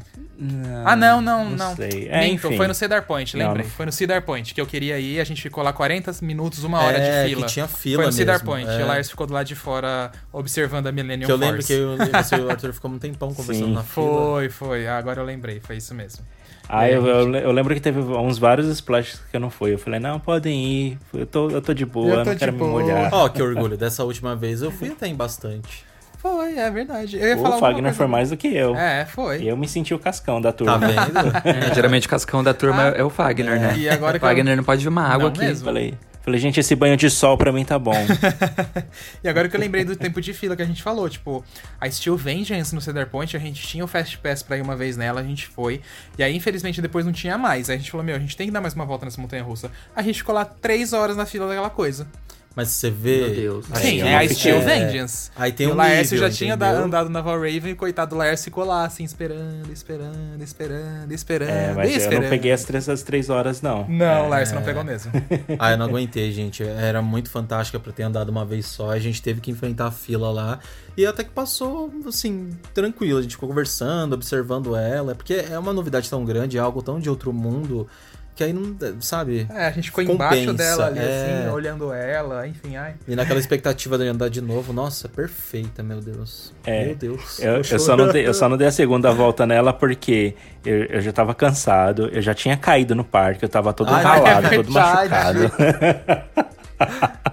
Ah, 0.86 0.96
não, 0.96 1.20
não, 1.20 1.50
não. 1.50 1.76
sei. 1.76 2.08
É, 2.12 2.22
Minto, 2.28 2.46
enfim. 2.46 2.58
foi 2.58 2.68
no 2.68 2.76
Cedar 2.76 3.02
Point, 3.08 3.36
Não, 3.36 3.48
lembrei. 3.48 3.64
não- 3.66 3.72
Foi 3.72 3.86
no 3.88 3.92
Cedar 3.92 4.22
Point, 4.22 4.54
que 4.54 4.62
eu 4.62 4.68
queria 4.68 5.00
ir, 5.00 5.20
a 5.20 5.24
gente 5.24 5.42
ficou 5.42 5.64
lá 5.64 5.74
40 5.74 6.12
minutos, 6.22 6.64
uma 6.64 6.80
hora 6.82 6.96
É, 7.00 7.24
de 7.24 7.30
fila. 7.30 7.46
que 7.48 7.52
tinha 7.54 7.68
fila 7.68 7.96
Foi 8.04 8.06
no 8.06 8.12
Cedar 8.12 8.36
mesmo, 8.36 8.46
Point, 8.48 8.70
é. 8.70 8.80
e 8.80 8.84
o 8.84 8.88
Lars 8.88 9.10
ficou 9.10 9.26
do 9.26 9.34
lado 9.34 9.48
de 9.48 9.56
fora 9.56 10.12
observando 10.32 10.86
a 10.86 10.92
Millennium 10.92 11.26
Que 11.26 11.32
eu 11.32 11.36
lembro 11.38 11.64
que 11.64 11.74
eu, 11.74 11.98
você 12.24 12.36
e 12.36 12.40
o 12.42 12.50
Arthur 12.52 12.72
ficamos 12.72 12.98
um 12.98 13.00
tempão 13.00 13.34
conversando 13.34 13.66
Sim. 13.68 13.74
na 13.74 13.82
fila. 13.84 14.06
Foi, 14.06 14.50
foi. 14.50 14.88
Ah, 14.88 14.98
Agora 15.00 15.20
eu 15.22 15.26
lembrei, 15.26 15.60
foi 15.60 15.78
isso 15.78 15.96
mesmo. 15.96 16.24
Ah, 16.70 16.90
eu, 16.90 17.06
eu, 17.06 17.34
eu 17.36 17.52
lembro 17.52 17.74
que 17.74 17.80
teve 17.82 18.00
uns 18.00 18.38
vários 18.38 18.68
splashes 18.68 19.20
que 19.32 19.38
eu 19.38 19.40
não 19.40 19.50
fui. 19.52 19.74
Eu 19.74 19.78
falei, 19.80 20.00
não, 20.00 20.20
podem 20.20 20.64
ir. 20.66 21.00
Eu 21.14 21.26
tô, 21.26 21.50
eu 21.50 21.62
tô 21.62 21.74
de 21.74 21.86
boa, 21.86 22.10
Eu 22.10 22.18
tô 22.20 22.26
não 22.26 22.34
de 22.34 22.40
quero 22.40 22.54
me 22.54 22.58
boa. 22.60 22.72
molhar. 22.72 23.10
Ó, 23.14 23.30
que 23.30 23.42
orgulho. 23.42 23.78
Dessa 23.78 24.04
última 24.04 24.36
vez 24.36 24.62
eu 24.64 24.72
fui 24.72 24.90
até 24.90 25.08
em 25.08 25.16
bastante. 25.16 25.85
Foi, 26.28 26.58
é 26.58 26.72
verdade. 26.72 27.18
Eu 27.18 27.28
ia 27.28 27.38
O 27.38 27.60
Fagner 27.60 27.94
foi 27.94 28.08
mais 28.08 28.32
do 28.32 28.38
que 28.38 28.48
eu. 28.48 28.76
É, 28.76 29.06
foi. 29.06 29.44
E 29.44 29.48
eu 29.48 29.56
me 29.56 29.68
senti 29.68 29.94
o 29.94 30.00
cascão 30.00 30.42
da 30.42 30.52
Tá 30.52 30.58
turma. 30.58 30.78
vendo? 30.80 31.32
É, 31.46 31.74
geralmente 31.76 32.08
o 32.08 32.10
cascão 32.10 32.44
da 32.44 32.52
turma 32.54 32.84
Ah, 32.90 32.94
é 32.98 33.04
o 33.04 33.10
Fagner, 33.12 33.60
né? 33.60 33.78
E 33.78 33.88
agora 33.88 34.18
o 34.18 34.20
que 34.20 34.26
eu- 34.26 34.30
Fagner 34.30 34.58
não 34.58 34.64
pode 34.64 34.82
ver 34.82 34.90
uma 34.90 35.04
água 35.04 35.26
Não 35.26 35.28
aqui. 35.30 35.40
mesmo. 35.42 35.66
Falei, 35.66 35.94
falei, 36.24 36.40
gente, 36.40 36.60
esse 36.60 36.76
banho 36.76 36.98
de 36.98 37.12
sol 37.12 37.38
pra 37.38 37.52
mim 37.52 37.64
tá 37.64 37.78
bom. 37.78 37.94
E 39.24 39.28
agora 39.30 39.48
que 39.50 39.56
eu 39.56 39.60
lembrei 39.60 39.84
do 39.86 39.96
tempo 39.96 40.20
de 40.20 40.34
fila 40.34 40.56
que 40.56 40.62
a 40.62 40.66
gente 40.66 40.82
falou, 40.82 41.08
tipo, 41.10 41.44
a 41.80 41.90
Steel 41.90 42.16
Vengeance 42.18 42.74
no 42.74 42.82
Cedar 42.82 43.08
Point, 43.08 43.36
a 43.38 43.40
gente 43.40 43.62
tinha 43.68 43.84
o 43.84 43.88
Fast 43.88 44.18
Pass 44.18 44.42
pra 44.42 44.58
ir 44.58 44.62
uma 44.62 44.76
vez 44.76 44.98
nela, 44.98 45.22
a 45.22 45.24
gente 45.24 45.48
foi. 45.48 45.82
E 46.18 46.24
aí, 46.24 46.36
infelizmente, 46.36 46.82
depois 46.82 47.06
não 47.06 47.14
tinha 47.14 47.38
mais. 47.38 47.70
Aí 47.70 47.76
a 47.76 47.80
gente 47.80 47.92
falou, 47.92 48.04
meu, 48.06 48.16
a 48.16 48.20
gente 48.20 48.36
tem 48.36 48.48
que 48.48 48.54
dar 48.54 48.62
mais 48.62 48.74
uma 48.74 48.86
volta 48.86 49.06
nessa 49.06 49.22
montanha 49.22 49.44
russa. 49.44 49.72
A 49.96 50.02
gente 50.02 50.18
ficou 50.20 50.34
lá 50.34 50.44
três 50.46 50.92
horas 50.94 51.16
na 51.16 51.26
fila 51.28 51.48
daquela 51.48 51.70
coisa. 51.70 52.08
Mas 52.56 52.70
você 52.70 52.89
vê. 52.89 53.18
Meu 53.18 53.36
Deus. 53.36 53.65
Aí 53.72 53.82
Sim, 53.82 54.02
é 54.02 54.04
não 54.04 54.18
a 54.18 54.28
Steel 54.30 54.56
é. 54.58 54.60
Vengeance. 54.62 55.32
Aí 55.36 55.52
tem 55.52 55.68
e 55.68 55.70
um 55.70 55.74
o 55.74 55.76
Laércio 55.76 56.15
nível, 56.15 56.30
já 56.30 56.36
tinha 56.36 56.54
entendeu? 56.54 56.86
andado 56.86 57.10
na 57.10 57.22
Valraven 57.22 57.72
e 57.72 57.76
coitado 57.76 58.12
do 58.12 58.18
Laércio 58.18 58.46
ficou 58.46 58.63
lá, 58.63 58.86
assim, 58.86 59.04
esperando, 59.04 59.72
esperando, 59.72 60.41
esperando, 60.41 61.12
esperando. 61.12 61.50
É, 61.50 61.74
mas 61.74 61.91
eu 61.91 61.98
esperando. 61.98 62.24
não 62.24 62.30
peguei 62.30 62.52
as 62.54 62.63
três, 62.63 62.88
as 62.88 63.04
três 63.04 63.30
horas, 63.30 63.62
não. 63.62 63.86
Não, 63.89 64.28
o 64.28 64.30
Laércio 64.30 64.56
não 64.56 64.63
pegou 64.63 64.84
mesmo. 64.84 65.12
Ah, 65.60 65.72
eu 65.72 65.78
não 65.78 65.86
aguentei, 65.86 66.32
gente. 66.32 66.63
Era 66.63 67.02
muito 67.02 67.30
fantástica 67.30 67.80
pra 67.80 67.91
ter 67.91 68.04
andado 68.04 68.30
uma 68.30 68.46
vez 68.46 68.65
só. 68.65 68.91
A 68.91 69.00
gente 69.00 69.22
teve 69.22 69.41
que 69.41 69.52
enfrentar 69.52 69.88
a 69.88 69.91
fila 69.91 70.32
lá. 70.32 70.60
E 70.98 71.06
até 71.06 71.24
que 71.24 71.30
passou, 71.30 71.91
assim, 72.08 72.52
tranquilo. 72.74 73.20
A 73.20 73.22
gente 73.22 73.32
ficou 73.32 73.50
conversando, 73.50 74.13
observando 74.13 74.76
ela. 74.76 75.13
Porque 75.15 75.34
é 75.34 75.58
uma 75.58 75.74
novidade 75.74 76.10
tão 76.10 76.24
grande, 76.24 76.58
é 76.58 76.62
algo 76.62 76.82
tão 76.82 77.00
de 77.00 77.10
outro 77.10 77.34
mundo. 77.34 77.88
Que 78.36 78.43
aí 78.43 78.52
não. 78.52 78.76
Sabe? 79.00 79.48
É, 79.50 79.67
a 79.67 79.71
gente 79.71 79.86
ficou 79.86 80.06
Compensa, 80.06 80.36
embaixo 80.36 80.54
dela 80.54 80.88
ali, 80.88 81.00
é. 81.00 81.39
assim, 81.43 81.54
olhando 81.54 81.93
ela, 81.93 82.45
enfim, 82.45 82.76
ai. 82.76 82.95
E 83.08 83.15
naquela 83.15 83.39
expectativa 83.39 83.98
de 83.98 84.06
andar 84.08 84.30
de 84.30 84.41
novo. 84.41 84.74
Nossa, 84.74 85.08
perfeita, 85.08 85.82
meu 85.82 86.02
Deus. 86.02 86.54
É, 86.65 86.86
meu 86.86 86.95
Deus. 86.95 87.39
Eu, 87.39 87.62
eu 87.62 87.80
só 87.80 87.95
não 87.95 88.10
dei, 88.10 88.28
eu 88.28 88.34
só 88.36 88.50
não 88.50 88.58
dei 88.58 88.67
a 88.67 88.71
segunda 88.71 89.13
volta 89.13 89.45
nela 89.45 89.71
porque 89.71 90.36
eu, 90.65 90.84
eu 90.86 91.02
já 91.02 91.13
tava 91.13 91.34
cansado, 91.34 92.10
eu 92.12 92.21
já 92.21 92.34
tinha 92.34 92.58
caído 92.58 92.93
no 92.93 93.06
parque, 93.06 93.45
eu 93.45 93.50
tava 93.50 93.71
todo 93.71 93.89
é 93.95 94.02
ralado, 94.02 94.50
todo 94.50 94.74
verdade. 94.74 95.39
machucado. 95.39 95.52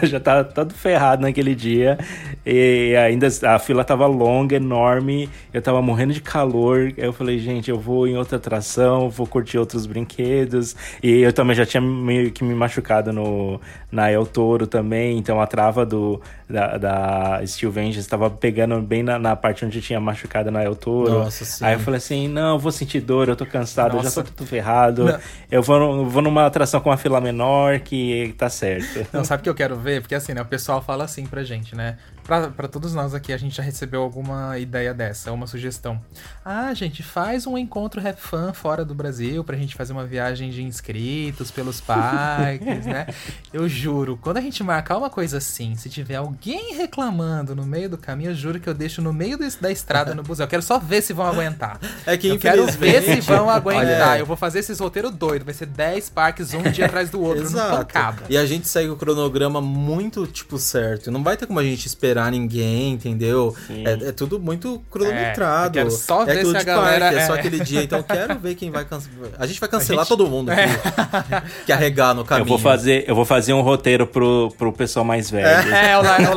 eu 0.00 0.06
já 0.08 0.20
tava 0.20 0.44
todo 0.44 0.74
ferrado 0.74 1.22
naquele 1.22 1.54
dia. 1.54 1.98
E 2.44 2.94
ainda 2.96 3.28
a 3.42 3.58
fila 3.58 3.84
tava 3.84 4.06
longa, 4.06 4.56
enorme. 4.56 5.28
Eu 5.52 5.60
tava 5.60 5.82
morrendo 5.82 6.12
de 6.12 6.20
calor. 6.20 6.92
Aí 6.96 7.04
eu 7.04 7.12
falei, 7.12 7.38
gente, 7.38 7.70
eu 7.70 7.78
vou 7.78 8.06
em 8.06 8.16
outra 8.16 8.36
atração, 8.36 9.10
vou 9.10 9.26
curtir 9.26 9.58
outros 9.58 9.86
brinquedos. 9.86 10.76
E 11.02 11.20
eu 11.20 11.32
também 11.32 11.56
já 11.56 11.66
tinha 11.66 11.80
meio 11.80 12.30
que 12.30 12.44
me 12.44 12.54
machucado 12.54 13.12
no, 13.12 13.60
na 13.90 14.10
El 14.10 14.26
Toro 14.26 14.66
também. 14.66 15.18
Então 15.18 15.40
a 15.40 15.46
trava 15.46 15.84
do, 15.84 16.20
da, 16.48 16.76
da 16.76 17.46
Steel 17.46 17.72
Vengeance 17.72 17.98
estava 17.98 18.30
pegando 18.30 18.80
bem 18.80 19.02
na, 19.02 19.18
na 19.18 19.34
parte 19.34 19.64
onde 19.64 19.80
tinha 19.80 19.98
machucado 19.98 20.50
na 20.50 20.62
El 20.62 20.76
Toro. 20.76 21.10
Nossa, 21.12 21.44
sim. 21.44 21.64
Aí 21.64 21.74
eu 21.74 21.80
falei 21.80 21.98
assim: 21.98 22.28
não, 22.28 22.54
eu 22.54 22.58
vou 22.58 22.70
sentir 22.70 23.00
dor, 23.00 23.28
eu 23.28 23.36
tô 23.36 23.46
cansado, 23.46 23.96
eu 23.96 24.02
Nossa. 24.02 24.20
já 24.20 24.22
tô 24.22 24.32
tudo 24.32 24.46
ferrado. 24.46 25.04
Não. 25.04 25.18
Eu 25.50 25.62
vou, 25.62 26.06
vou 26.06 26.22
numa 26.22 26.46
atração 26.46 26.80
com 26.80 26.90
uma 26.90 26.96
fila 26.96 27.20
menor 27.20 27.80
que 27.80 28.34
tá 28.38 28.48
certo. 28.48 29.06
Não, 29.16 29.24
sabe 29.24 29.40
o 29.40 29.44
que 29.44 29.48
eu 29.50 29.54
quero 29.54 29.76
ver? 29.76 30.00
Porque 30.00 30.14
assim, 30.14 30.32
né? 30.34 30.42
O 30.42 30.46
pessoal 30.46 30.82
fala 30.82 31.04
assim 31.04 31.26
pra 31.26 31.42
gente, 31.42 31.74
né? 31.74 31.96
Pra, 32.26 32.48
pra 32.48 32.66
todos 32.66 32.92
nós 32.92 33.14
aqui, 33.14 33.32
a 33.32 33.36
gente 33.36 33.56
já 33.56 33.62
recebeu 33.62 34.02
alguma 34.02 34.58
ideia 34.58 34.92
dessa, 34.92 35.30
uma 35.32 35.46
sugestão. 35.46 36.00
Ah, 36.44 36.74
gente, 36.74 37.02
faz 37.02 37.46
um 37.46 37.56
encontro 37.56 38.00
Rap 38.00 38.18
Fan 38.18 38.52
fora 38.52 38.84
do 38.84 38.94
Brasil 38.94 39.44
pra 39.44 39.56
gente 39.56 39.74
fazer 39.76 39.92
uma 39.92 40.04
viagem 40.04 40.50
de 40.50 40.62
inscritos 40.62 41.50
pelos 41.52 41.80
parques, 41.80 42.84
né? 42.84 43.06
Eu 43.52 43.68
juro, 43.68 44.18
quando 44.20 44.38
a 44.38 44.40
gente 44.40 44.62
marcar 44.64 44.96
uma 44.98 45.08
coisa 45.08 45.38
assim, 45.38 45.76
se 45.76 45.88
tiver 45.88 46.16
alguém 46.16 46.74
reclamando 46.74 47.54
no 47.54 47.64
meio 47.64 47.88
do 47.88 47.96
caminho, 47.96 48.30
eu 48.30 48.34
juro 48.34 48.58
que 48.60 48.68
eu 48.68 48.74
deixo 48.74 49.00
no 49.00 49.12
meio 49.12 49.38
do- 49.38 49.46
da 49.60 49.70
estrada 49.70 50.14
no 50.14 50.22
busão. 50.22 50.44
Eu 50.44 50.48
quero 50.50 50.62
só 50.62 50.78
ver 50.78 51.02
se 51.02 51.12
vão 51.12 51.26
aguentar. 51.26 51.78
É 52.04 52.16
que 52.16 52.26
Eu 52.28 52.38
quero 52.38 52.66
ver 52.72 53.02
se 53.02 53.20
vão 53.20 53.48
aguentar. 53.48 54.08
Olha, 54.10 54.18
Eu 54.18 54.26
vou 54.26 54.36
fazer 54.36 54.58
esses 54.58 54.78
roteiros 54.80 55.12
doidos. 55.12 55.44
Vai 55.46 55.54
ser 55.54 55.66
10 55.66 56.10
parques, 56.10 56.52
um 56.52 56.62
dia 56.64 56.86
atrás 56.86 57.08
do 57.08 57.20
outro, 57.22 57.44
Exato. 57.44 57.76
pancada. 57.78 58.22
E 58.28 58.36
a 58.36 58.44
gente 58.44 58.66
segue 58.68 58.88
o 58.90 58.96
cronograma 58.96 59.60
muito, 59.60 60.26
tipo, 60.26 60.58
certo. 60.58 61.10
Não 61.10 61.22
vai 61.22 61.36
ter 61.36 61.46
como 61.46 61.60
a 61.60 61.64
gente 61.64 61.86
esperar 61.86 62.15
ninguém, 62.30 62.92
entendeu? 62.92 63.54
É, 63.70 64.08
é 64.08 64.12
tudo 64.12 64.40
muito 64.40 64.82
cronometrado. 64.90 65.78
É, 65.78 65.82
eu 65.82 65.90
só 65.90 66.24
ver 66.24 66.40
tudo 66.40 66.50
se 66.52 66.56
a 66.56 66.62
galera- 66.62 67.04
parque, 67.06 67.18
é 67.20 67.26
só 67.26 67.36
é. 67.36 67.38
aquele 67.38 67.60
dia. 67.60 67.82
Então, 67.82 68.02
quero 68.02 68.38
ver 68.38 68.54
quem 68.54 68.70
vai 68.70 68.84
cancelar. 68.84 69.30
A 69.38 69.46
gente 69.46 69.60
vai 69.60 69.68
cancelar 69.68 70.04
gente- 70.04 70.08
todo 70.16 70.26
mundo 70.28 70.50
que, 70.52 71.64
que 71.66 71.72
arregar 71.72 72.14
no 72.14 72.22
Eu 72.22 72.24
caminho. 72.24 72.48
vou 72.48 72.58
fazer, 72.58 73.04
eu 73.06 73.14
vou 73.14 73.24
fazer 73.24 73.52
um 73.52 73.60
roteiro 73.60 74.06
pro, 74.06 74.52
pro 74.56 74.72
pessoal 74.72 75.04
mais 75.04 75.30
velho. 75.30 75.46
É, 75.74 75.96
o, 75.98 76.02
La, 76.02 76.16
o, 76.18 76.36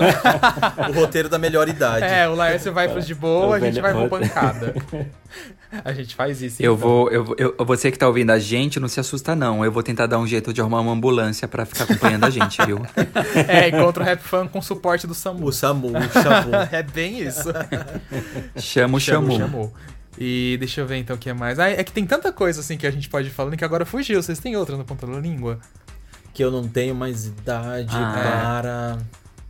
La, 0.82 0.90
o 0.90 0.94
roteiro 0.94 1.30
da 1.30 1.38
melhor 1.38 1.68
idade. 1.70 2.04
é, 2.06 2.28
o 2.28 2.36
Laércio 2.36 2.72
vai 2.74 2.88
pros 2.90 3.08
de 3.08 3.16
boa, 3.16 3.56
a 3.56 3.60
Eu 3.60 3.66
gente 3.66 3.82
velho- 3.82 3.96
vai 3.98 4.08
pro 4.08 4.20
pancada. 4.20 4.76
A 5.86 5.94
gente 5.94 6.16
faz 6.16 6.42
isso. 6.42 6.62
Eu 6.62 6.74
então. 6.74 6.88
vou, 6.88 7.10
eu, 7.12 7.24
vou- 7.24 7.36
eu, 7.38 7.56
você 7.66 7.92
que 7.92 7.98
tá 8.00 8.08
ouvindo 8.08 8.32
a 8.32 8.40
gente, 8.40 8.80
não 8.80 8.88
se 8.88 9.00
assusta 9.00 9.36
não. 9.36 9.64
Eu 9.64 9.72
vou 9.72 9.84
tentar 9.84 10.08
dar 10.08 10.18
um 10.18 10.26
jeito 10.26 10.52
de 10.52 10.60
arrumar 10.62 10.82
uma 10.82 10.92
ambulância 10.94 11.48
pra 11.48 11.66
ficar 11.66 11.84
acompanhando 11.84 12.24
a 12.26 12.30
gente, 12.30 12.58
viu? 12.66 12.80
É, 13.48 13.70
encontro 13.70 14.04
Rap 14.04 14.20
Fan 14.22 14.48
com 14.48 14.62
suporte 14.62 15.06
do 15.06 15.14
Samu. 15.14 15.46
O 15.46 15.52
Samu, 15.54 15.90
o 15.90 16.22
Samu. 16.22 16.52
É 16.72 16.82
bem 16.84 17.20
isso. 17.22 17.50
Chamo, 18.58 19.00
Chamou, 19.00 19.00
chamou. 19.00 19.38
chamou. 19.38 19.74
E 20.18 20.58
deixa 20.60 20.82
eu 20.82 20.88
ver 20.88 20.98
então 20.98 21.16
o 21.16 21.20
que 21.20 21.30
é 21.30 21.34
mais. 21.34 21.60
Ah, 21.60 21.70
é 21.70 21.84
que 21.84 21.92
tem 21.92 22.06
tanta 22.06 22.32
coisa 22.32 22.60
assim 22.62 22.76
que 22.78 22.86
a 22.88 22.92
gente 22.92 23.08
pode 23.08 23.28
ir 23.28 23.32
falando 23.32 23.56
que 23.56 23.64
agora 23.64 23.86
fugiu. 23.86 24.22
Vocês 24.22 24.40
têm 24.40 24.56
outra 24.58 24.76
na 24.78 24.84
ponta 24.84 25.06
da 25.08 25.20
língua? 25.20 25.60
que 26.34 26.44
eu 26.44 26.52
não 26.52 26.66
tenho 26.68 26.94
mais 26.96 27.26
idade 27.26 27.90
Ah. 27.92 28.14
para. 28.62 28.98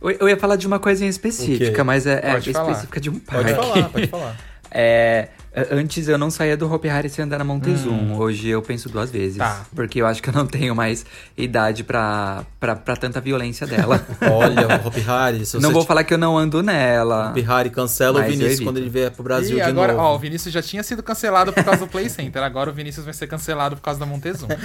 Eu, 0.02 0.10
eu 0.12 0.28
ia 0.28 0.36
falar 0.36 0.56
de 0.56 0.66
uma 0.66 0.78
coisa 0.80 1.04
em 1.04 1.08
O 1.08 1.10
específica, 1.10 1.84
mas 1.84 2.06
é, 2.06 2.20
é 2.22 2.32
Pode 2.32 2.50
específica 2.50 3.00
de 3.00 3.10
um 3.10 3.18
Pode 3.18 3.52
parque. 3.52 3.54
falar, 3.54 3.88
pode 3.90 4.06
falar. 4.08 4.36
É, 4.70 5.28
antes 5.72 6.06
eu 6.08 6.16
não 6.16 6.30
saía 6.30 6.56
do 6.56 6.72
Hopi 6.72 6.88
Hari 6.88 7.08
sem 7.08 7.24
andar 7.24 7.38
na 7.38 7.44
Montezum. 7.44 8.16
Hoje 8.16 8.48
eu 8.48 8.62
penso 8.62 8.88
duas 8.88 9.10
vezes. 9.10 9.38
Tá. 9.38 9.66
Porque 9.74 10.00
eu 10.00 10.06
acho 10.06 10.22
que 10.22 10.28
eu 10.28 10.32
não 10.32 10.46
tenho 10.46 10.74
mais 10.74 11.04
idade 11.36 11.82
pra, 11.82 12.44
pra, 12.58 12.76
pra 12.76 12.96
tanta 12.96 13.20
violência 13.20 13.66
dela. 13.66 14.04
Olha, 14.22 14.80
o 14.82 14.86
Hopi 14.86 15.04
Hari. 15.06 15.44
Se 15.44 15.58
não 15.58 15.72
vou 15.72 15.84
falar 15.84 16.04
que 16.04 16.14
eu 16.14 16.18
não 16.18 16.38
ando 16.38 16.62
nela. 16.62 17.30
Hopi 17.30 17.44
Hari 17.46 17.70
cancela 17.70 18.20
o 18.20 18.24
Vinícius 18.24 18.60
quando 18.60 18.76
ele 18.78 18.88
vier 18.88 19.10
pro 19.10 19.22
Brasil 19.22 19.58
e 19.58 19.62
de 19.62 19.68
agora, 19.68 19.92
novo. 19.92 20.04
ó, 20.04 20.14
o 20.14 20.18
Vinícius 20.18 20.54
já 20.54 20.62
tinha 20.62 20.82
sido 20.82 21.02
cancelado 21.02 21.52
por 21.52 21.64
causa 21.64 21.80
do 21.80 21.88
Play 21.88 22.08
Center. 22.08 22.42
Agora 22.42 22.70
o 22.70 22.72
Vinícius 22.72 23.04
vai 23.04 23.14
ser 23.14 23.26
cancelado 23.26 23.76
por 23.76 23.82
causa 23.82 23.98
da 23.98 24.06
Montezum. 24.06 24.48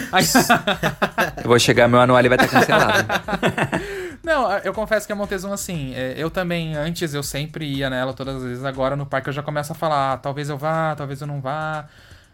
Eu 1.43 1.47
vou 1.47 1.59
chegar, 1.59 1.87
meu 1.87 1.99
anuário 1.99 2.29
vai 2.29 2.37
estar 2.37 2.59
cancelado. 2.59 3.05
Não, 4.23 4.51
eu 4.59 4.73
confesso 4.73 5.05
que 5.05 5.13
a 5.13 5.15
Montezuma, 5.15 5.53
assim, 5.53 5.93
é, 5.93 6.15
eu 6.17 6.29
também, 6.29 6.75
antes 6.75 7.13
eu 7.13 7.23
sempre 7.23 7.65
ia 7.65 7.89
nela 7.89 8.13
todas 8.13 8.37
as 8.37 8.43
vezes, 8.43 8.63
agora 8.63 8.95
no 8.95 9.05
parque 9.05 9.29
eu 9.29 9.33
já 9.33 9.43
começo 9.43 9.71
a 9.71 9.75
falar, 9.75 10.13
ah, 10.13 10.17
talvez 10.17 10.49
eu 10.49 10.57
vá, 10.57 10.95
talvez 10.95 11.21
eu 11.21 11.27
não 11.27 11.41
vá. 11.41 11.87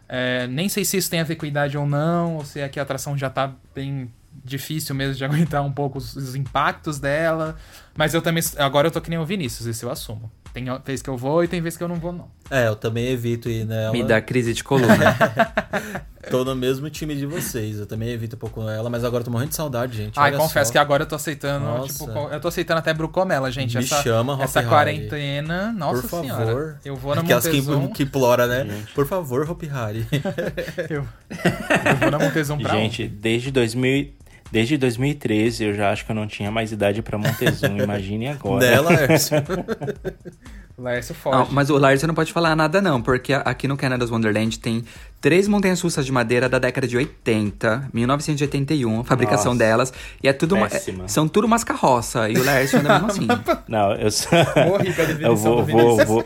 É, 0.07 0.45
nem 0.47 0.67
sei 0.67 0.83
se 0.83 0.97
isso 0.97 1.09
tem 1.09 1.21
a 1.21 1.23
ver 1.23 1.35
com 1.35 1.45
idade 1.45 1.77
ou 1.77 1.85
não, 1.85 2.35
ou 2.35 2.45
se 2.45 2.59
é 2.59 2.67
que 2.67 2.79
a 2.79 2.83
atração 2.83 3.17
já 3.17 3.29
tá 3.29 3.53
bem 3.73 4.11
difícil 4.43 4.93
mesmo 4.95 5.15
de 5.15 5.23
aguentar 5.25 5.63
um 5.63 5.71
pouco 5.71 5.97
os, 5.97 6.15
os 6.15 6.35
impactos 6.35 6.99
dela. 6.99 7.55
Mas 7.95 8.13
eu 8.13 8.21
também, 8.21 8.43
agora 8.57 8.87
eu 8.87 8.91
tô 8.91 8.99
que 9.01 9.09
nem 9.09 9.19
o 9.19 9.25
Vinícius, 9.25 9.67
isso 9.67 9.85
eu 9.85 9.91
assumo. 9.91 10.31
Tem 10.53 10.65
vez 10.85 11.01
que 11.01 11.09
eu 11.09 11.15
vou 11.15 11.43
e 11.43 11.47
tem 11.47 11.61
vez 11.61 11.77
que 11.77 11.83
eu 11.83 11.87
não 11.87 11.95
vou, 11.95 12.11
não. 12.11 12.27
É, 12.49 12.67
eu 12.67 12.75
também 12.75 13.07
evito 13.07 13.49
ir 13.49 13.65
nela. 13.65 13.93
Me 13.93 14.03
dá 14.03 14.19
crise 14.19 14.53
de 14.53 14.61
coluna. 14.63 15.15
tô 16.29 16.43
no 16.43 16.53
mesmo 16.53 16.89
time 16.89 17.15
de 17.15 17.25
vocês. 17.25 17.79
Eu 17.79 17.85
também 17.85 18.09
evito 18.09 18.35
um 18.35 18.39
pouco 18.39 18.61
ela, 18.69 18.89
mas 18.89 19.05
agora 19.05 19.21
eu 19.21 19.25
tô 19.25 19.31
morrendo 19.31 19.49
de 19.51 19.55
saudade, 19.55 19.95
gente. 19.95 20.19
Ai, 20.19 20.31
Olha 20.31 20.39
confesso 20.39 20.67
só. 20.67 20.71
que 20.73 20.77
agora 20.77 21.03
eu 21.03 21.07
tô 21.07 21.15
aceitando, 21.15 21.65
Nossa. 21.65 22.05
tipo, 22.05 22.11
eu 22.11 22.39
tô 22.41 22.49
aceitando 22.49 22.79
até 22.79 22.93
Brucomela, 22.93 23.49
gente. 23.49 23.77
Me 23.77 23.83
essa 23.83 24.01
chama, 24.01 24.33
Hop 24.33 24.41
essa 24.41 24.59
Harry. 24.59 24.69
quarentena, 24.69 25.71
nossa 25.71 26.01
Por 26.01 26.09
favor. 26.09 26.25
senhora. 26.25 26.79
Eu 26.83 26.95
vou 26.97 27.15
na 27.15 27.21
Aquelas 27.21 27.47
que, 27.47 27.61
Montezum, 27.61 27.87
que 27.87 28.03
implora, 28.03 28.45
né? 28.45 28.83
Por 28.93 29.07
favor, 29.07 29.49
Hopi 29.49 29.69
Hari. 29.69 30.05
eu, 30.89 31.07
eu 31.29 31.95
vou 32.01 32.11
na 32.11 32.19
Montezum 32.19 32.57
pra 32.57 32.73
Gente, 32.73 33.07
desde 33.07 33.51
2000, 33.51 34.11
desde 34.51 34.77
2013 34.77 35.63
eu 35.63 35.73
já 35.73 35.91
acho 35.91 36.05
que 36.05 36.11
eu 36.11 36.15
não 36.15 36.27
tinha 36.27 36.51
mais 36.51 36.71
idade 36.71 37.01
pra 37.01 37.17
Montezum. 37.17 37.77
Imagine 37.81 38.27
agora. 38.27 38.69
Né, 38.69 38.79
Laércio? 38.79 39.37
Laércio 40.77 41.15
foge. 41.15 41.51
mas 41.51 41.69
o 41.69 41.77
Lars 41.77 42.01
você 42.01 42.07
não 42.07 42.13
pode 42.13 42.33
falar 42.33 42.55
nada 42.55 42.81
não, 42.81 43.01
porque 43.01 43.33
aqui 43.33 43.67
no 43.67 43.77
Canada's 43.77 44.11
Wonderland 44.11 44.59
tem 44.59 44.83
três 45.21 45.47
montanhas 45.47 45.79
russas 45.79 46.05
de 46.05 46.11
madeira 46.11 46.49
da 46.49 46.59
década 46.59 46.87
de 46.87 46.97
80, 46.97 47.89
1981, 47.93 48.99
a 48.99 49.03
fabricação 49.03 49.53
Nossa, 49.53 49.65
delas. 49.65 49.93
E 50.21 50.27
é 50.27 50.33
tudo 50.33 50.55
uma, 50.55 50.67
péssima. 50.67 51.07
são 51.07 51.27
tudo 51.27 51.45
umas 51.45 51.63
carroças. 51.63 52.31
E 52.31 52.39
o 52.39 52.43
Lars 52.43 52.73
anda 52.73 52.93
mesmo 52.93 53.07
assim. 53.07 53.27
Não, 53.67 53.93
eu 53.93 54.11
só... 54.11 54.29
Morri 54.67 54.93
com 54.93 55.01
a 55.01 55.05
definição 55.05 55.29
eu 55.29 55.35
vou, 55.35 55.63
do 55.63 55.71
vou, 55.71 56.05
vou, 56.05 56.25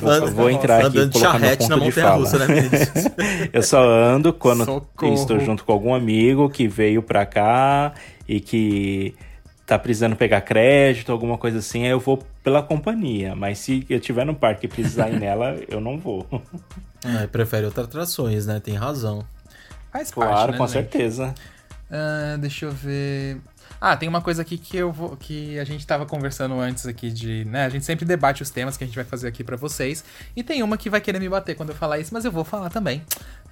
vou, 0.00 0.12
eu 0.12 0.26
vou 0.28 0.50
entrar 0.50 0.86
aqui 0.86 0.96
e 0.96 1.00
Andando 1.00 1.12
colocar 1.12 1.38
meu 1.38 1.50
na 1.50 1.56
ponto 1.56 1.68
de 1.68 1.84
montanha 1.86 2.06
fala. 2.06 2.16
russa, 2.16 2.38
né? 2.38 2.46
Eu 3.52 3.62
só 3.62 3.82
ando 3.88 4.32
quando 4.32 4.64
Socorro. 4.64 5.14
estou 5.14 5.38
junto 5.40 5.64
com 5.64 5.72
algum 5.72 5.94
amigo 5.94 6.48
que 6.50 6.66
veio 6.68 7.02
pra 7.02 7.24
cá 7.26 7.92
e 8.28 8.40
que 8.40 9.14
tá 9.66 9.78
precisando 9.78 10.14
pegar 10.16 10.40
crédito, 10.42 11.10
alguma 11.10 11.36
coisa 11.36 11.58
assim, 11.58 11.82
aí 11.84 11.90
eu 11.90 11.98
vou 11.98 12.22
pela 12.42 12.62
companhia. 12.62 13.34
Mas 13.34 13.58
se 13.58 13.84
eu 13.90 13.98
estiver 13.98 14.24
no 14.24 14.34
parque 14.34 14.66
e 14.66 14.68
precisar 14.68 15.08
ir 15.10 15.18
nela, 15.18 15.56
eu 15.68 15.80
não 15.80 15.98
vou. 15.98 16.24
Ah, 17.04 17.26
prefere 17.30 17.66
outras 17.66 17.86
atrações, 17.86 18.46
né? 18.46 18.60
Tem 18.60 18.74
razão. 18.74 19.24
Faz 19.92 20.10
parte, 20.10 20.30
Claro, 20.30 20.52
né, 20.52 20.58
com 20.58 20.66
gente? 20.66 20.72
certeza. 20.74 21.34
Ah, 21.90 22.36
deixa 22.38 22.66
eu 22.66 22.70
ver. 22.72 23.38
Ah, 23.80 23.96
tem 23.96 24.08
uma 24.08 24.20
coisa 24.20 24.42
aqui 24.42 24.56
que 24.56 24.76
eu 24.76 24.90
vou, 24.90 25.16
que 25.16 25.58
a 25.58 25.64
gente 25.64 25.86
tava 25.86 26.06
conversando 26.06 26.58
antes 26.58 26.86
aqui 26.86 27.10
de, 27.10 27.44
né? 27.44 27.66
A 27.66 27.68
gente 27.68 27.84
sempre 27.84 28.04
debate 28.04 28.42
os 28.42 28.50
temas 28.50 28.76
que 28.76 28.84
a 28.84 28.86
gente 28.86 28.96
vai 28.96 29.04
fazer 29.04 29.28
aqui 29.28 29.44
pra 29.44 29.56
vocês. 29.56 30.04
E 30.34 30.42
tem 30.42 30.62
uma 30.62 30.76
que 30.76 30.88
vai 30.88 31.00
querer 31.00 31.18
me 31.18 31.28
bater 31.28 31.54
quando 31.54 31.70
eu 31.70 31.74
falar 31.74 31.98
isso, 31.98 32.12
mas 32.12 32.24
eu 32.24 32.32
vou 32.32 32.44
falar 32.44 32.70
também. 32.70 33.02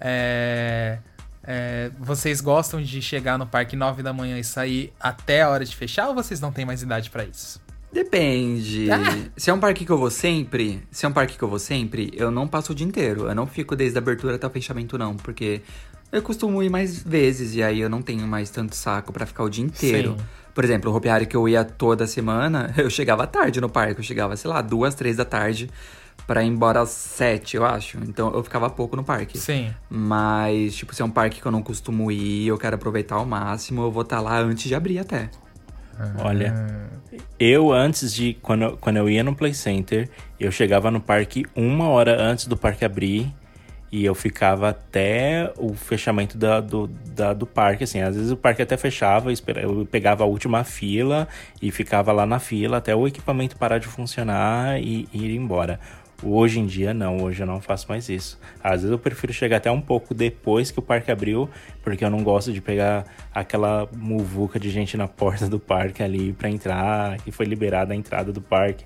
É, 0.00 0.98
é, 1.42 1.90
vocês 1.98 2.40
gostam 2.40 2.80
de 2.80 3.02
chegar 3.02 3.38
no 3.38 3.46
parque 3.46 3.76
9 3.76 4.02
da 4.02 4.12
manhã 4.12 4.38
e 4.38 4.44
sair 4.44 4.92
até 4.98 5.42
a 5.42 5.50
hora 5.50 5.64
de 5.64 5.76
fechar 5.76 6.08
ou 6.08 6.14
vocês 6.14 6.40
não 6.40 6.50
têm 6.50 6.64
mais 6.64 6.82
idade 6.82 7.10
pra 7.10 7.24
isso? 7.24 7.62
Depende. 7.92 8.88
Se 9.36 9.50
é 9.50 9.54
um 9.54 9.60
parque 9.60 9.84
que 9.84 9.92
eu 9.92 9.96
vou 9.96 10.10
sempre, 10.10 10.82
se 10.90 11.06
é 11.06 11.08
um 11.08 11.12
parque 11.12 11.38
que 11.38 11.44
eu 11.44 11.48
vou 11.48 11.60
sempre, 11.60 12.10
eu 12.14 12.28
não 12.28 12.48
passo 12.48 12.72
o 12.72 12.74
dia 12.74 12.84
inteiro. 12.84 13.28
Eu 13.28 13.34
não 13.36 13.46
fico 13.46 13.76
desde 13.76 13.96
a 13.96 14.00
abertura 14.00 14.34
até 14.34 14.44
o 14.44 14.50
fechamento, 14.50 14.98
não, 14.98 15.16
porque 15.16 15.62
eu 16.14 16.22
costumo 16.22 16.62
ir 16.62 16.70
mais 16.70 17.02
vezes 17.02 17.54
e 17.54 17.62
aí 17.62 17.80
eu 17.80 17.88
não 17.88 18.00
tenho 18.00 18.26
mais 18.26 18.48
tanto 18.48 18.76
saco 18.76 19.12
pra 19.12 19.26
ficar 19.26 19.44
o 19.44 19.48
dia 19.48 19.64
inteiro. 19.64 20.16
Sim. 20.16 20.24
Por 20.54 20.62
exemplo, 20.62 20.90
o 20.92 20.96
Hopi 20.96 21.08
Hari 21.08 21.26
que 21.26 21.36
eu 21.36 21.48
ia 21.48 21.64
toda 21.64 22.06
semana, 22.06 22.72
eu 22.78 22.88
chegava 22.88 23.26
tarde 23.26 23.60
no 23.60 23.68
parque. 23.68 24.00
Eu 24.00 24.04
chegava, 24.04 24.36
sei 24.36 24.48
lá, 24.48 24.62
duas, 24.62 24.94
três 24.94 25.16
da 25.16 25.24
tarde 25.24 25.68
pra 26.26 26.44
ir 26.44 26.46
embora 26.46 26.80
às 26.80 26.90
sete, 26.90 27.56
eu 27.56 27.64
acho. 27.64 27.98
Então 27.98 28.32
eu 28.32 28.44
ficava 28.44 28.70
pouco 28.70 28.94
no 28.94 29.02
parque. 29.02 29.36
Sim. 29.36 29.74
Mas, 29.90 30.76
tipo, 30.76 30.94
se 30.94 31.02
é 31.02 31.04
um 31.04 31.10
parque 31.10 31.40
que 31.40 31.46
eu 31.46 31.52
não 31.52 31.62
costumo 31.62 32.10
ir, 32.12 32.46
eu 32.46 32.56
quero 32.56 32.76
aproveitar 32.76 33.16
ao 33.16 33.26
máximo, 33.26 33.82
eu 33.82 33.90
vou 33.90 34.02
estar 34.02 34.20
lá 34.20 34.38
antes 34.38 34.68
de 34.68 34.74
abrir 34.74 35.00
até. 35.00 35.28
Olha, 36.18 36.54
eu 37.38 37.72
antes 37.72 38.14
de. 38.14 38.34
Quando, 38.34 38.76
quando 38.78 38.96
eu 38.96 39.08
ia 39.08 39.22
no 39.22 39.34
Play 39.34 39.54
Center, 39.54 40.08
eu 40.38 40.50
chegava 40.50 40.90
no 40.90 41.00
parque 41.00 41.44
uma 41.54 41.88
hora 41.88 42.20
antes 42.20 42.46
do 42.46 42.56
parque 42.56 42.84
abrir. 42.84 43.32
E 43.96 44.04
eu 44.04 44.12
ficava 44.12 44.70
até 44.70 45.52
o 45.56 45.72
fechamento 45.72 46.36
da- 46.36 46.58
do, 46.60 46.88
da- 46.88 47.32
do 47.32 47.46
parque, 47.46 47.84
assim. 47.84 48.00
Às 48.00 48.16
vezes 48.16 48.32
o 48.32 48.36
parque 48.36 48.60
até 48.60 48.76
fechava, 48.76 49.30
eu, 49.30 49.86
pegava 49.86 50.24
a 50.24 50.26
última 50.26 50.64
fila 50.64 51.28
e 51.62 51.70
ficava 51.70 52.10
lá 52.10 52.26
na 52.26 52.40
fila 52.40 52.78
até 52.78 52.92
o 52.92 53.06
equipamento 53.06 53.56
parar 53.56 53.78
de 53.78 53.86
funcionar 53.86 54.80
e, 54.82 55.08
e 55.12 55.24
ir 55.26 55.36
embora. 55.36 55.78
Hoje 56.24 56.58
em 56.58 56.66
dia, 56.66 56.92
não. 56.92 57.22
Hoje 57.22 57.44
eu 57.44 57.46
não 57.46 57.60
faço 57.60 57.86
mais 57.88 58.08
isso. 58.08 58.36
Às 58.60 58.80
vezes 58.80 58.90
eu 58.90 58.98
prefiro 58.98 59.32
chegar 59.32 59.58
até 59.58 59.70
um 59.70 59.80
pouco 59.80 60.12
depois 60.12 60.72
que 60.72 60.78
o 60.80 60.82
parque 60.82 61.12
abriu, 61.12 61.48
porque 61.80 62.04
eu 62.04 62.10
não 62.10 62.24
gosto 62.24 62.52
de 62.52 62.60
pegar 62.60 63.04
aquela 63.32 63.88
muvuca 63.94 64.58
de 64.58 64.70
gente 64.70 64.96
na 64.96 65.06
porta 65.06 65.48
do 65.48 65.60
parque 65.60 66.02
ali 66.02 66.32
pra 66.32 66.50
entrar, 66.50 67.18
que 67.18 67.30
foi 67.30 67.46
liberada 67.46 67.92
a 67.92 67.96
entrada 67.96 68.32
do 68.32 68.40
parque. 68.40 68.84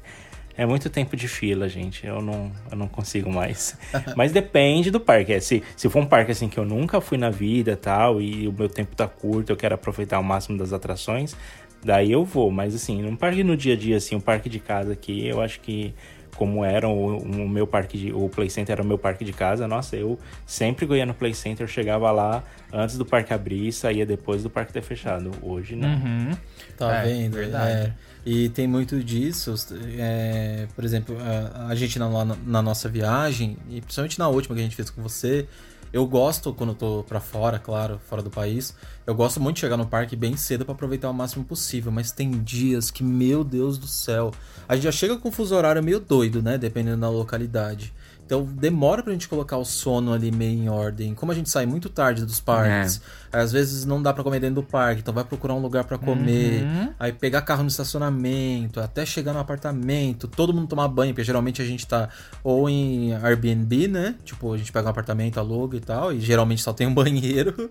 É 0.59 0.67
muito 0.67 0.91
tempo 0.91 1.17
de 1.17 1.29
fila, 1.29 1.69
gente. 1.69 2.05
Eu 2.05 2.21
não, 2.21 2.51
eu 2.71 2.77
não 2.77 2.89
consigo 2.89 3.31
mais. 3.33 3.79
Mas 4.17 4.33
depende 4.33 4.91
do 4.91 4.99
parque. 4.99 5.33
É, 5.33 5.39
se, 5.41 5.63
se 5.77 5.89
for 5.89 6.01
um 6.03 6.07
parque 6.07 6.33
assim 6.33 6.49
que 6.49 6.59
eu 6.59 6.65
nunca 6.65 7.01
fui 7.01 7.17
na 7.17 7.31
vida 7.31 7.77
tal, 7.77 8.21
e 8.21 8.49
o 8.49 8.53
meu 8.53 8.69
tempo 8.69 8.97
tá 8.97 9.07
curto, 9.07 9.51
eu 9.51 9.57
quero 9.57 9.77
aproveitar 9.77 10.19
o 10.19 10.25
máximo 10.25 10.59
das 10.59 10.73
atrações, 10.73 11.37
daí 11.85 12.11
eu 12.11 12.25
vou. 12.25 12.51
Mas 12.51 12.75
assim, 12.75 13.05
um 13.07 13.15
parque 13.15 13.45
no 13.45 13.57
dia 13.57 13.75
a 13.75 13.77
dia, 13.77 13.97
assim, 13.97 14.17
um 14.17 14.21
parque 14.21 14.49
de 14.49 14.59
casa 14.59 14.93
aqui, 14.93 15.29
eu 15.29 15.41
acho 15.41 15.61
que 15.61 15.95
como 16.37 16.65
era 16.65 16.89
o, 16.89 17.19
o 17.19 17.49
meu 17.49 17.67
parque 17.67 17.99
de, 17.99 18.13
o 18.13 18.29
Play 18.29 18.49
Center 18.49 18.75
era 18.75 18.83
o 18.83 18.87
meu 18.87 18.97
parque 18.99 19.25
de 19.25 19.33
casa, 19.33 19.67
nossa, 19.67 19.97
eu 19.97 20.17
sempre 20.47 20.87
ia 20.97 21.05
no 21.05 21.13
Play 21.13 21.35
Center, 21.35 21.65
eu 21.65 21.69
chegava 21.69 22.13
lá 22.13 22.45
antes 22.73 22.97
do 22.97 23.05
parque 23.05 23.33
abrir 23.35 23.67
e 23.67 23.73
saía 23.73 24.07
depois 24.07 24.45
do 24.45 24.51
parque 24.51 24.73
ter 24.73 24.83
fechado. 24.83 25.33
Hoje 25.43 25.75
não. 25.75 25.89
Uhum. 25.89 26.31
Tá 26.77 26.99
É, 26.99 27.03
vendo? 27.09 27.35
verdade. 27.35 27.73
É. 27.89 27.93
E 28.31 28.51
tem 28.51 28.67
muito 28.69 29.03
disso. 29.03 29.55
é, 29.97 30.67
por 30.77 30.85
exemplo, 30.85 31.17
a, 31.19 31.69
a 31.69 31.75
gente 31.75 31.99
na, 31.99 32.11
na- 32.27 32.37
na 32.45 32.61
nossa 32.63 32.87
viagem, 32.87 33.57
e 33.71 33.81
principalmente 33.81 34.19
na 34.19 34.29
última 34.29 34.55
que 34.55 34.61
a 34.61 34.65
gente 34.65 34.77
fez 34.77 34.91
com 34.91 35.03
você, 35.03 35.47
eu 35.91 36.07
gosto, 36.07 36.53
quando 36.53 36.71
eu 36.71 36.75
tô 36.75 37.05
pra 37.09 37.21
fora, 37.21 37.59
claro, 37.59 37.99
fora 38.07 38.21
do 38.23 38.29
país, 38.29 38.75
eu 39.07 39.15
gosto 39.15 39.41
muito 39.41 39.55
de 39.57 39.61
chegar 39.63 39.79
no 39.79 39.87
parque 39.87 40.15
bem 40.15 40.37
cedo 40.37 40.63
pra 40.67 40.75
aproveitar 40.75 41.09
o 41.09 41.15
máximo 41.15 41.43
possível. 41.43 41.91
Mas 41.91 42.13
tem 42.13 42.31
dias 42.43 42.91
que, 42.91 43.03
meu 43.03 43.43
Deus 43.43 43.79
do 43.79 43.87
céu, 43.87 44.31
a 44.69 44.75
gente 44.75 44.85
já 44.85 44.93
chega 44.93 45.17
com 45.17 45.31
o 45.31 45.33
fuso 45.33 45.55
horário 45.57 45.83
meio 45.83 45.99
doido, 45.99 46.43
né? 46.43 46.59
Dependendo 46.59 47.01
da 47.01 47.09
localidade. 47.09 47.95
Então 48.29 48.45
demora 48.45 49.03
pra 49.03 49.11
gente 49.11 49.27
colocar 49.27 49.57
o 49.57 49.65
sono 49.65 50.13
ali 50.13 50.31
meio 50.31 50.59
em 50.59 50.69
ordem. 50.69 51.15
Como 51.15 51.33
a 51.33 51.35
gente 51.35 51.49
sai 51.49 51.65
muito 51.65 51.89
tarde 51.89 52.27
dos 52.27 52.41
parques, 52.41 53.01
às 53.33 53.51
vezes 53.51 53.87
não 53.87 54.03
dá 54.03 54.13
pra 54.13 54.23
comer 54.23 54.39
dentro 54.39 54.57
do 54.57 54.63
parque, 54.63 55.01
então 55.01 55.15
vai 55.15 55.25
procurar 55.25 55.55
um 55.55 55.63
lugar 55.63 55.85
pra 55.85 55.97
comer, 55.97 56.65
Uhum. 56.65 56.93
aí 57.01 57.11
pegar 57.11 57.41
carro 57.41 57.63
no 57.63 57.71
estacionamento, 57.71 58.81
até 58.81 59.07
chegar 59.07 59.33
no 59.33 59.39
apartamento, 59.39 60.29
todo 60.29 60.53
mundo 60.53 60.69
tomar 60.69 60.89
banho, 60.89 61.15
porque 61.15 61.25
geralmente 61.25 61.63
a 61.63 61.65
gente 61.65 61.87
tá 61.87 62.11
ou 62.45 62.69
em 62.69 63.15
Airbnb, 63.15 63.89
né? 63.89 64.15
Tipo, 64.27 64.53
a 64.53 64.59
gente 64.59 64.71
pega 64.71 64.87
um 64.87 64.91
apartamento, 64.91 65.41
aluga 65.41 65.79
e 65.79 65.81
tal, 65.81 66.13
e 66.13 66.21
geralmente 66.21 66.61
só 66.63 66.75
tem 66.75 66.87
um 66.87 66.93
banheiro, 66.95 67.71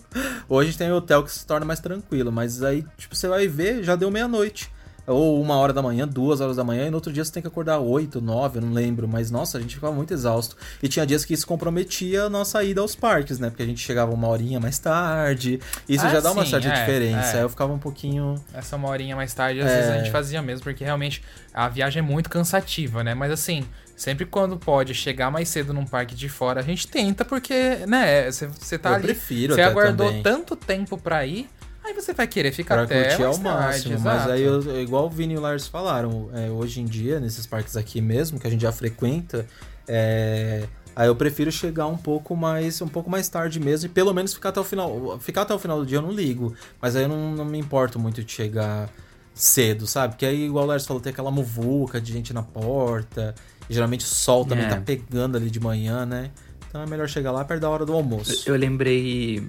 ou 0.49 0.59
a 0.59 0.65
gente 0.65 0.75
tem 0.75 0.91
um 0.91 0.95
hotel 0.95 1.23
que 1.23 1.31
se 1.31 1.45
torna 1.45 1.67
mais 1.67 1.79
tranquilo, 1.79 2.31
mas 2.31 2.63
aí, 2.63 2.83
tipo, 2.97 3.15
você 3.15 3.27
vai 3.27 3.47
ver, 3.47 3.83
já 3.83 3.95
deu 3.95 4.09
meia-noite. 4.09 4.71
Ou 5.07 5.41
uma 5.41 5.55
hora 5.55 5.71
da 5.71 5.81
manhã, 5.81 6.05
duas 6.05 6.41
horas 6.41 6.57
da 6.57 6.63
manhã, 6.65 6.87
e 6.87 6.89
no 6.89 6.97
outro 6.97 7.13
dia 7.13 7.23
você 7.23 7.31
tem 7.31 7.41
que 7.41 7.47
acordar 7.47 7.79
oito, 7.79 8.19
nove, 8.19 8.57
eu 8.59 8.61
não 8.61 8.73
lembro. 8.73 9.07
Mas 9.07 9.31
nossa, 9.31 9.57
a 9.57 9.61
gente 9.61 9.75
ficava 9.75 9.93
muito 9.93 10.13
exausto. 10.13 10.57
E 10.83 10.89
tinha 10.89 11.05
dias 11.05 11.23
que 11.23 11.33
isso 11.33 11.47
comprometia 11.47 12.23
a 12.23 12.29
nossa 12.29 12.61
ida 12.63 12.81
aos 12.81 12.93
parques, 12.95 13.39
né? 13.39 13.49
Porque 13.49 13.63
a 13.63 13.65
gente 13.65 13.79
chegava 13.79 14.13
uma 14.13 14.27
horinha 14.27 14.59
mais 14.59 14.77
tarde. 14.77 15.61
Isso 15.87 16.05
Ah, 16.05 16.09
já 16.09 16.19
dá 16.19 16.31
uma 16.33 16.43
sim, 16.43 16.51
certa 16.51 16.67
é, 16.67 16.79
diferença. 16.79 17.29
é. 17.29 17.33
Aí 17.37 17.41
eu 17.41 17.49
ficava 17.49 17.71
um 17.71 17.79
pouquinho. 17.79 18.35
Essa 18.53 18.75
uma 18.75 18.89
horinha 18.89 19.15
mais 19.15 19.33
tarde, 19.33 19.61
às 19.61 19.71
É. 19.71 19.75
vezes 19.77 19.91
a 19.91 19.97
gente 19.99 20.11
fazia 20.11 20.41
mesmo, 20.41 20.63
porque 20.63 20.83
realmente 20.83 21.23
a 21.53 21.69
viagem 21.69 21.99
é 21.99 22.03
muito 22.03 22.29
cansativa, 22.29 23.01
né? 23.03 23.13
Mas 23.13 23.31
assim, 23.31 23.63
sempre 23.95 24.25
quando 24.25 24.57
pode 24.57 24.93
chegar 24.93 25.31
mais 25.31 25.47
cedo 25.47 25.73
num 25.73 25.85
parque 25.85 26.13
de 26.15 26.27
fora, 26.27 26.59
a 26.59 26.63
gente 26.63 26.85
tenta, 26.87 27.23
porque, 27.23 27.77
né, 27.87 28.29
você 28.29 28.77
tá 28.77 28.89
Eu 28.89 28.95
ali. 28.95 29.03
prefiro 29.05 29.55
Você 29.55 29.61
aguardou 29.61 30.07
também. 30.07 30.21
tanto 30.21 30.55
tempo 30.55 30.97
pra 30.97 31.25
ir, 31.25 31.49
aí 31.87 31.93
você 31.93 32.13
vai 32.13 32.27
querer 32.27 32.51
ficar 32.51 32.75
Pra 32.75 32.83
até 32.83 33.03
curtir 33.09 33.23
ao 33.23 33.31
tarde, 33.33 33.43
máximo. 33.43 33.99
mas 33.99 34.15
exato. 34.15 34.31
aí, 34.31 34.43
eu, 34.43 34.81
igual 34.81 35.05
o 35.05 35.09
Vini 35.09 35.33
e 35.33 35.37
o 35.37 35.41
Lars 35.41 35.67
falaram, 35.67 36.29
é, 36.33 36.49
hoje 36.49 36.81
em 36.81 36.85
dia, 36.85 37.19
nesses 37.19 37.45
parques 37.45 37.75
aqui 37.77 38.01
mesmo, 38.01 38.39
que 38.39 38.45
a 38.47 38.49
gente 38.49 38.61
já 38.61 38.71
frequenta, 38.71 39.45
é, 39.87 40.67
aí 40.95 41.07
eu 41.07 41.15
prefiro 41.15 41.51
chegar 41.51 41.87
um 41.87 41.97
pouco 41.97 42.35
mais 42.35 42.81
um 42.81 42.87
pouco 42.87 43.09
mais 43.09 43.29
tarde 43.29 43.59
mesmo 43.59 43.85
e 43.87 43.89
pelo 43.89 44.13
menos 44.13 44.33
ficar 44.33 44.49
até 44.49 44.59
o 44.59 44.63
final. 44.63 45.17
Ficar 45.19 45.43
até 45.43 45.53
o 45.53 45.59
final 45.59 45.79
do 45.79 45.85
dia 45.85 45.97
eu 45.99 46.01
não 46.01 46.11
ligo. 46.11 46.53
Mas 46.81 46.95
aí 46.95 47.03
eu 47.03 47.09
não, 47.09 47.31
não 47.35 47.45
me 47.45 47.57
importo 47.57 47.97
muito 47.97 48.23
de 48.23 48.31
chegar 48.31 48.89
cedo, 49.33 49.85
sabe? 49.87 50.13
Porque 50.15 50.25
aí, 50.25 50.45
igual 50.45 50.65
o 50.65 50.67
Lars 50.67 50.85
falou, 50.85 51.01
tem 51.01 51.11
aquela 51.11 51.29
muvuca 51.31 52.01
de 52.01 52.11
gente 52.11 52.33
na 52.33 52.41
porta. 52.43 53.33
E 53.69 53.73
geralmente 53.73 54.03
o 54.05 54.07
sol 54.09 54.45
também 54.45 54.65
É. 54.65 54.69
tá 54.69 54.77
pegando 54.81 55.37
ali 55.37 55.49
de 55.49 55.59
manhã, 55.59 56.05
né? 56.05 56.31
Então 56.67 56.81
é 56.81 56.85
melhor 56.85 57.07
chegar 57.07 57.31
lá 57.31 57.45
perto 57.45 57.61
da 57.61 57.69
hora 57.69 57.85
do 57.85 57.93
almoço. 57.93 58.43
Eu 58.49 58.55
lembrei 58.55 59.47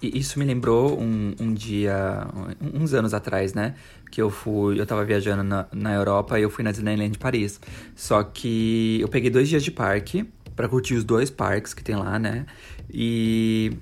E 0.00 0.18
isso 0.18 0.38
me 0.38 0.44
lembrou 0.44 0.98
um, 1.00 1.34
um 1.40 1.52
dia, 1.52 2.26
uns 2.74 2.94
anos 2.94 3.12
atrás, 3.12 3.52
né? 3.52 3.74
Que 4.10 4.22
eu 4.22 4.30
fui, 4.30 4.80
eu 4.80 4.86
tava 4.86 5.04
viajando 5.04 5.42
na, 5.42 5.66
na 5.72 5.94
Europa 5.94 6.38
e 6.38 6.42
eu 6.42 6.50
fui 6.50 6.62
na 6.62 6.70
Disneyland 6.70 7.10
de 7.10 7.18
Paris. 7.18 7.60
Só 7.96 8.22
que 8.22 8.98
eu 9.00 9.08
peguei 9.08 9.30
dois 9.30 9.48
dias 9.48 9.62
de 9.62 9.70
parque 9.70 10.24
para 10.54 10.68
curtir 10.68 10.94
os 10.94 11.04
dois 11.04 11.30
parques 11.30 11.74
que 11.74 11.82
tem 11.82 11.96
lá, 11.96 12.18
né? 12.18 12.46
E 12.90 13.76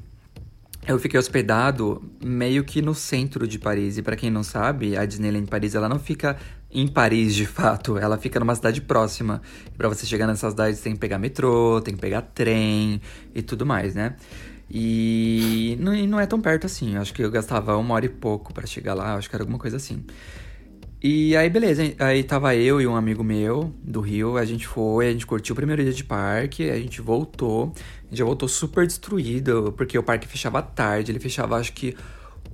eu 0.87 0.99
fiquei 0.99 1.19
hospedado 1.19 2.03
meio 2.23 2.64
que 2.64 2.81
no 2.81 2.95
centro 2.95 3.47
de 3.47 3.59
Paris. 3.59 3.99
E 3.99 4.03
para 4.03 4.17
quem 4.17 4.31
não 4.31 4.43
sabe, 4.43 4.97
a 4.97 5.05
Disneyland 5.05 5.47
Paris 5.47 5.75
ela 5.75 5.89
não 5.89 5.99
fica 5.99 6.37
em 6.71 6.87
Paris 6.87 7.35
de 7.35 7.47
fato, 7.47 7.97
ela 7.99 8.19
fica 8.19 8.39
numa 8.39 8.55
cidade 8.55 8.81
próxima. 8.81 9.43
E 9.73 9.77
para 9.77 9.89
você 9.89 10.07
chegar 10.07 10.27
nessa 10.27 10.51
cidade, 10.51 10.77
você 10.77 10.83
tem 10.85 10.93
que 10.93 10.99
pegar 10.99 11.19
metrô, 11.19 11.81
tem 11.81 11.95
que 11.95 12.01
pegar 12.01 12.23
trem 12.23 13.01
e 13.35 13.43
tudo 13.43 13.67
mais, 13.67 13.95
né? 13.95 14.14
E 14.71 15.77
não, 15.81 15.95
e 15.95 16.07
não 16.07 16.19
é 16.19 16.27
tão 16.27 16.41
perto 16.41 16.67
assim. 16.67 16.97
Acho 16.97 17.12
que 17.14 17.23
eu 17.23 17.31
gastava 17.31 17.77
uma 17.77 17.95
hora 17.95 18.07
e 18.07 18.09
pouco 18.09 18.53
para 18.53 18.67
chegar 18.67 18.95
lá, 18.95 19.14
acho 19.14 19.29
que 19.29 19.37
era 19.37 19.43
alguma 19.43 19.59
coisa 19.59 19.77
assim. 19.77 20.05
E 21.03 21.37
aí, 21.37 21.49
beleza, 21.49 21.83
aí 21.99 22.25
tava 22.25 22.55
eu 22.57 22.81
e 22.81 22.87
um 22.87 22.97
amigo 22.97 23.23
meu 23.23 23.73
do 23.83 24.01
Rio, 24.01 24.37
a 24.37 24.45
gente 24.45 24.67
foi, 24.67 25.09
a 25.09 25.12
gente 25.12 25.27
curtiu 25.27 25.53
o 25.53 25.57
primeiro 25.57 25.83
dia 25.83 25.93
de 25.93 26.03
parque, 26.03 26.69
a 26.71 26.79
gente 26.79 27.01
voltou, 27.01 27.73
a 27.77 28.09
gente 28.09 28.19
já 28.19 28.25
voltou 28.25 28.49
super 28.49 28.87
destruído, 28.87 29.75
porque 29.77 29.97
o 29.99 30.03
parque 30.03 30.27
fechava 30.27 30.62
tarde, 30.62 31.12
ele 31.12 31.21
fechava 31.21 31.57
acho 31.57 31.75
que 31.75 31.95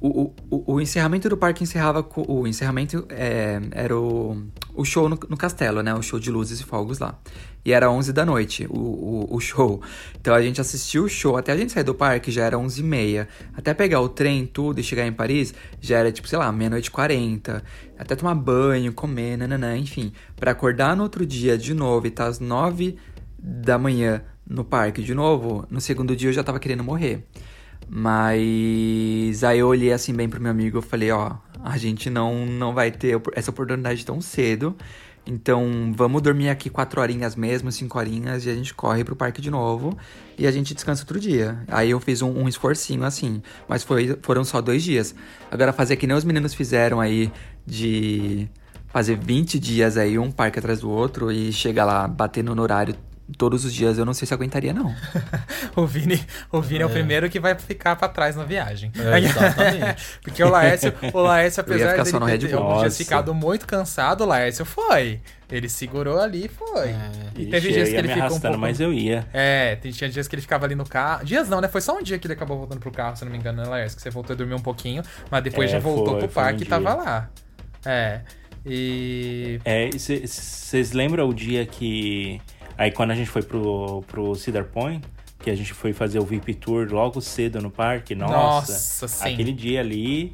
o, 0.03 0.33
o, 0.51 0.75
o 0.75 0.81
encerramento 0.81 1.29
do 1.29 1.37
parque 1.37 1.63
encerrava 1.63 2.03
com. 2.03 2.25
O 2.27 2.45
encerramento 2.47 3.07
é, 3.09 3.61
era 3.71 3.97
o, 3.97 4.43
o 4.75 4.85
show 4.85 5.09
no, 5.09 5.17
no, 5.29 5.37
castelo, 5.37 5.81
né? 5.81 5.95
O 5.95 6.03
show 6.03 6.19
de 6.19 6.29
luzes 6.29 6.59
e 6.59 6.65
fogos 6.65 6.99
lá. 6.99 7.17
E 7.65 7.73
era 7.73 7.91
11 7.91 8.13
da 8.13 8.27
noite 8.27 8.67
o, 8.69 8.79
o, 8.79 9.37
o, 9.37 9.41
show. 9.41 9.81
Então 10.21 10.35
a 10.35 10.43
gente 10.43 10.61
assistiu 10.61 11.05
o 11.05 11.09
show. 11.09 11.37
Até 11.37 11.53
a 11.53 11.57
gente 11.57 11.73
sair 11.73 11.85
do 11.85 11.95
parque 11.95 12.31
já 12.31 12.45
era 12.45 12.59
11 12.59 12.81
e 12.81 12.85
meia. 12.85 13.29
Até 13.55 13.73
pegar 13.73 14.01
o 14.01 14.09
trem, 14.09 14.47
tudo 14.47 14.81
e 14.81 14.83
chegar 14.83 15.07
em 15.07 15.13
Paris 15.13 15.55
já 15.81 15.99
era 15.99 16.11
tipo, 16.11 16.27
sei 16.27 16.39
lá, 16.39 16.51
meia-noite 16.51 16.89
e 16.89 16.91
40. 16.91 17.63
Até 17.97 18.17
tomar 18.17 18.35
banho, 18.35 18.93
comer, 18.93 19.37
nananã, 19.37 19.77
enfim. 19.77 20.13
para 20.35 20.51
acordar 20.51 20.97
no 20.97 21.05
outro 21.05 21.25
dia 21.25 21.57
de 21.57 21.73
novo 21.73 22.07
e 22.07 22.11
tá 22.11 22.27
às 22.27 22.41
9 22.41 22.97
da 23.39 23.79
manhã 23.79 24.23
no 24.47 24.65
parque 24.65 25.03
de 25.03 25.15
novo, 25.15 25.67
no 25.71 25.81
segundo 25.81 26.15
dia 26.15 26.29
eu 26.29 26.33
já 26.33 26.45
tava 26.45 26.61
querendo 26.61 26.85
morrer. 26.85 27.25
Mas 27.89 29.43
aí 29.45 29.59
eu 29.59 29.69
olhei 29.69 29.93
assim 29.93 30.15
bem 30.15 30.29
pro 30.29 30.41
meu 30.41 30.51
amigo 30.51 30.79
e 30.79 30.83
falei, 30.83 31.11
ó, 31.11 31.37
a 31.63 31.77
gente 31.77 32.09
não, 32.09 32.47
não 32.47 32.73
vai 32.73 32.91
ter 32.91 33.21
essa 33.35 33.51
oportunidade 33.51 34.05
tão 34.05 34.21
cedo. 34.21 34.77
Então 35.27 35.93
vamos 35.97 36.21
dormir 36.21 36.49
aqui 36.49 36.69
quatro 36.69 37.01
horinhas 37.01 37.37
mesmo, 37.37 37.71
cinco 37.71 37.99
horinhas, 37.99 38.45
e 38.45 38.51
a 38.51 38.55
gente 38.55 38.75
corre 38.75 39.05
pro 39.05 39.15
parque 39.15 39.41
de 39.41 39.51
novo 39.51 39.97
e 40.37 40.47
a 40.47 40.51
gente 40.51 40.75
descansa 40.75 41.03
outro 41.03 41.21
dia. 41.21 41.63
Aí 41.69 41.91
eu 41.91 42.01
fiz 42.01 42.23
um, 42.23 42.31
um 42.31 42.49
esforcinho 42.49 43.05
assim, 43.05 43.41
mas 43.69 43.85
foi, 43.85 44.19
foram 44.23 44.45
só 44.45 44.61
dois 44.61 44.83
dias. 44.83 45.15
Agora 45.51 45.73
fazer 45.73 45.97
que 45.97 46.07
nem 46.07 46.17
os 46.17 46.25
meninos 46.25 46.55
fizeram 46.55 47.01
aí 47.01 47.31
de 47.65 48.49
fazer 48.89 49.17
20 49.17 49.59
dias 49.59 49.97
aí, 49.97 50.19
um 50.19 50.31
parque 50.31 50.59
atrás 50.59 50.81
do 50.81 50.91
outro, 50.91 51.31
e 51.31 51.53
chegar 51.53 51.85
lá 51.85 52.07
batendo 52.07 52.55
no 52.55 52.63
horário 52.63 52.95
todos 53.37 53.65
os 53.65 53.73
dias 53.73 53.99
eu 53.99 54.05
não 54.05 54.15
sei 54.15 54.27
se 54.27 54.35
aguentaria, 54.35 54.73
não. 54.73 54.95
o 55.77 55.87
Vini, 55.87 56.25
o 56.51 56.61
Vini 56.61 56.81
é. 56.81 56.83
é. 56.83 56.87
o 56.87 56.91
primeiro 56.91 57.31
que 57.31 57.41
vai 57.41 57.55
ficar 57.55 57.97
para 57.97 58.09
trás 58.09 58.37
na 58.37 58.45
viagem. 58.45 58.93
É, 58.97 59.19
exatamente. 59.19 60.05
Porque 60.23 60.43
o 60.43 60.49
Laércio, 60.49 60.93
o 61.13 61.21
Laércio 61.21 61.61
apesar 61.61 61.95
de 61.97 62.11
ele 62.11 62.49
ter, 62.49 62.83
ter 62.83 62.91
ficado 62.91 63.35
muito 63.35 63.67
cansado, 63.67 64.25
o 64.25 64.27
Laércio 64.27 64.65
foi. 64.65 65.21
Ele 65.51 65.69
segurou 65.69 66.19
ali 66.19 66.47
e 66.47 66.49
foi. 66.49 66.89
É, 66.89 67.11
e 67.37 67.47
teve 67.47 67.73
dias 67.73 67.91
que 67.91 67.95
ele 67.95 68.09
ficou 68.09 68.37
um 68.37 68.41
pouco... 68.41 68.59
mas 68.59 68.81
eu 68.81 68.93
ia. 68.93 69.27
É, 69.35 69.77
tinha 69.77 70.09
dias 70.09 70.27
que 70.27 70.35
ele 70.35 70.41
ficava 70.41 70.65
ali 70.65 70.75
no 70.75 70.87
carro. 70.87 71.25
Dias 71.27 71.49
não, 71.49 71.61
né? 71.61 71.69
Foi 71.69 71.83
só 71.83 71.99
um 71.99 72.03
dia 72.03 72.19
que 72.19 72.27
ele 72.27 72.33
acabou 72.33 72.57
voltando 72.57 72.81
pro 72.81 72.91
carro, 72.91 73.17
se 73.17 73.25
não 73.25 73.31
me 73.31 73.37
engano, 73.37 73.63
né, 73.63 73.69
Laércio? 73.69 73.97
Que 73.97 74.03
você 74.03 74.09
voltou 74.09 74.33
a 74.33 74.37
dormir 74.37 74.55
um 74.55 74.63
pouquinho, 74.63 75.03
mas 75.31 75.43
depois 75.45 75.69
é, 75.69 75.75
já 75.75 75.79
voltou 75.79 76.13
foi, 76.13 76.21
pro 76.21 76.29
parque 76.29 76.61
um 76.61 76.63
e 76.63 76.67
tava 76.67 76.95
lá. 76.95 77.31
É. 77.85 78.21
E. 78.65 79.61
É, 79.65 79.91
vocês 79.91 80.93
lembram 80.93 81.29
o 81.29 81.35
dia 81.35 81.67
que 81.67 82.41
Aí 82.77 82.91
quando 82.91 83.11
a 83.11 83.15
gente 83.15 83.31
foi 83.31 83.43
pro, 83.43 84.03
pro 84.07 84.35
Cedar 84.35 84.65
Point, 84.65 85.07
que 85.39 85.51
a 85.51 85.55
gente 85.55 85.75
foi 85.75 85.93
fazer 85.93 86.19
o 86.19 86.25
VIP 86.25 86.55
Tour 86.55 86.89
logo 86.91 87.21
cedo 87.21 87.61
no 87.61 87.71
parque, 87.71 88.15
nossa, 88.15 88.73
nossa 88.73 89.09
sim. 89.09 89.33
aquele 89.33 89.53
dia 89.53 89.81
ali 89.81 90.33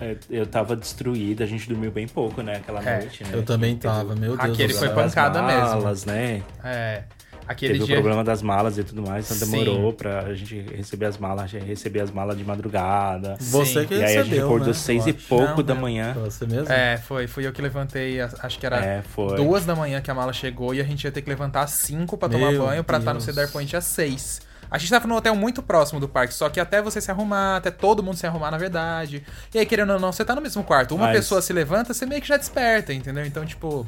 é, 0.00 0.16
eu 0.30 0.46
tava 0.46 0.74
destruído, 0.74 1.42
a 1.42 1.46
gente 1.46 1.68
dormiu 1.68 1.90
bem 1.90 2.08
pouco, 2.08 2.42
né, 2.42 2.56
aquela 2.56 2.82
é, 2.82 3.00
noite, 3.00 3.22
né? 3.24 3.30
Eu 3.32 3.42
também 3.42 3.76
tava, 3.76 4.14
meu 4.16 4.36
Deus. 4.36 4.50
Aquele 4.50 4.74
foi 4.74 4.88
pancada 4.88 5.42
malas, 5.42 6.04
mesmo. 6.04 6.18
né? 6.18 6.42
É. 6.64 7.02
Aquele 7.46 7.74
Teve 7.74 7.86
dia... 7.86 7.94
o 7.94 7.98
problema 7.98 8.22
das 8.22 8.42
malas 8.42 8.78
e 8.78 8.84
tudo 8.84 9.02
mais, 9.02 9.30
então 9.30 9.48
demorou 9.48 9.90
Sim. 9.90 9.96
pra 9.96 10.34
gente 10.34 10.60
receber 10.76 11.06
as 11.06 11.18
malas, 11.18 11.50
receber 11.52 12.00
as 12.00 12.10
malas 12.10 12.38
de 12.38 12.44
madrugada. 12.44 13.36
Você 13.40 13.84
que 13.84 13.94
E 13.94 14.04
aí 14.04 14.16
a 14.16 14.22
gente 14.22 14.38
acordou 14.38 14.68
né? 14.68 14.74
seis 14.74 15.06
e 15.06 15.12
pouco 15.12 15.56
Não, 15.58 15.62
da 15.62 15.74
manhã. 15.74 16.14
Você 16.14 16.46
mesmo? 16.46 16.72
É, 16.72 16.96
foi. 16.98 17.26
Fui 17.26 17.46
eu 17.46 17.52
que 17.52 17.60
levantei, 17.60 18.20
acho 18.20 18.58
que 18.58 18.66
era 18.66 18.76
é, 18.76 19.02
duas 19.36 19.64
da 19.64 19.74
manhã 19.74 20.00
que 20.00 20.10
a 20.10 20.14
mala 20.14 20.32
chegou 20.32 20.74
e 20.74 20.80
a 20.80 20.84
gente 20.84 21.04
ia 21.04 21.10
ter 21.10 21.22
que 21.22 21.28
levantar 21.28 21.62
às 21.62 21.72
cinco 21.72 22.16
pra 22.16 22.28
tomar 22.28 22.52
Meu 22.52 22.66
banho 22.66 22.84
pra 22.84 22.98
estar 22.98 23.12
no 23.14 23.20
Cedar 23.20 23.50
Point 23.50 23.76
às 23.76 23.84
seis. 23.84 24.40
A 24.72 24.78
gente 24.78 24.88
tava 24.88 25.06
num 25.06 25.14
hotel 25.14 25.36
muito 25.36 25.62
próximo 25.62 26.00
do 26.00 26.08
parque, 26.08 26.32
só 26.32 26.48
que 26.48 26.58
até 26.58 26.80
você 26.80 26.98
se 26.98 27.10
arrumar, 27.10 27.58
até 27.58 27.70
todo 27.70 28.02
mundo 28.02 28.16
se 28.16 28.26
arrumar, 28.26 28.50
na 28.50 28.56
verdade. 28.56 29.22
E 29.52 29.58
aí, 29.58 29.66
querendo 29.66 29.92
ou 29.92 30.00
não, 30.00 30.10
você 30.10 30.24
tá 30.24 30.34
no 30.34 30.40
mesmo 30.40 30.64
quarto. 30.64 30.94
Uma 30.94 31.08
Mas... 31.08 31.18
pessoa 31.18 31.42
se 31.42 31.52
levanta, 31.52 31.92
você 31.92 32.06
meio 32.06 32.22
que 32.22 32.28
já 32.28 32.38
desperta, 32.38 32.90
entendeu? 32.90 33.26
Então, 33.26 33.44
tipo. 33.44 33.86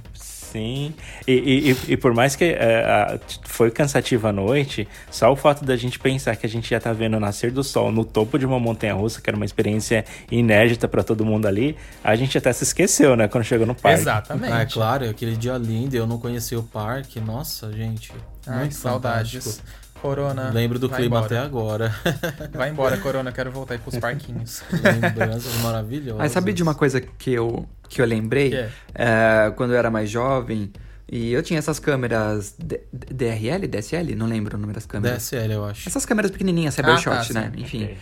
Sim. 0.55 0.95
E, 1.27 1.77
e, 1.89 1.93
e 1.95 1.97
por 1.97 2.15
mais 2.15 2.37
que 2.37 2.53
uh, 2.53 3.21
foi 3.43 3.73
cansativa 3.73 4.29
a 4.29 4.33
noite, 4.33 4.87
só 5.11 5.33
o 5.33 5.35
fato 5.35 5.65
da 5.65 5.75
gente 5.75 5.99
pensar 5.99 6.37
que 6.37 6.47
a 6.47 6.49
gente 6.49 6.71
já 6.71 6.79
tá 6.79 6.93
vendo 6.93 7.17
o 7.17 7.21
nascer 7.21 7.51
do 7.51 7.65
sol 7.65 7.91
no 7.91 8.05
topo 8.05 8.39
de 8.39 8.47
uma 8.47 8.61
montanha 8.61 8.95
russa, 8.95 9.21
que 9.21 9.29
era 9.29 9.37
uma 9.37 9.45
experiência 9.45 10.05
inédita 10.31 10.87
para 10.87 11.03
todo 11.03 11.25
mundo 11.25 11.47
ali, 11.47 11.77
a 12.05 12.15
gente 12.15 12.39
até 12.39 12.53
se 12.53 12.63
esqueceu, 12.63 13.17
né, 13.17 13.27
quando 13.27 13.43
chegou 13.43 13.67
no 13.67 13.75
parque. 13.75 14.03
Exatamente. 14.03 14.53
Ah, 14.53 14.61
é 14.61 14.67
claro, 14.67 15.11
aquele 15.11 15.37
dia 15.37 15.59
lindo, 15.59 15.97
eu 15.97 16.07
não 16.07 16.19
conhecia 16.19 16.59
o 16.59 16.63
parque. 16.63 17.19
Nossa, 17.19 17.73
gente. 17.73 18.13
Ai, 18.47 18.61
muito 18.61 18.77
saudades. 18.77 19.45
Fantástico. 19.45 19.84
Corona. 20.05 20.51
Lembro 20.51 20.79
do 20.79 20.87
clima 20.87 21.07
embora. 21.07 21.25
até 21.25 21.39
agora. 21.39 21.95
Vai 22.53 22.69
embora, 22.69 22.99
Corona, 22.99 23.33
quero 23.33 23.51
voltar 23.51 23.73
aí 23.73 23.81
pros 23.81 23.97
parquinhos. 23.97 24.63
Lembranças 24.71 25.55
maravilhosas. 25.63 26.19
Mas 26.19 26.33
sabe 26.33 26.53
de 26.53 26.63
uma 26.63 26.75
coisa 26.75 27.01
que 27.01 27.33
eu, 27.33 27.67
que 27.89 28.03
eu 28.03 28.05
lembrei? 28.05 28.51
Que 28.51 28.57
é? 28.57 28.71
É, 28.95 29.51
quando 29.57 29.73
eu 29.73 29.79
era 29.79 29.91
mais 29.91 30.11
jovem, 30.11 30.71
e 31.11 31.33
eu 31.33 31.43
tinha 31.43 31.59
essas 31.59 31.79
câmeras 31.79 32.55
D 32.59 32.83
DRL, 32.93 33.67
DSL? 33.67 34.15
Não 34.15 34.27
lembro 34.27 34.59
o 34.59 34.61
nome 34.61 34.75
das 34.75 34.85
câmeras. 34.85 35.17
DSL, 35.17 35.55
eu 35.55 35.65
acho. 35.65 35.89
Essas 35.89 36.05
câmeras 36.05 36.31
pequenininhas, 36.31 36.75
Cybershot, 36.75 37.09
ah, 37.09 37.25
tá, 37.25 37.41
né? 37.41 37.53
Enfim. 37.57 37.85
Okay 37.85 37.97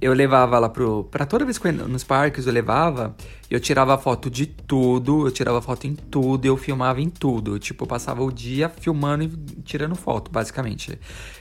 eu 0.00 0.12
levava 0.12 0.58
lá 0.58 0.68
pro. 0.68 1.04
Pra 1.04 1.26
toda 1.26 1.44
vez 1.44 1.58
que 1.58 1.66
eu 1.66 1.72
ia 1.72 1.84
nos 1.84 2.04
parques, 2.04 2.46
eu 2.46 2.52
levava, 2.52 3.16
eu 3.50 3.58
tirava 3.58 3.98
foto 3.98 4.30
de 4.30 4.46
tudo, 4.46 5.26
eu 5.26 5.32
tirava 5.32 5.60
foto 5.60 5.86
em 5.86 5.94
tudo, 5.94 6.44
eu 6.46 6.56
filmava 6.56 7.00
em 7.00 7.10
tudo. 7.10 7.58
Tipo, 7.58 7.84
eu 7.84 7.88
passava 7.88 8.22
o 8.22 8.30
dia 8.30 8.68
filmando 8.68 9.24
e 9.24 9.28
tirando 9.62 9.94
foto, 9.96 10.30
basicamente. 10.30 10.98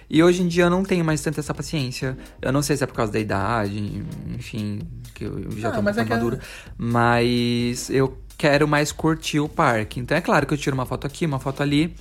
E 0.10 0.24
hoje 0.24 0.42
em 0.42 0.48
dia 0.48 0.64
eu 0.64 0.70
não 0.70 0.84
tenho 0.84 1.06
mais 1.06 1.22
tanta 1.22 1.39
essa 1.39 1.54
paciência. 1.54 2.18
Eu 2.42 2.52
não 2.52 2.62
sei 2.62 2.76
se 2.76 2.84
é 2.84 2.88
por 2.88 2.96
causa 2.96 3.12
da 3.12 3.20
idade, 3.20 4.04
enfim, 4.36 4.82
que 5.14 5.24
eu 5.24 5.52
já 5.58 5.72
tô 5.72 5.82
mais 5.82 5.98
é 5.98 6.04
maduro. 6.04 6.38
Que... 6.38 6.44
Mas 6.78 7.89
eu 7.89 8.18
quero 8.38 8.68
mais 8.68 8.92
curtir 8.92 9.39
o 9.39 9.48
parque. 9.48 10.00
Então 10.00 10.18
é 10.18 10.22
claro 10.22 10.48
que 10.48 10.54
eu 10.54 10.58
tiro 10.58 10.74
uma 10.74 10.86
foto 10.86 11.06
aqui, 11.06 11.28
uma 11.28 11.39
foto 11.39 11.62
ali. 11.62 11.96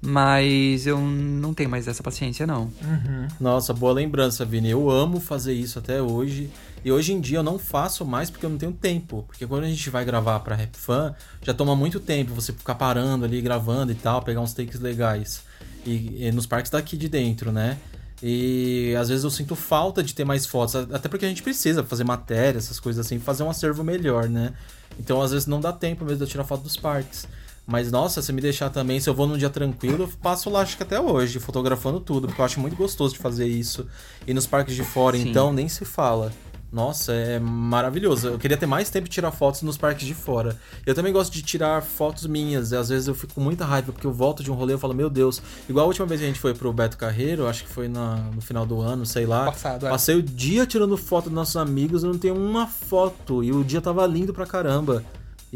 Mas 0.00 0.86
eu 0.86 1.00
não 1.00 1.54
tenho 1.54 1.70
mais 1.70 1.88
essa 1.88 2.02
paciência, 2.02 2.46
não. 2.46 2.64
Uhum. 2.82 3.28
Nossa, 3.40 3.72
boa 3.72 3.92
lembrança, 3.92 4.44
Vini. 4.44 4.70
Eu 4.70 4.90
amo 4.90 5.20
fazer 5.20 5.54
isso 5.54 5.78
até 5.78 6.00
hoje. 6.00 6.50
E 6.84 6.92
hoje 6.92 7.12
em 7.12 7.20
dia 7.20 7.38
eu 7.38 7.42
não 7.42 7.58
faço 7.58 8.04
mais 8.04 8.30
porque 8.30 8.46
eu 8.46 8.50
não 8.50 8.58
tenho 8.58 8.72
tempo. 8.72 9.24
Porque 9.26 9.46
quando 9.46 9.64
a 9.64 9.68
gente 9.68 9.90
vai 9.90 10.04
gravar 10.04 10.40
pra 10.40 10.54
Rap 10.54 10.76
Fan, 10.76 11.14
já 11.42 11.52
toma 11.52 11.74
muito 11.74 11.98
tempo 11.98 12.34
você 12.34 12.52
ficar 12.52 12.74
parando 12.74 13.24
ali, 13.24 13.40
gravando 13.40 13.90
e 13.90 13.94
tal, 13.94 14.22
pegar 14.22 14.40
uns 14.40 14.52
takes 14.52 14.78
legais. 14.78 15.42
E, 15.84 16.26
e 16.26 16.32
nos 16.32 16.46
parques 16.46 16.70
daqui 16.70 16.96
de 16.96 17.08
dentro, 17.08 17.50
né? 17.50 17.78
E 18.22 18.94
às 18.98 19.08
vezes 19.08 19.24
eu 19.24 19.30
sinto 19.30 19.54
falta 19.54 20.02
de 20.02 20.14
ter 20.14 20.24
mais 20.24 20.46
fotos, 20.46 20.74
até 20.74 21.08
porque 21.08 21.26
a 21.26 21.28
gente 21.28 21.42
precisa 21.42 21.84
fazer 21.84 22.04
matéria, 22.04 22.58
essas 22.58 22.80
coisas 22.80 23.04
assim, 23.04 23.18
fazer 23.18 23.42
um 23.42 23.50
acervo 23.50 23.84
melhor, 23.84 24.28
né? 24.28 24.54
Então 24.98 25.20
às 25.20 25.32
vezes 25.32 25.46
não 25.46 25.60
dá 25.60 25.72
tempo 25.72 26.04
mesmo 26.04 26.18
de 26.18 26.24
eu 26.24 26.28
tirar 26.28 26.44
foto 26.44 26.62
dos 26.62 26.76
parques. 26.76 27.28
Mas, 27.66 27.90
nossa, 27.90 28.22
se 28.22 28.32
me 28.32 28.40
deixar 28.40 28.70
também, 28.70 29.00
se 29.00 29.10
eu 29.10 29.14
vou 29.14 29.26
num 29.26 29.36
dia 29.36 29.50
tranquilo, 29.50 30.04
eu 30.04 30.08
passo 30.22 30.48
lá, 30.48 30.60
acho 30.60 30.76
que 30.76 30.84
até 30.84 31.00
hoje, 31.00 31.40
fotografando 31.40 31.98
tudo, 31.98 32.28
porque 32.28 32.40
eu 32.40 32.44
acho 32.44 32.60
muito 32.60 32.76
gostoso 32.76 33.14
de 33.14 33.18
fazer 33.18 33.46
isso. 33.46 33.86
E 34.24 34.32
nos 34.32 34.46
parques 34.46 34.76
de 34.76 34.84
fora, 34.84 35.16
Sim. 35.16 35.30
então, 35.30 35.52
nem 35.52 35.68
se 35.68 35.84
fala. 35.84 36.32
Nossa, 36.72 37.12
é 37.12 37.38
maravilhoso. 37.38 38.28
Eu 38.28 38.38
queria 38.38 38.56
ter 38.56 38.66
mais 38.66 38.90
tempo 38.90 39.08
de 39.08 39.14
tirar 39.14 39.30
fotos 39.30 39.62
nos 39.62 39.78
parques 39.78 40.06
de 40.06 40.14
fora. 40.14 40.58
Eu 40.84 40.94
também 40.94 41.12
gosto 41.12 41.32
de 41.32 41.42
tirar 41.42 41.80
fotos 41.82 42.26
minhas. 42.26 42.70
E 42.70 42.76
às 42.76 42.88
vezes 42.88 43.08
eu 43.08 43.14
fico 43.14 43.34
com 43.34 43.40
muita 43.40 43.64
raiva, 43.64 43.92
porque 43.92 44.06
eu 44.06 44.12
volto 44.12 44.42
de 44.42 44.50
um 44.50 44.54
rolê 44.54 44.74
e 44.74 44.78
falo, 44.78 44.92
meu 44.92 45.08
Deus. 45.08 45.40
Igual 45.68 45.84
a 45.84 45.88
última 45.88 46.06
vez 46.06 46.20
que 46.20 46.24
a 46.24 46.28
gente 46.28 46.40
foi 46.40 46.54
pro 46.54 46.72
Beto 46.72 46.96
Carreiro, 46.96 47.46
acho 47.46 47.64
que 47.64 47.70
foi 47.70 47.88
na, 47.88 48.16
no 48.34 48.40
final 48.40 48.66
do 48.66 48.80
ano, 48.80 49.06
sei 49.06 49.26
lá. 49.26 49.46
Passado, 49.46 49.86
é. 49.86 49.90
Passei 49.90 50.16
o 50.16 50.22
dia 50.22 50.66
tirando 50.66 50.96
foto 50.96 51.24
dos 51.24 51.34
nossos 51.34 51.56
amigos, 51.56 52.02
eu 52.02 52.12
não 52.12 52.18
tenho 52.18 52.36
uma 52.36 52.66
foto. 52.66 53.42
E 53.42 53.52
o 53.52 53.64
dia 53.64 53.80
tava 53.80 54.04
lindo 54.06 54.34
pra 54.34 54.44
caramba. 54.44 55.04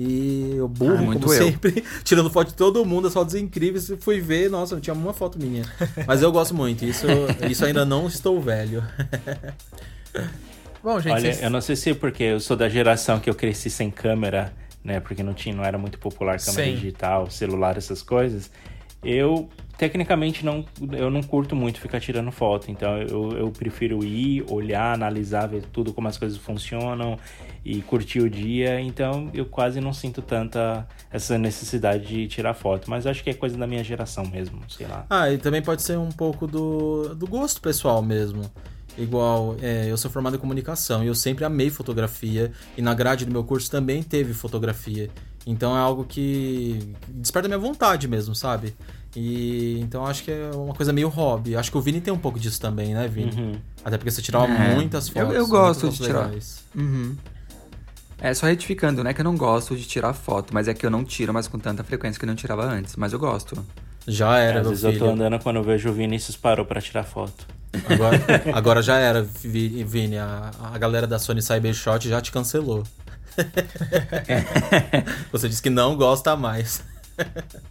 E 0.02 0.54
eu 0.56 0.66
burro, 0.66 1.10
ah, 1.10 1.12
como 1.12 1.34
eu. 1.34 1.44
sempre, 1.44 1.84
tirando 2.02 2.30
foto 2.30 2.48
de 2.48 2.54
todo 2.54 2.82
mundo, 2.86 3.08
as 3.08 3.12
fotos 3.12 3.34
incríveis. 3.34 3.92
Fui 4.00 4.18
ver, 4.18 4.48
nossa, 4.48 4.74
não 4.74 4.80
tinha 4.80 4.94
uma 4.94 5.12
foto 5.12 5.38
minha. 5.38 5.62
Mas 6.06 6.22
eu 6.22 6.32
gosto 6.32 6.54
muito, 6.54 6.86
isso, 6.86 7.06
isso 7.50 7.64
ainda 7.66 7.84
não 7.84 8.06
estou 8.06 8.40
velho. 8.40 8.82
Bom, 10.82 10.98
gente, 10.98 11.12
Olha, 11.12 11.20
vocês- 11.20 11.42
eu 11.42 11.50
não 11.50 11.60
sei 11.60 11.76
se 11.76 11.90
é 11.90 11.94
porque 11.94 12.22
eu 12.22 12.40
sou 12.40 12.56
da 12.56 12.66
geração 12.66 13.20
que 13.20 13.28
eu 13.28 13.34
cresci 13.34 13.68
sem 13.68 13.90
câmera, 13.90 14.52
né? 14.82 14.98
Porque 15.00 15.22
não 15.22 15.34
tinha, 15.34 15.54
não 15.54 15.62
era 15.64 15.76
muito 15.76 15.98
popular 15.98 16.38
câmera 16.40 16.64
Sim. 16.64 16.74
digital, 16.74 17.30
celular, 17.30 17.76
essas 17.76 18.00
coisas. 18.02 18.50
Eu 19.04 19.50
tecnicamente 19.80 20.44
não, 20.44 20.62
eu 20.92 21.10
não 21.10 21.22
curto 21.22 21.56
muito 21.56 21.80
ficar 21.80 22.00
tirando 22.00 22.30
foto, 22.30 22.70
então 22.70 23.00
eu, 23.00 23.32
eu 23.32 23.50
prefiro 23.50 24.04
ir, 24.04 24.44
olhar, 24.50 24.92
analisar, 24.92 25.46
ver 25.46 25.62
tudo 25.72 25.90
como 25.90 26.06
as 26.06 26.18
coisas 26.18 26.36
funcionam 26.36 27.18
e 27.64 27.80
curtir 27.80 28.20
o 28.20 28.28
dia. 28.28 28.78
Então 28.78 29.30
eu 29.32 29.46
quase 29.46 29.80
não 29.80 29.94
sinto 29.94 30.20
tanta 30.20 30.86
essa 31.10 31.38
necessidade 31.38 32.06
de 32.06 32.28
tirar 32.28 32.52
foto, 32.52 32.90
mas 32.90 33.06
acho 33.06 33.24
que 33.24 33.30
é 33.30 33.32
coisa 33.32 33.56
da 33.56 33.66
minha 33.66 33.82
geração 33.82 34.26
mesmo, 34.26 34.60
sei 34.68 34.86
lá. 34.86 35.06
Ah, 35.08 35.32
e 35.32 35.38
também 35.38 35.62
pode 35.62 35.80
ser 35.80 35.96
um 35.96 36.12
pouco 36.12 36.46
do, 36.46 37.14
do 37.14 37.26
gosto 37.26 37.62
pessoal 37.62 38.02
mesmo. 38.02 38.42
Igual, 38.98 39.56
é, 39.62 39.90
eu 39.90 39.96
sou 39.96 40.10
formado 40.10 40.36
em 40.36 40.38
comunicação 40.38 41.02
e 41.02 41.06
eu 41.06 41.14
sempre 41.14 41.42
amei 41.42 41.70
fotografia. 41.70 42.52
E 42.76 42.82
na 42.82 42.92
grade 42.92 43.24
do 43.24 43.32
meu 43.32 43.44
curso 43.44 43.70
também 43.70 44.02
teve 44.02 44.34
fotografia. 44.34 45.08
Então 45.46 45.76
é 45.76 45.80
algo 45.80 46.04
que 46.04 46.94
desperta 47.08 47.48
minha 47.48 47.58
vontade 47.58 48.06
mesmo, 48.06 48.34
sabe? 48.34 48.74
E 49.16 49.80
então 49.80 50.06
acho 50.06 50.22
que 50.22 50.30
é 50.30 50.50
uma 50.54 50.74
coisa 50.74 50.92
meio 50.92 51.08
hobby. 51.08 51.56
Acho 51.56 51.70
que 51.70 51.78
o 51.78 51.80
Vini 51.80 52.00
tem 52.00 52.12
um 52.12 52.18
pouco 52.18 52.38
disso 52.38 52.60
também, 52.60 52.94
né, 52.94 53.08
Vini? 53.08 53.32
Uhum. 53.40 53.52
Até 53.84 53.96
porque 53.98 54.10
você 54.10 54.22
tirava 54.22 54.46
É, 54.46 54.74
muitas 54.74 55.08
eu- 55.08 55.14
fotos. 55.14 55.34
eu 55.34 55.46
gosto 55.48 55.80
muitas 55.86 55.98
de 55.98 56.04
tirar. 56.06 56.30
Uhum. 56.76 57.16
É, 58.20 58.34
só 58.34 58.46
retificando, 58.46 59.02
não 59.02 59.10
é 59.10 59.14
que 59.14 59.20
eu 59.20 59.24
não 59.24 59.36
gosto 59.36 59.74
de 59.74 59.84
tirar 59.84 60.12
foto, 60.12 60.52
mas 60.52 60.68
é 60.68 60.74
que 60.74 60.84
eu 60.84 60.90
não 60.90 61.02
tiro 61.02 61.32
mais 61.32 61.48
com 61.48 61.58
tanta 61.58 61.82
frequência 61.82 62.18
que 62.18 62.24
eu 62.24 62.28
não 62.28 62.34
tirava 62.36 62.64
antes, 62.66 62.94
mas 62.96 63.12
eu 63.14 63.18
gosto. 63.18 63.64
Já 64.06 64.38
era, 64.38 64.58
Às 64.58 64.62
meu 64.62 64.70
vezes 64.70 64.84
eu 64.84 64.92
filho. 64.92 65.04
tô 65.06 65.10
andando 65.10 65.38
quando 65.42 65.56
eu 65.56 65.62
vejo 65.62 65.88
o 65.88 65.92
Vinícius 65.92 66.36
parou 66.36 66.66
pra 66.66 66.80
tirar 66.82 67.04
foto. 67.04 67.46
Agora, 67.88 68.16
agora 68.52 68.82
já 68.82 68.98
era, 68.98 69.22
Vi- 69.22 69.82
Vini. 69.84 70.18
A, 70.18 70.50
a 70.74 70.76
galera 70.78 71.06
da 71.06 71.18
Sony 71.18 71.40
Cybershot 71.40 72.08
já 72.08 72.20
te 72.20 72.30
cancelou. 72.30 72.84
Você 75.32 75.48
disse 75.48 75.62
que 75.62 75.70
não 75.70 75.96
gosta 75.96 76.36
mais. 76.36 76.82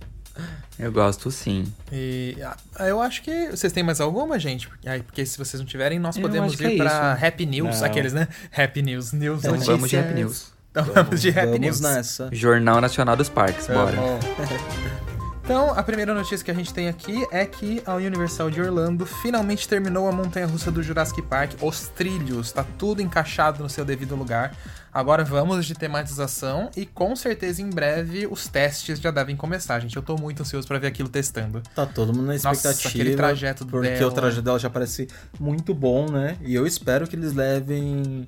Eu 0.80 0.93
gosto 0.93 1.30
sim. 1.30 1.66
E 1.91 2.38
ah, 2.41 2.88
eu 2.88 3.01
acho 3.01 3.22
que 3.22 3.49
vocês 3.49 3.74
têm 3.74 3.84
mais 3.84 3.99
alguma, 3.99 4.39
gente? 4.39 4.66
Porque, 4.70 4.88
aí, 4.88 5.03
porque 5.03 5.26
se 5.26 5.38
vocês 5.38 5.60
não 5.60 5.68
tiverem, 5.68 5.99
nós 5.99 6.16
Eu 6.16 6.22
podemos 6.22 6.57
ir 6.57 6.66
é 6.74 6.78
pra 6.78 7.14
isso. 7.16 7.26
Happy 7.26 7.45
News, 7.45 7.80
Não. 7.82 7.86
aqueles, 7.86 8.14
né? 8.14 8.30
Happy 8.55 8.82
News, 8.82 9.12
News 9.12 9.39
Então 9.39 9.51
Notícias. 9.51 9.76
vamos 9.76 9.89
de 9.89 9.97
Happy 9.97 10.14
News. 10.14 10.53
Então 10.72 10.86
vamos 10.86 11.22
de 11.22 11.30
Happy 11.32 11.41
Vamos 11.47 11.60
News. 11.60 11.82
nessa. 11.82 12.30
Jornal 12.32 12.80
Nacional 12.80 13.18
dos 13.18 13.28
Parques, 13.28 13.68
bora. 13.68 13.97
Então, 15.49 15.73
a 15.73 15.81
primeira 15.81 16.13
notícia 16.13 16.45
que 16.45 16.51
a 16.51 16.53
gente 16.53 16.71
tem 16.71 16.87
aqui 16.87 17.25
é 17.31 17.43
que 17.43 17.81
a 17.83 17.95
Universal 17.95 18.51
de 18.51 18.61
Orlando 18.61 19.03
finalmente 19.03 19.67
terminou 19.67 20.07
a 20.07 20.11
montanha-russa 20.11 20.69
do 20.69 20.83
Jurassic 20.83 21.23
Park, 21.23 21.53
os 21.59 21.87
trilhos, 21.87 22.51
tá 22.51 22.63
tudo 22.77 23.01
encaixado 23.01 23.63
no 23.63 23.67
seu 23.67 23.83
devido 23.83 24.15
lugar. 24.15 24.55
Agora 24.93 25.23
vamos 25.23 25.65
de 25.65 25.73
tematização 25.73 26.69
e 26.77 26.85
com 26.85 27.15
certeza 27.15 27.63
em 27.63 27.69
breve 27.71 28.27
os 28.27 28.47
testes 28.47 28.99
já 28.99 29.09
devem 29.09 29.35
começar, 29.35 29.79
gente. 29.79 29.95
Eu 29.97 30.03
tô 30.03 30.15
muito 30.17 30.43
ansioso 30.43 30.67
pra 30.67 30.77
ver 30.77 30.85
aquilo 30.85 31.09
testando. 31.09 31.63
Tá 31.73 31.83
todo 31.83 32.13
mundo 32.13 32.27
na 32.27 32.33
Nossa, 32.33 32.51
expectativa. 32.51 32.89
aquele 32.89 33.15
trajeto 33.15 33.65
Porque 33.65 33.89
dela. 33.89 34.07
o 34.07 34.11
trajeto 34.11 34.43
dela 34.43 34.59
já 34.59 34.69
parece 34.69 35.07
muito 35.39 35.73
bom, 35.73 36.11
né? 36.11 36.37
E 36.41 36.53
eu 36.53 36.67
espero 36.67 37.07
que 37.07 37.15
eles 37.15 37.33
levem 37.33 38.27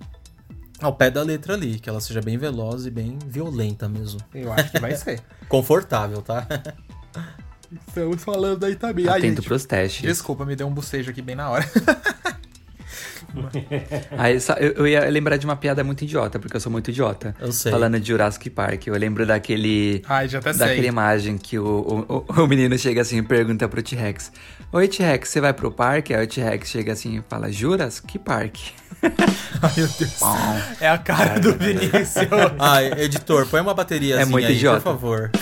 ao 0.81 0.91
pé 0.91 1.11
da 1.11 1.21
letra 1.21 1.53
ali, 1.53 1.79
que 1.79 1.87
ela 1.87 2.01
seja 2.01 2.19
bem 2.19 2.39
veloz 2.39 2.87
e 2.87 2.89
bem 2.89 3.19
violenta 3.27 3.87
mesmo. 3.87 4.19
Eu 4.33 4.51
acho 4.51 4.71
que 4.71 4.79
vai 4.79 4.95
ser. 4.95 5.21
Confortável, 5.47 6.23
tá? 6.23 6.47
Estamos 7.87 8.23
falando 8.23 8.65
aí 8.65 8.75
também. 8.75 9.07
Ai, 9.07 9.19
Atento 9.19 9.35
gente, 9.41 9.47
pros 9.47 9.65
testes. 9.65 10.01
Desculpa, 10.01 10.45
me 10.45 10.55
deu 10.55 10.67
um 10.67 10.71
bocejo 10.73 11.09
aqui 11.11 11.21
bem 11.21 11.35
na 11.35 11.49
hora. 11.49 11.69
Aí, 14.17 14.41
só- 14.41 14.55
eu, 14.55 14.71
eu 14.73 14.85
ia 14.87 15.09
lembrar 15.09 15.37
de 15.37 15.45
uma 15.45 15.55
piada 15.55 15.85
muito 15.85 16.03
idiota, 16.03 16.37
porque 16.37 16.57
eu 16.57 16.59
sou 16.59 16.69
muito 16.69 16.91
idiota. 16.91 17.33
Eu 17.39 17.49
sei. 17.53 17.71
Falando 17.71 17.97
de 17.97 18.05
Jurassic 18.09 18.49
Park, 18.49 18.87
eu 18.87 18.95
lembro 18.97 19.25
daquele. 19.25 20.01
Ai, 20.05 20.27
já 20.27 20.39
até 20.39 20.51
daquela 20.51 20.75
sei. 20.81 20.85
imagem 20.87 21.37
que 21.37 21.57
o, 21.57 22.05
o, 22.09 22.25
o- 22.41 22.47
menino 22.47 22.77
chega 22.77 23.01
assim 23.01 23.19
e 23.19 23.21
pergunta 23.21 23.69
pro 23.69 23.81
T-Rex: 23.81 24.33
Oi, 24.73 24.85
T-Rex, 24.89 25.29
você 25.29 25.39
vai 25.39 25.53
pro 25.53 25.71
parque? 25.71 26.13
Aí 26.13 26.25
o 26.25 26.27
T-Rex 26.27 26.67
chega 26.69 26.91
assim 26.91 27.19
e 27.19 27.23
fala: 27.29 27.49
Juras? 27.49 28.01
Que 28.01 28.19
parque? 28.19 28.73
Ai, 29.01 29.71
meu 29.77 29.87
Deus. 29.87 30.19
É 30.81 30.89
a 30.89 30.97
cara 30.97 31.39
do 31.39 31.53
Vinícius. 31.53 32.27
Ai, 32.59 32.91
editor, 33.01 33.47
põe 33.47 33.61
uma 33.61 33.73
bateria 33.73 34.15
É 34.19 34.25
muito 34.25 34.45
aí, 34.47 34.55
idiota. 34.57 34.81
por 34.81 34.91
favor. 34.91 35.31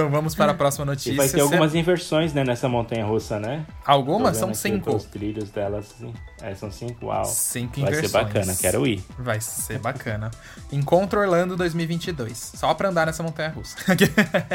Então 0.00 0.10
vamos 0.10 0.34
para 0.34 0.52
a 0.52 0.54
próxima 0.54 0.84
notícia. 0.86 1.12
E 1.12 1.16
vai 1.16 1.28
ter 1.28 1.40
algumas 1.40 1.74
inversões, 1.74 2.32
né, 2.32 2.42
nessa 2.42 2.68
montanha 2.68 3.04
russa, 3.04 3.38
né? 3.38 3.66
Algumas? 3.84 4.36
São 4.36 4.54
cinco. 4.54 4.96
Os 4.96 5.04
trilhos 5.04 5.50
delas, 5.50 5.92
assim. 5.94 6.12
É, 6.40 6.54
são 6.54 6.70
cinco, 6.70 7.06
uau. 7.06 7.24
Cinco 7.26 7.80
Vai 7.80 7.90
ser 7.92 7.98
inversões. 7.98 8.24
bacana, 8.24 8.56
quero 8.58 8.86
ir. 8.86 9.04
Vai 9.18 9.40
ser 9.40 9.78
bacana. 9.78 10.30
Encontro 10.72 11.20
Orlando 11.20 11.56
2022. 11.56 12.52
Só 12.56 12.72
pra 12.72 12.88
andar 12.88 13.06
nessa 13.06 13.22
montanha 13.22 13.50
russa. 13.50 13.76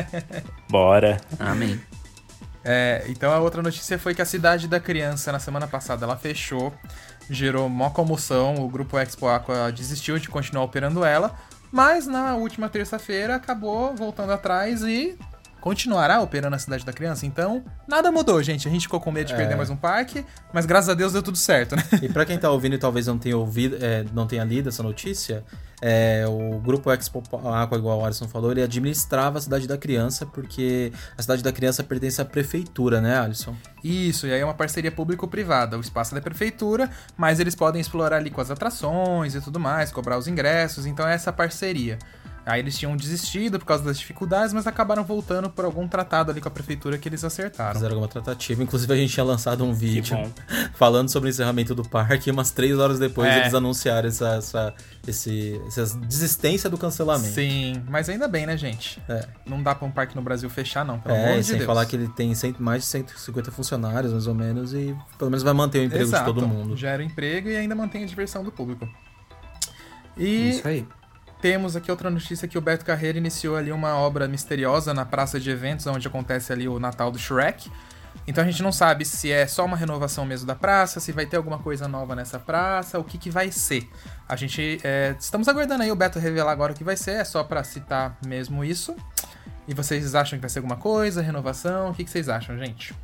Bora. 0.68 1.22
Amém. 1.40 1.80
É, 2.64 3.06
então 3.08 3.32
a 3.32 3.38
outra 3.38 3.62
notícia 3.62 4.00
foi 4.00 4.16
que 4.16 4.22
a 4.24 4.26
Cidade 4.26 4.68
da 4.68 4.80
Criança, 4.80 5.32
na 5.32 5.38
semana 5.38 5.68
passada, 5.68 6.06
ela 6.06 6.18
fechou. 6.18 6.74
Gerou 7.30 7.70
mó 7.70 7.92
comoção. 7.92 8.56
O 8.56 8.68
grupo 8.68 8.98
Expo 8.98 9.28
Aqua 9.28 9.72
desistiu 9.72 10.18
de 10.18 10.28
continuar 10.28 10.64
operando 10.64 11.06
ela. 11.06 11.36
Mas 11.72 12.08
na 12.08 12.36
última 12.36 12.70
terça-feira 12.70 13.36
acabou 13.36 13.94
voltando 13.96 14.32
atrás 14.32 14.82
e 14.82 15.18
continuará 15.66 16.22
operando 16.22 16.56
a 16.56 16.60
Cidade 16.60 16.86
da 16.86 16.94
Criança. 16.94 17.26
Então, 17.26 17.64
nada 17.88 18.12
mudou, 18.12 18.42
gente. 18.44 18.68
A 18.68 18.72
gente 18.72 18.84
ficou 18.84 19.00
com 19.00 19.12
medo 19.12 19.26
de 19.26 19.34
É. 19.34 19.36
perder 19.38 19.56
mais 19.56 19.72
um 19.72 19.76
parque, 19.76 20.24
mas 20.54 20.64
graças 20.64 20.88
a 20.90 20.94
Deus 20.94 21.12
deu 21.12 21.24
tudo 21.24 21.40
certo, 21.40 21.76
né? 21.76 21.82
E 22.04 22.08
pra 22.08 22.24
quem 22.24 22.38
tá 22.38 22.52
ouvindo 22.52 22.76
e 22.76 22.78
talvez 22.78 23.08
não 23.08 23.18
tenha 23.18 23.36
ouvido, 23.36 23.76
é, 23.84 24.06
não 24.14 24.28
tenha 24.28 24.44
lido 24.44 24.70
essa 24.70 24.84
notícia, 24.84 25.44
é, 25.82 26.24
o 26.28 26.60
grupo 26.60 26.92
Expo 26.92 27.24
Aqua, 27.52 27.80
igual 27.80 28.00
o 28.00 28.06
Alisson 28.06 28.28
falou, 28.28 28.52
ele 28.52 28.62
administrava 28.62 29.40
a 29.40 29.42
Cidade 29.42 29.68
da 29.68 29.76
Criança, 29.76 30.24
porque 30.28 30.94
a 31.18 31.22
Cidade 31.24 31.42
da 31.42 31.52
Criança 31.52 31.84
pertence 31.84 32.22
à 32.22 32.26
prefeitura, 32.26 33.02
né, 33.02 33.18
Alisson? 33.18 33.56
Isso, 33.84 34.28
e 34.28 34.34
aí 34.34 34.42
é 34.42 34.46
uma 34.46 34.54
parceria 34.54 34.92
público-privada. 34.92 35.80
O 35.80 35.82
espaço 35.82 36.14
é 36.14 36.20
da 36.20 36.22
prefeitura, 36.22 36.92
mas 37.18 37.40
eles 37.40 37.56
podem 37.56 37.82
explorar 37.82 38.18
ali 38.18 38.30
com 38.30 38.40
as 38.40 38.52
atrações 38.52 39.34
e 39.34 39.42
tudo 39.42 39.60
mais, 39.60 39.92
cobrar 39.92 40.20
os 40.20 40.28
ingressos, 40.28 40.86
então 40.86 41.08
é 41.08 41.16
essa 41.16 41.34
parceria. 41.34 41.98
Aí 42.46 42.60
eles 42.60 42.78
tinham 42.78 42.96
desistido 42.96 43.58
por 43.58 43.66
causa 43.66 43.84
das 43.84 43.98
dificuldades, 43.98 44.54
mas 44.54 44.68
acabaram 44.68 45.04
voltando 45.04 45.50
por 45.50 45.66
algum 45.66 45.88
tratado 45.88 46.30
ali 46.30 46.40
com 46.40 46.48
a 46.48 46.52
prefeitura 46.52 46.96
que 46.98 47.10
eles 47.10 47.24
acertaram. 47.24 47.74
Fizeram 47.74 47.94
alguma 47.96 48.08
tratativa. 48.08 48.62
Inclusive, 48.62 48.94
a 48.94 48.96
gente 48.96 49.12
tinha 49.14 49.24
lançado 49.24 49.64
um 49.66 49.74
vídeo 49.74 50.16
falando 50.76 51.10
sobre 51.10 51.28
o 51.28 51.32
encerramento 51.32 51.74
do 51.74 51.84
parque, 51.84 52.30
e 52.30 52.32
umas 52.32 52.52
três 52.52 52.78
horas 52.78 53.00
depois 53.00 53.28
É. 53.30 53.40
eles 53.42 53.54
anunciaram 53.56 54.08
essa, 54.08 54.36
essa, 54.36 54.74
esse, 55.08 55.60
essa 55.68 55.98
desistência 55.98 56.70
do 56.70 56.78
cancelamento. 56.78 57.34
Sim, 57.34 57.82
mas 57.90 58.10
ainda 58.10 58.28
bem, 58.28 58.46
né, 58.46 58.56
gente? 58.56 59.02
É. 59.10 59.28
Não 59.46 59.64
dá 59.64 59.74
pra 59.74 59.88
um 59.88 59.92
parque 59.92 60.16
no 60.16 60.22
Brasil 60.22 60.48
fechar, 60.50 60.86
não, 60.86 61.00
pelo 61.00 61.16
É, 61.16 61.26
amor 61.26 61.38
de 61.40 61.46
sem 61.46 61.56
Deus. 61.56 61.66
falar 61.66 61.86
que 61.88 61.96
ele 61.96 62.08
tem 62.10 62.36
cento- 62.36 62.62
mais 62.62 62.84
de 62.84 62.88
150 62.90 63.52
funcionários, 63.52 64.12
mais 64.14 64.28
ou 64.28 64.36
menos, 64.36 64.72
e 64.72 64.96
pelo 65.18 65.32
menos 65.32 65.42
vai 65.42 65.54
manter 65.54 65.80
o 65.80 65.84
emprego 65.84 66.04
Exato, 66.04 66.32
de 66.32 66.40
todo 66.40 66.48
mundo. 66.48 66.78
Gera 66.78 67.02
emprego 67.04 67.50
e 67.50 67.56
ainda 67.56 67.74
mantém 67.74 68.04
a 68.04 68.08
diversão 68.08 68.44
do 68.44 68.52
público. 68.52 68.88
E 70.18 70.50
Isso 70.52 70.68
aí. 70.68 70.88
Temos 71.46 71.76
aqui 71.76 71.92
outra 71.92 72.10
notícia 72.10 72.48
que 72.48 72.58
o 72.58 72.62
Beto 72.62 72.84
Carreira 72.84 73.20
iniciou 73.20 73.56
ali 73.56 73.72
uma 73.72 73.96
obra 73.98 74.28
misteriosa 74.28 74.96
na 74.96 75.06
praça 75.06 75.40
de 75.40 75.52
eventos, 75.52 75.86
onde 75.86 76.08
acontece 76.08 76.52
ali 76.52 76.68
o 76.68 76.80
Natal 76.80 77.12
do 77.12 77.20
Shrek. 77.20 77.72
Então 78.26 78.44
a 78.44 78.48
gente 78.48 78.64
não 78.64 78.72
sabe 78.72 79.06
se 79.06 79.32
é 79.32 79.46
só 79.46 79.64
uma 79.64 79.78
renovação 79.78 80.26
mesmo 80.26 80.48
da 80.48 80.56
praça, 80.56 81.00
se 81.00 81.12
vai 81.12 81.28
ter 81.28 81.38
alguma 81.38 81.60
coisa 81.60 81.88
nova 81.88 82.16
nessa 82.16 82.40
praça, 82.40 82.98
o 82.98 83.04
que, 83.04 83.20
que 83.20 83.30
vai 83.30 83.52
ser. 83.52 83.88
A 84.28 84.36
gente 84.36 84.80
é, 84.84 85.16
estamos 85.20 85.48
aguardando 85.48 85.84
aí 85.84 85.92
o 85.92 85.96
Beto 85.96 86.18
revelar 86.18 86.52
agora 86.52 86.74
o 86.74 86.76
que 86.76 86.84
vai 86.84 86.98
ser, 86.98 87.12
é 87.12 87.24
só 87.24 87.44
pra 87.44 87.64
citar 87.64 88.18
mesmo 88.26 88.66
isso. 88.66 88.96
E 89.68 89.74
vocês 89.76 90.16
acham 90.16 90.40
que 90.40 90.42
vai 90.42 90.50
ser 90.50 90.58
alguma 90.58 90.78
coisa, 90.78 91.22
renovação? 91.22 91.92
O 91.92 91.94
que, 91.94 92.04
que 92.04 92.10
vocês 92.10 92.28
acham, 92.28 92.58
gente? 92.58 92.96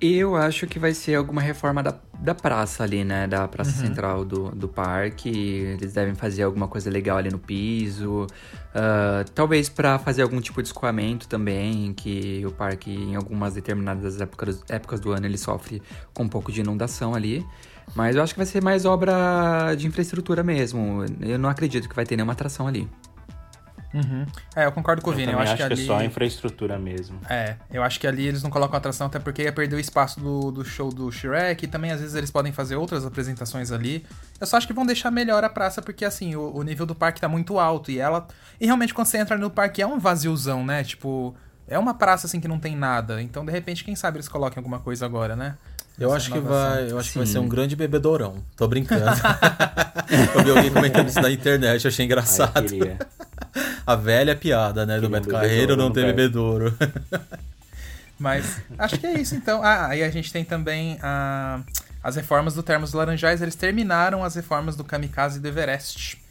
Eu 0.00 0.36
acho 0.36 0.66
que 0.66 0.78
vai 0.78 0.94
ser 0.94 1.14
alguma 1.14 1.40
reforma 1.40 1.82
da, 1.82 1.94
da 2.18 2.34
praça 2.34 2.82
ali, 2.82 3.04
né? 3.04 3.26
Da 3.26 3.46
praça 3.48 3.72
central 3.72 4.24
do, 4.24 4.50
do 4.50 4.68
parque. 4.68 5.28
Eles 5.28 5.92
devem 5.92 6.14
fazer 6.14 6.42
alguma 6.42 6.68
coisa 6.68 6.90
legal 6.90 7.18
ali 7.18 7.30
no 7.30 7.38
piso. 7.38 8.26
Ah, 8.74 9.24
talvez 9.34 9.68
pra 9.68 9.98
fazer 9.98 10.22
algum 10.22 10.40
tipo 10.40 10.60
de 10.60 10.68
escoamento 10.68 11.28
também, 11.28 11.92
que 11.92 12.44
o 12.44 12.50
parque, 12.50 12.90
em 12.90 13.14
algumas 13.14 13.54
determinadas 13.54 14.20
épocas, 14.20 14.62
épocas 14.68 15.00
do 15.00 15.12
ano, 15.12 15.26
ele 15.26 15.38
sofre 15.38 15.80
com 16.12 16.24
um 16.24 16.28
pouco 16.28 16.50
de 16.50 16.60
inundação 16.60 17.14
ali. 17.14 17.46
Mas 17.94 18.16
eu 18.16 18.22
acho 18.22 18.32
que 18.34 18.38
vai 18.38 18.46
ser 18.46 18.62
mais 18.62 18.84
obra 18.84 19.74
de 19.76 19.86
infraestrutura 19.86 20.42
mesmo. 20.42 21.04
Eu 21.20 21.38
não 21.38 21.48
acredito 21.48 21.88
que 21.88 21.94
vai 21.94 22.04
ter 22.04 22.16
nenhuma 22.16 22.32
atração 22.32 22.66
ali. 22.66 22.88
É, 24.56 24.66
eu 24.66 24.72
concordo 24.72 25.00
com 25.02 25.10
o 25.10 25.12
Eu 25.12 25.16
Vini, 25.16 25.32
eu, 25.32 25.38
também 25.38 25.52
acho, 25.52 25.62
acho 25.62 25.62
que, 25.62 25.68
que 25.68 25.80
ali... 25.80 25.82
é 25.82 25.86
só 25.86 26.04
infraestrutura 26.04 26.78
mesmo. 26.78 27.18
É, 27.28 27.56
eu 27.70 27.82
acho 27.82 28.00
que 28.00 28.06
ali 28.06 28.26
eles 28.26 28.42
não 28.42 28.50
colocam 28.50 28.76
atração 28.76 29.06
até 29.06 29.18
porque 29.18 29.42
ia 29.42 29.52
perder 29.52 29.76
o 29.76 29.80
espaço 29.80 30.20
do, 30.20 30.50
do 30.50 30.64
show 30.64 30.92
do 30.92 31.10
Shrek 31.10 31.64
e 31.64 31.68
também 31.68 31.92
às 31.92 32.00
vezes 32.00 32.14
eles 32.14 32.30
podem 32.30 32.52
fazer 32.52 32.76
outras 32.76 33.06
apresentações 33.06 33.70
ali. 33.70 34.04
Eu 34.40 34.46
só 34.46 34.56
acho 34.56 34.66
que 34.66 34.72
vão 34.72 34.84
deixar 34.84 35.10
melhor 35.10 35.44
a 35.44 35.48
praça 35.48 35.80
porque 35.80 36.04
assim, 36.04 36.34
o, 36.34 36.54
o 36.54 36.62
nível 36.62 36.86
do 36.86 36.94
parque 36.94 37.20
tá 37.20 37.28
muito 37.28 37.58
alto 37.58 37.90
e 37.90 37.98
ela... 37.98 38.26
E 38.60 38.66
realmente 38.66 38.92
quando 38.92 39.06
você 39.06 39.18
entra 39.18 39.38
no 39.38 39.50
parque 39.50 39.80
é 39.80 39.86
um 39.86 39.98
vaziozão, 39.98 40.64
né? 40.64 40.82
Tipo, 40.82 41.34
é 41.68 41.78
uma 41.78 41.94
praça 41.94 42.26
assim 42.26 42.40
que 42.40 42.48
não 42.48 42.58
tem 42.58 42.76
nada. 42.76 43.22
Então 43.22 43.44
de 43.44 43.52
repente, 43.52 43.84
quem 43.84 43.94
sabe 43.94 44.16
eles 44.16 44.28
coloquem 44.28 44.58
alguma 44.58 44.78
coisa 44.78 45.06
agora, 45.06 45.36
né? 45.36 45.56
Eu 45.98 46.12
acho 46.12 46.28
que 46.28 46.34
renovação. 46.34 46.74
vai, 46.74 46.90
eu 46.90 46.98
acho 46.98 47.12
que 47.12 47.18
vai 47.18 47.26
ser 47.26 47.38
um 47.38 47.48
grande 47.48 47.76
bebedorão. 47.76 48.42
Tô 48.56 48.66
brincando. 48.66 49.04
eu 50.34 50.44
vi 50.44 50.50
alguém 50.50 50.70
comentando 50.72 51.08
isso 51.08 51.20
na 51.20 51.30
internet, 51.30 51.86
achei 51.86 52.02
Ai, 52.02 52.06
engraçado. 52.06 52.66
queria. 52.66 52.98
A 53.86 53.94
velha 53.94 54.34
piada, 54.34 54.84
né, 54.84 54.98
do 54.98 55.08
Beto 55.08 55.28
Carreiro 55.28 55.76
não 55.76 55.84
não 55.84 55.92
ter 55.92 56.06
bebedouro. 56.06 56.76
Mas 58.18 58.60
acho 58.78 58.98
que 58.98 59.06
é 59.06 59.20
isso 59.20 59.34
então. 59.34 59.62
Ah, 59.62 59.88
aí 59.88 60.02
a 60.02 60.10
gente 60.10 60.32
tem 60.32 60.44
também 60.44 60.98
ah, 61.02 61.60
as 62.02 62.16
reformas 62.16 62.54
do 62.54 62.62
Termos 62.62 62.92
Laranjais. 62.92 63.42
Eles 63.42 63.54
terminaram 63.54 64.24
as 64.24 64.34
reformas 64.34 64.74
do 64.74 64.82
Kamikaze 64.82 65.38
e 65.38 65.42
do 65.42 65.48
Everest. 65.48 66.23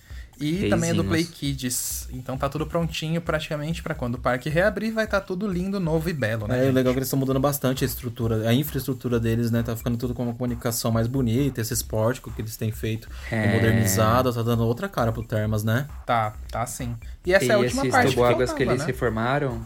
E 0.43 0.69
também 0.69 0.91
a 0.91 0.93
do 0.93 1.03
Play 1.03 1.21
Reizinhos. 1.23 1.37
Kids. 1.39 2.09
Então 2.11 2.37
tá 2.37 2.49
tudo 2.49 2.65
prontinho 2.65 3.21
praticamente 3.21 3.81
pra 3.81 3.95
quando 3.95 4.15
o 4.15 4.17
parque 4.19 4.49
reabrir, 4.49 4.91
vai 4.91 5.05
estar 5.05 5.21
tudo 5.21 5.47
lindo, 5.47 5.79
novo 5.79 6.09
e 6.09 6.13
belo, 6.13 6.47
né? 6.47 6.59
É 6.59 6.63
gente? 6.65 6.73
legal 6.73 6.93
que 6.93 6.99
eles 6.99 7.07
estão 7.07 7.19
mudando 7.19 7.39
bastante 7.39 7.83
a 7.83 7.87
estrutura, 7.87 8.47
a 8.47 8.53
infraestrutura 8.53 9.19
deles, 9.19 9.51
né? 9.51 9.63
Tá 9.63 9.75
ficando 9.75 9.97
tudo 9.97 10.13
com 10.13 10.23
uma 10.23 10.33
comunicação 10.33 10.91
mais 10.91 11.07
bonita, 11.07 11.61
esse 11.61 11.73
esportico 11.73 12.31
que 12.31 12.41
eles 12.41 12.57
têm 12.57 12.71
feito 12.71 13.07
é 13.31 13.35
É. 13.35 13.53
modernizado, 13.55 14.33
tá 14.33 14.41
dando 14.41 14.65
outra 14.65 14.87
cara 14.89 15.11
pro 15.11 15.23
Termas, 15.23 15.63
né? 15.63 15.87
Tá, 16.05 16.33
tá 16.51 16.65
sim. 16.65 16.95
E 17.25 17.33
essa 17.33 17.45
e 17.45 17.49
é 17.49 17.53
a 17.53 17.57
última 17.59 17.81
esses 17.83 17.91
parte 17.91 18.09
que 18.09 18.15
faltava, 18.15 18.53
que 18.53 18.63
eles 18.63 18.79
né? 18.79 18.85
reformaram, 18.85 19.65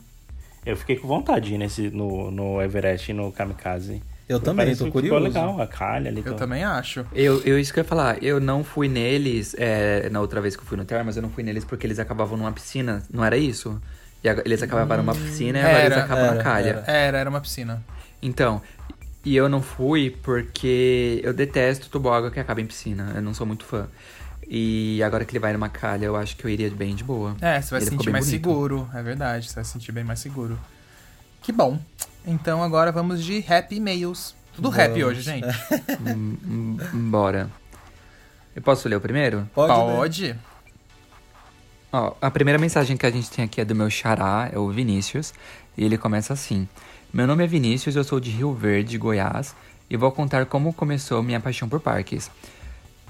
Eu 0.65 0.75
fiquei 0.75 0.97
com 0.97 1.07
vontade 1.07 1.57
nesse, 1.57 1.89
no, 1.89 2.29
no 2.29 2.61
Everest 2.61 3.09
e 3.09 3.13
no 3.13 3.31
Kamikaze. 3.31 4.03
Eu 4.27 4.39
também, 4.41 4.65
Parece 4.65 4.83
tô 4.83 4.91
curioso. 4.91 5.25
Ficou 5.25 5.41
legal, 5.43 5.61
a 5.61 5.67
calha 5.67 6.09
ali. 6.09 6.21
Eu 6.25 6.33
também 6.35 6.63
acho. 6.63 7.05
Eu, 7.13 7.41
eu 7.43 7.57
isso 7.57 7.71
que 7.73 7.79
eu 7.79 7.83
ia 7.83 7.87
falar, 7.87 8.21
eu 8.21 8.39
não 8.41 8.63
fui 8.63 8.89
neles, 8.89 9.55
é, 9.57 10.09
na 10.09 10.19
outra 10.19 10.41
vez 10.41 10.55
que 10.55 10.61
eu 10.61 10.65
fui 10.65 10.77
no 10.77 10.83
Termas, 10.83 11.15
eu 11.15 11.21
não 11.21 11.29
fui 11.29 11.43
neles 11.43 11.63
porque 11.63 11.87
eles 11.87 11.97
acabavam 11.97 12.37
numa 12.37 12.51
piscina, 12.51 13.01
não 13.09 13.23
era 13.23 13.37
isso? 13.37 13.81
E 14.21 14.27
agora- 14.27 14.45
eles 14.45 14.61
acabavam 14.61 14.97
numa 14.97 15.13
piscina 15.13 15.59
e 15.59 15.61
agora 15.61 15.79
Era, 15.81 15.95
eles 15.95 16.03
acabam 16.03 16.25
era, 16.25 16.35
na 16.35 16.43
calha. 16.43 16.83
Era, 16.85 17.17
era 17.19 17.29
uma 17.29 17.39
piscina. 17.39 17.81
Então, 18.21 18.61
e 19.23 19.35
eu 19.35 19.47
não 19.47 19.61
fui 19.61 20.09
porque 20.23 21.21
eu 21.23 21.33
detesto 21.33 21.89
toboágua 21.89 22.29
que 22.29 22.39
acaba 22.39 22.59
em 22.59 22.65
piscina, 22.65 23.13
eu 23.15 23.21
não 23.21 23.33
sou 23.33 23.47
muito 23.47 23.63
fã. 23.63 23.87
E 24.49 25.01
agora 25.03 25.23
que 25.25 25.31
ele 25.31 25.39
vai 25.39 25.53
numa 25.53 25.69
calha, 25.69 26.05
eu 26.05 26.15
acho 26.15 26.35
que 26.35 26.45
eu 26.45 26.49
iria 26.49 26.69
bem 26.69 26.95
de 26.95 27.03
boa. 27.03 27.35
É, 27.41 27.61
você 27.61 27.71
vai 27.71 27.81
se 27.81 27.89
sentir 27.89 28.05
bem 28.05 28.11
mais 28.13 28.25
bonito. 28.25 28.43
seguro, 28.43 28.89
é 28.93 29.01
verdade, 29.03 29.47
você 29.49 29.55
vai 29.55 29.63
se 29.63 29.71
sentir 29.71 29.91
bem 29.91 30.03
mais 30.03 30.19
seguro. 30.19 30.57
Que 31.41 31.51
bom. 31.51 31.79
Então 32.27 32.61
agora 32.61 32.91
vamos 32.91 33.23
de 33.23 33.43
Happy 33.47 33.79
Mails. 33.79 34.35
Tudo 34.53 34.69
Vamos. 34.69 34.85
happy 34.85 35.03
hoje, 35.03 35.21
gente. 35.21 35.47
Bora. 36.93 37.49
Eu 38.53 38.61
posso 38.61 38.89
ler 38.89 38.97
o 38.97 39.01
primeiro? 39.01 39.49
Pode, 39.55 39.71
né? 39.71 39.95
Pode. 39.95 40.35
Ó, 41.91 42.13
a 42.21 42.29
primeira 42.29 42.59
mensagem 42.59 42.97
que 42.97 43.05
a 43.05 43.11
gente 43.11 43.31
tem 43.31 43.45
aqui 43.45 43.61
é 43.61 43.65
do 43.65 43.73
meu 43.73 43.89
xará, 43.89 44.49
é 44.51 44.59
o 44.59 44.69
Vinícius, 44.69 45.33
e 45.77 45.85
ele 45.85 45.97
começa 45.97 46.33
assim: 46.33 46.67
Meu 47.13 47.25
nome 47.25 47.45
é 47.45 47.47
Vinícius, 47.47 47.95
eu 47.95 48.03
sou 48.03 48.19
de 48.19 48.29
Rio 48.29 48.53
Verde, 48.53 48.97
Goiás, 48.97 49.55
e 49.89 49.95
vou 49.95 50.11
contar 50.11 50.45
como 50.47 50.73
começou 50.73 51.23
minha 51.23 51.39
paixão 51.39 51.69
por 51.69 51.79
parques. 51.79 52.29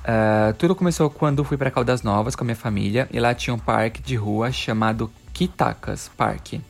Ah, 0.10 0.54
tudo 0.58 0.74
começou 0.74 1.10
quando 1.10 1.44
fui 1.44 1.58
para 1.58 1.70
Caldas 1.70 2.02
Novas 2.02 2.34
com 2.34 2.44
a 2.44 2.46
minha 2.46 2.56
família 2.56 3.10
e 3.12 3.20
lá 3.20 3.34
tinha 3.34 3.54
um 3.54 3.60
parque 3.60 4.02
de 4.02 4.16
rua 4.16 4.54
chamado 4.54 5.12
Quitacas 5.34 6.10
Parque. 6.16 6.62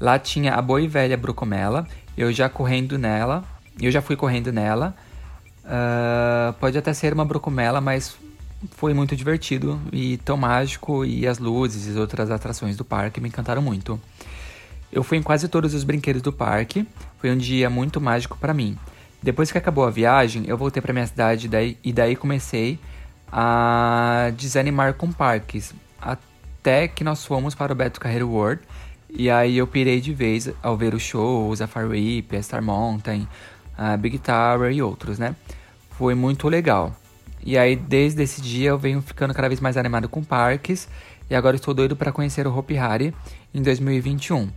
Lá 0.00 0.18
tinha 0.18 0.54
a 0.54 0.62
boa 0.62 0.80
e 0.80 0.88
velha 0.88 1.16
Brucomela, 1.16 1.86
eu 2.16 2.32
já 2.32 2.48
correndo 2.48 2.98
nela, 2.98 3.44
eu 3.80 3.90
já 3.90 4.00
fui 4.00 4.16
correndo 4.16 4.50
nela. 4.50 4.94
Ah, 5.64 6.54
pode 6.58 6.78
até 6.78 6.92
ser 6.94 7.12
uma 7.12 7.24
Brucomela, 7.24 7.80
mas 7.80 8.16
foi 8.72 8.94
muito 8.94 9.14
divertido 9.14 9.80
e 9.92 10.16
tão 10.18 10.36
mágico 10.36 11.04
e 11.04 11.26
as 11.26 11.38
luzes 11.38 11.86
e 11.86 11.90
as 11.90 11.96
outras 11.96 12.30
atrações 12.30 12.76
do 12.76 12.84
parque 12.84 13.20
me 13.20 13.28
encantaram 13.28 13.62
muito. 13.62 14.00
Eu 14.90 15.04
fui 15.04 15.18
em 15.18 15.22
quase 15.22 15.48
todos 15.48 15.74
os 15.74 15.84
brinquedos 15.84 16.22
do 16.22 16.32
parque, 16.32 16.86
foi 17.18 17.30
um 17.30 17.36
dia 17.36 17.70
muito 17.70 18.00
mágico 18.00 18.36
para 18.38 18.52
mim. 18.52 18.76
Depois 19.22 19.52
que 19.52 19.58
acabou 19.58 19.84
a 19.84 19.90
viagem, 19.90 20.44
eu 20.46 20.56
voltei 20.56 20.80
para 20.82 20.92
minha 20.92 21.06
cidade 21.06 21.46
daí- 21.46 21.76
e 21.84 21.92
daí 21.92 22.16
comecei 22.16 22.78
a 23.30 24.32
desanimar 24.36 24.94
com 24.94 25.12
parques, 25.12 25.72
até 26.00 26.88
que 26.88 27.04
nós 27.04 27.24
fomos 27.24 27.54
para 27.54 27.72
o 27.72 27.76
Beto 27.76 28.00
Carreiro 28.00 28.28
World 28.28 28.62
e 29.12 29.30
aí 29.30 29.58
eu 29.58 29.66
pirei 29.66 30.00
de 30.00 30.12
vez 30.12 30.50
ao 30.62 30.76
ver 30.76 30.94
os 30.94 31.02
shows, 31.02 31.60
a 31.60 31.66
Far 31.66 31.88
Whip, 31.88 32.36
a 32.36 32.42
Star 32.42 32.62
Mountain, 32.62 33.26
a 33.76 33.96
Big 33.96 34.18
Tower 34.18 34.72
e 34.72 34.82
outros, 34.82 35.18
né? 35.18 35.34
Foi 35.90 36.14
muito 36.14 36.48
legal. 36.48 36.94
E 37.42 37.56
aí, 37.56 37.74
desde 37.74 38.22
esse 38.22 38.40
dia, 38.40 38.70
eu 38.70 38.78
venho 38.78 39.00
ficando 39.00 39.32
cada 39.32 39.48
vez 39.48 39.60
mais 39.60 39.76
animado 39.76 40.08
com 40.08 40.22
parques. 40.22 40.88
E 41.28 41.34
agora 41.34 41.56
estou 41.56 41.72
doido 41.72 41.96
para 41.96 42.12
conhecer 42.12 42.46
o 42.46 42.56
Hopi 42.56 42.76
Hari 42.76 43.14
em 43.54 43.62
2021. 43.62 44.48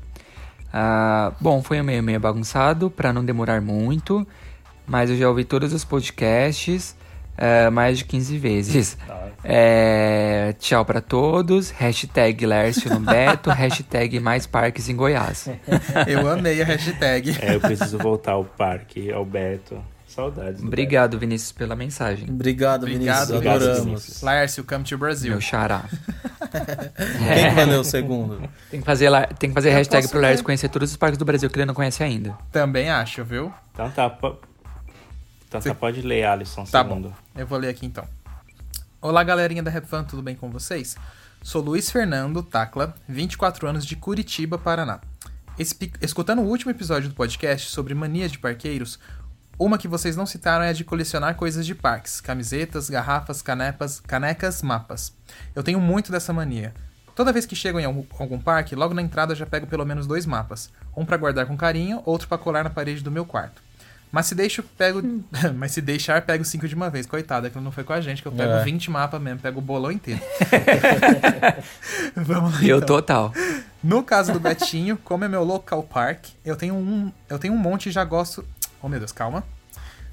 Ah, 0.71 1.31
bom, 1.39 1.61
foi 1.61 1.81
meio 1.81 2.01
meio 2.01 2.19
bagunçado, 2.19 2.89
para 2.89 3.13
não 3.13 3.23
demorar 3.23 3.61
muito. 3.61 4.27
Mas 4.85 5.09
eu 5.09 5.15
já 5.15 5.29
ouvi 5.29 5.45
todos 5.45 5.71
os 5.71 5.85
podcasts 5.85 6.95
ah, 7.37 7.71
mais 7.71 7.99
de 7.99 8.05
15 8.05 8.37
vezes. 8.37 8.97
É, 9.45 10.55
tchau 10.57 10.85
para 10.85 11.01
todos. 11.01 11.69
Hashtag 11.71 12.45
Lércio 12.45 12.89
no 12.89 13.01
Beto. 13.01 13.49
hashtag 13.51 14.17
mais 14.21 14.47
parques 14.47 14.87
em 14.87 14.95
Goiás. 14.95 15.49
Eu 16.07 16.29
amei 16.31 16.61
a 16.61 16.65
hashtag. 16.65 17.35
É, 17.41 17.55
eu 17.55 17.59
preciso 17.59 17.97
voltar 17.97 18.31
ao 18.31 18.45
parque, 18.45 19.11
ao 19.11 19.25
Beto. 19.25 19.83
Saudades. 20.07 20.61
do 20.61 20.67
Obrigado, 20.67 21.19
Vinícius, 21.19 21.51
pela 21.51 21.75
mensagem. 21.75 22.29
Obrigado, 22.29 22.83
Obrigado, 22.83 23.27
Vinícius. 23.27 23.41
Vinícius. 23.41 23.69
Adoramos. 23.69 24.21
Lárcio, 24.21 24.63
come 24.63 24.83
to 24.85 24.97
Brasil. 24.97 25.31
Meu 25.31 25.41
xará. 25.41 25.83
Quem 27.33 27.55
que 27.55 27.65
ler 27.65 27.79
o 27.79 27.83
segundo? 27.83 28.49
Tem 28.69 28.79
que 28.79 28.85
fazer, 28.85 29.09
tem 29.39 29.49
que 29.49 29.53
fazer 29.55 29.71
Eu 29.71 29.75
hashtag 29.75 30.07
pro 30.07 30.19
Lércio 30.19 30.45
conhecer 30.45 30.69
todos 30.69 30.91
os 30.91 30.95
parques 30.95 31.17
do 31.17 31.25
Brasil 31.25 31.49
que 31.49 31.57
ele 31.57 31.65
não 31.65 31.73
conhece 31.73 32.03
ainda. 32.03 32.37
Também 32.51 32.89
acho, 32.89 33.25
viu? 33.25 33.45
Beto. 33.47 33.53
Então 33.73 33.89
tá, 33.89 34.09
então 35.57 35.61
Sim. 35.61 35.69
tá, 35.69 35.75
pode 35.75 36.01
ler, 36.01 36.25
Alisson, 36.25 36.63
Tá 36.65 36.83
segundo. 36.83 37.09
bom. 37.09 37.15
Eu 37.35 37.45
vou 37.47 37.57
ler 37.59 37.69
aqui 37.69 37.85
então. 37.85 38.07
Olá, 39.01 39.23
galerinha 39.23 39.61
da 39.61 39.69
RapFan, 39.69 40.03
tudo 40.03 40.21
bem 40.21 40.35
com 40.35 40.49
vocês? 40.49 40.95
Sou 41.41 41.61
Luiz 41.61 41.91
Fernando 41.91 42.41
Tacla, 42.41 42.95
24 43.07 43.67
anos 43.67 43.85
de 43.85 43.95
Curitiba, 43.95 44.57
Paraná. 44.57 44.99
Espi- 45.59 45.93
Escutando 46.01 46.39
o 46.41 46.45
último 46.45 46.71
episódio 46.71 47.09
do 47.09 47.15
podcast 47.15 47.69
sobre 47.69 47.93
manias 47.93 48.31
de 48.31 48.39
parqueiros, 48.39 48.97
uma 49.59 49.77
que 49.77 49.87
vocês 49.87 50.15
não 50.15 50.25
citaram 50.25 50.63
é 50.65 50.69
a 50.69 50.73
de 50.73 50.83
colecionar 50.83 51.35
coisas 51.35 51.65
de 51.65 51.75
parques, 51.75 52.19
camisetas, 52.19 52.89
garrafas, 52.89 53.41
canepas, 53.41 53.99
canecas, 53.99 54.61
mapas. 54.63 55.13
Eu 55.53 55.61
tenho 55.61 55.79
muito 55.79 56.11
dessa 56.11 56.33
mania. 56.33 56.73
Toda 57.15 57.31
vez 57.31 57.45
que 57.45 57.55
chego 57.55 57.79
em 57.79 57.85
algum, 57.85 58.03
algum 58.17 58.39
parque, 58.39 58.73
logo 58.75 58.93
na 58.95 59.01
entrada 59.01 59.33
eu 59.33 59.37
já 59.37 59.45
pego 59.45 59.67
pelo 59.67 59.85
menos 59.85 60.07
dois 60.07 60.25
mapas. 60.25 60.71
Um 60.97 61.05
pra 61.05 61.17
guardar 61.17 61.45
com 61.45 61.55
carinho, 61.55 62.01
outro 62.05 62.27
pra 62.27 62.37
colar 62.39 62.63
na 62.63 62.71
parede 62.71 63.03
do 63.03 63.11
meu 63.11 63.23
quarto. 63.25 63.61
Mas 64.13 64.27
se 64.27 64.35
deixo, 64.35 64.61
pego. 64.61 65.01
Mas 65.57 65.71
se 65.71 65.81
deixar, 65.81 66.21
pego 66.21 66.45
cinco 66.45 66.67
de 66.67 66.75
uma 66.75 66.87
vez. 66.87 67.07
Coitada, 67.07 67.49
que 67.49 67.57
não 67.59 67.71
foi 67.71 67.83
com 67.83 67.93
a 67.93 67.99
gente, 67.99 68.21
que 68.21 68.27
eu 68.27 68.31
pego 68.31 68.51
É. 68.51 68.63
20 68.63 68.91
mapas 68.91 69.19
mesmo, 69.19 69.39
pego 69.39 69.57
o 69.57 69.61
bolão 69.61 69.91
inteiro. 69.91 70.21
Vamos 72.15 72.53
lá. 72.53 72.61
E 72.63 72.69
eu 72.69 72.77
então. 72.77 72.87
total. 72.87 73.33
No 73.83 74.03
caso 74.03 74.31
do 74.31 74.39
Betinho, 74.39 74.97
como 75.03 75.25
é 75.25 75.27
meu 75.27 75.43
local 75.43 75.81
park, 75.81 76.27
eu 76.45 76.55
tenho 76.55 76.75
um, 76.75 77.11
eu 77.27 77.39
tenho 77.39 77.55
um 77.55 77.57
monte 77.57 77.89
e 77.89 77.91
já 77.91 78.03
gosto. 78.03 78.45
Oh 78.83 78.87
meu 78.87 78.99
Deus, 78.99 79.11
calma. 79.11 79.43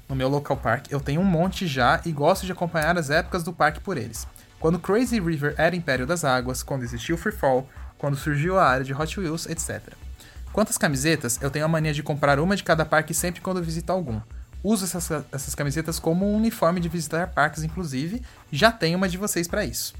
No 0.09 0.15
meu 0.15 0.27
local 0.27 0.57
park, 0.57 0.87
eu 0.89 0.99
tenho 0.99 1.21
um 1.21 1.25
monte 1.25 1.67
já 1.67 2.01
e 2.03 2.11
gosto 2.11 2.47
de 2.47 2.51
acompanhar 2.51 2.97
as 2.97 3.11
épocas 3.11 3.43
do 3.43 3.53
parque 3.53 3.79
por 3.79 3.97
eles. 3.97 4.27
Quando 4.59 4.79
Crazy 4.79 5.19
River 5.19 5.53
era 5.59 5.75
Império 5.75 6.07
das 6.07 6.25
Águas, 6.25 6.63
quando 6.63 6.81
existiu 6.83 7.17
Free 7.17 7.31
Fall, 7.31 7.69
quando 7.99 8.17
surgiu 8.17 8.57
a 8.57 8.65
área 8.65 8.83
de 8.83 8.93
Hot 8.95 9.19
Wheels, 9.19 9.45
etc. 9.45 9.79
Quanto 10.51 10.69
às 10.69 10.77
camisetas, 10.77 11.39
eu 11.41 11.49
tenho 11.49 11.65
a 11.65 11.67
mania 11.67 11.93
de 11.93 12.03
comprar 12.03 12.39
uma 12.39 12.55
de 12.55 12.63
cada 12.63 12.85
parque 12.85 13.13
sempre 13.13 13.41
quando 13.41 13.63
visito 13.63 13.91
algum. 13.91 14.19
Uso 14.63 14.85
essas, 14.85 15.09
essas 15.31 15.55
camisetas 15.55 15.97
como 15.97 16.29
um 16.29 16.35
uniforme 16.35 16.79
de 16.79 16.89
visitar 16.89 17.27
parques, 17.27 17.63
inclusive, 17.63 18.21
já 18.51 18.71
tenho 18.71 18.97
uma 18.97 19.09
de 19.09 19.17
vocês 19.17 19.47
para 19.47 19.65
isso. 19.65 19.93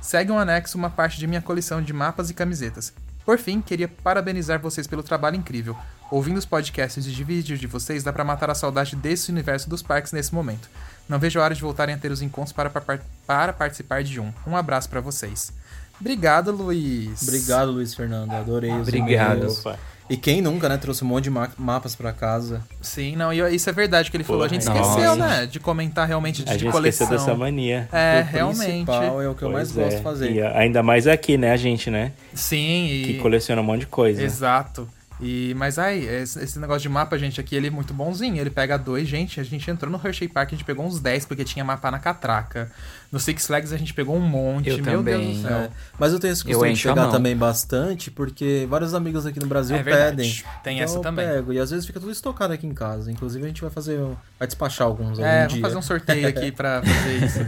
Segue 0.00 0.30
um 0.30 0.38
anexo 0.38 0.76
uma 0.76 0.90
parte 0.90 1.18
de 1.18 1.26
minha 1.26 1.40
coleção 1.40 1.82
de 1.82 1.92
mapas 1.92 2.30
e 2.30 2.34
camisetas. 2.34 2.92
Por 3.24 3.38
fim, 3.38 3.62
queria 3.62 3.88
parabenizar 3.88 4.60
vocês 4.60 4.86
pelo 4.86 5.02
trabalho 5.02 5.36
incrível. 5.36 5.76
Ouvindo 6.10 6.36
os 6.36 6.44
podcasts 6.44 7.06
e 7.06 7.10
de 7.10 7.24
vídeos 7.24 7.58
de 7.58 7.66
vocês, 7.66 8.04
dá 8.04 8.12
pra 8.12 8.22
matar 8.22 8.50
a 8.50 8.54
saudade 8.54 8.94
desse 8.94 9.32
universo 9.32 9.68
dos 9.68 9.82
parques 9.82 10.12
nesse 10.12 10.34
momento. 10.34 10.68
Não 11.08 11.18
vejo 11.18 11.40
a 11.40 11.44
hora 11.44 11.54
de 11.54 11.60
voltarem 11.62 11.94
a 11.94 11.98
ter 11.98 12.12
os 12.12 12.20
encontros 12.20 12.52
para, 12.52 12.68
para, 12.68 13.00
para 13.26 13.52
participar 13.52 14.04
de 14.04 14.20
um. 14.20 14.32
Um 14.46 14.56
abraço 14.56 14.90
pra 14.90 15.00
vocês. 15.00 15.50
Obrigado, 15.98 16.52
Luiz. 16.52 17.22
Obrigado, 17.22 17.70
Luiz 17.72 17.94
Fernando. 17.94 18.32
Adorei 18.32 18.70
os 18.72 18.88
Obrigado. 18.88 19.38
e-mails. 19.38 19.64
E 20.08 20.16
quem 20.18 20.42
nunca, 20.42 20.68
né? 20.68 20.76
Trouxe 20.76 21.02
um 21.02 21.06
monte 21.06 21.24
de 21.24 21.30
ma- 21.30 21.48
mapas 21.56 21.94
pra 21.96 22.12
casa. 22.12 22.60
Sim, 22.82 23.16
não, 23.16 23.32
e 23.32 23.54
isso 23.54 23.70
é 23.70 23.72
verdade 23.72 24.10
que 24.10 24.16
ele 24.16 24.24
falou. 24.24 24.42
A 24.44 24.48
gente 24.48 24.66
Nossa. 24.66 24.80
esqueceu, 24.90 25.16
né? 25.16 25.46
De 25.46 25.58
comentar 25.58 26.06
realmente 26.06 26.42
de, 26.44 26.50
A 26.50 26.54
de 26.56 26.60
gente 26.64 26.72
coleção. 26.72 27.06
esqueceu 27.06 27.26
dessa 27.26 27.38
mania. 27.38 27.88
É, 27.90 28.20
o 28.20 28.24
realmente. 28.32 28.66
principal 28.84 29.22
é 29.22 29.28
o 29.28 29.34
que 29.34 29.42
eu 29.42 29.50
mais 29.50 29.72
Pois 29.72 29.84
gosto 29.84 29.94
é. 29.94 29.96
de 29.98 30.02
fazer. 30.02 30.32
E 30.32 30.42
ainda 30.42 30.82
mais 30.82 31.06
aqui, 31.06 31.38
né, 31.38 31.52
a 31.52 31.56
gente, 31.56 31.88
né? 31.90 32.12
Sim, 32.34 32.86
e. 32.86 33.04
Que 33.06 33.14
coleciona 33.20 33.62
um 33.62 33.64
monte 33.64 33.80
de 33.80 33.86
coisa. 33.86 34.22
Exato. 34.22 34.86
E, 35.26 35.54
mas 35.56 35.78
ai, 35.78 36.00
esse, 36.00 36.38
esse 36.44 36.58
negócio 36.58 36.82
de 36.82 36.88
mapa, 36.90 37.16
gente, 37.18 37.40
aqui 37.40 37.56
ele 37.56 37.68
é 37.68 37.70
muito 37.70 37.94
bonzinho. 37.94 38.36
Ele 38.36 38.50
pega 38.50 38.76
dois, 38.76 39.08
gente. 39.08 39.40
A 39.40 39.42
gente 39.42 39.70
entrou 39.70 39.90
no 39.90 39.98
Hershey 40.04 40.28
Park, 40.28 40.48
a 40.48 40.50
gente 40.50 40.64
pegou 40.64 40.84
uns 40.84 41.00
10 41.00 41.24
porque 41.24 41.44
tinha 41.44 41.64
mapa 41.64 41.90
na 41.90 41.98
catraca. 41.98 42.70
No 43.10 43.18
Six 43.18 43.46
Flags 43.46 43.72
a 43.72 43.76
gente 43.78 43.94
pegou 43.94 44.16
um 44.16 44.20
monte. 44.20 44.68
Eu 44.68 44.76
Meu 44.82 44.98
também. 44.98 45.18
Deus 45.20 45.36
do 45.38 45.42
céu. 45.48 45.56
É, 45.56 45.70
mas 45.98 46.12
eu 46.12 46.18
tenho 46.20 46.32
esse 46.32 46.44
costume 46.44 46.74
de 46.74 46.82
pegar 46.82 47.08
também 47.08 47.34
bastante, 47.36 48.10
porque 48.10 48.66
vários 48.68 48.92
amigos 48.92 49.24
aqui 49.24 49.40
no 49.40 49.46
Brasil 49.46 49.76
É 49.76 49.82
pedem. 49.82 50.30
Tem 50.62 50.74
Então 50.74 50.84
essa 50.84 50.96
eu 50.96 51.00
também. 51.00 51.26
pego, 51.26 51.52
e 51.52 51.58
às 51.58 51.70
vezes 51.70 51.86
fica 51.86 51.98
tudo 52.00 52.12
estocado 52.12 52.52
aqui 52.52 52.66
em 52.66 52.74
casa. 52.74 53.10
Inclusive 53.10 53.44
a 53.44 53.48
gente 53.48 53.62
vai 53.62 53.70
fazer, 53.70 53.98
vai 54.38 54.46
despachar 54.48 54.86
alguns 54.88 55.18
É, 55.20 55.42
algum 55.44 55.54
dia. 55.54 55.62
fazer 55.62 55.76
um 55.76 55.82
sorteio 55.82 56.26
aqui 56.28 56.50
pra 56.52 56.82
fazer 56.84 57.24
isso. 57.24 57.38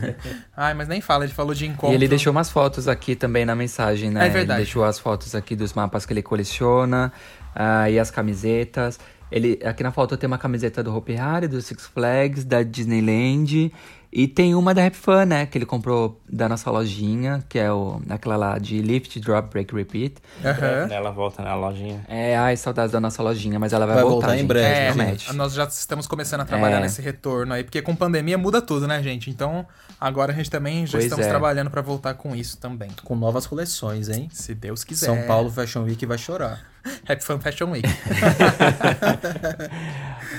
Ai, 0.57 0.73
mas 0.73 0.89
nem 0.89 1.01
fala, 1.03 1.25
ele 1.25 1.33
falou 1.35 1.53
de 1.53 1.67
encontro. 1.67 1.93
E 1.93 1.95
ele 1.95 2.09
deixou 2.09 2.31
umas 2.31 2.49
fotos 2.49 2.87
aqui 2.89 3.17
também 3.17 3.45
na 3.45 3.55
mensagem, 3.57 4.09
né? 4.11 4.25
É 4.25 4.31
verdade. 4.31 4.61
Ele 4.61 4.65
deixou 4.65 4.85
as 4.85 4.99
fotos 4.99 5.35
aqui 5.35 5.55
dos 5.57 5.75
mapas 5.75 6.07
que 6.07 6.13
ele 6.13 6.23
coleciona 6.23 7.13
ah, 7.57 7.91
e 7.91 7.99
as 7.99 8.11
camisetas. 8.11 9.01
Ele, 9.33 9.59
aqui 9.65 9.83
na 9.83 9.91
foto 9.91 10.17
tem 10.17 10.29
uma 10.29 10.39
camiseta 10.39 10.83
do 10.83 10.95
Hopi 10.95 11.17
Hari, 11.17 11.49
do 11.49 11.61
Six 11.61 11.87
Flags, 11.87 12.45
da 12.45 12.63
Disneyland. 12.63 13.73
E 14.19 14.27
tem 14.27 14.55
uma 14.55 14.73
da 14.73 14.81
Rap 14.81 14.95
Fun, 14.95 15.27
né? 15.27 15.45
Que 15.45 15.59
ele 15.59 15.67
comprou 15.67 16.19
da 16.27 16.49
nossa 16.49 16.71
lojinha, 16.71 17.45
que 17.51 17.59
é 17.59 17.71
o, 17.71 18.01
aquela 18.09 18.35
lá 18.37 18.59
de 18.59 18.81
Lift, 18.81 19.21
Drop, 19.21 19.51
Break, 19.51 19.75
Repeat. 19.75 20.15
Aham. 20.43 20.89
Ela 20.91 21.11
volta 21.11 21.43
na 21.43 21.55
lojinha. 21.55 22.03
É, 22.09 22.35
ai, 22.35 22.57
saudades 22.57 22.93
da 22.93 22.99
nossa 22.99 23.23
lojinha, 23.23 23.59
mas 23.59 23.75
ela 23.75 23.85
vai, 23.85 23.97
Vai 23.97 24.05
voltar, 24.05 24.29
voltar 24.29 24.35
em 24.37 24.39
gente, 24.39 24.49
breve, 24.49 24.67
É, 24.67 24.87
promete. 24.93 25.33
nós 25.35 25.53
já 25.53 25.65
estamos 25.65 26.07
começando 26.07 26.41
a 26.41 26.45
trabalhar 26.47 26.79
É. 26.79 26.81
nesse 26.81 27.03
retorno 27.03 27.53
aí, 27.53 27.63
porque 27.63 27.83
com 27.83 27.95
pandemia 27.95 28.39
muda 28.39 28.63
tudo, 28.63 28.87
né, 28.89 29.03
gente? 29.03 29.29
Então, 29.29 29.67
agora 30.01 30.33
a 30.33 30.35
gente 30.35 30.51
também 30.51 30.87
já 30.87 30.93
Pois 30.93 31.05
estamos 31.05 31.27
é. 31.27 31.29
trabalhando 31.29 31.69
pra 31.71 31.83
voltar 31.83 32.15
com 32.15 32.35
isso 32.35 32.57
também. 32.57 32.89
Com 33.05 33.15
novas 33.17 33.47
coleções, 33.47 34.09
hein? 34.09 34.31
Se 34.33 34.55
Deus 34.55 34.83
quiser. 34.83 35.05
São 35.05 35.27
Paulo 35.27 35.51
Fashion 35.51 35.83
Week 35.83 36.07
vai 36.07 36.17
chorar. 36.17 36.63
Happy 37.07 37.23
Fun 37.23 37.39
Fashion 37.39 37.71
Week. 37.73 37.87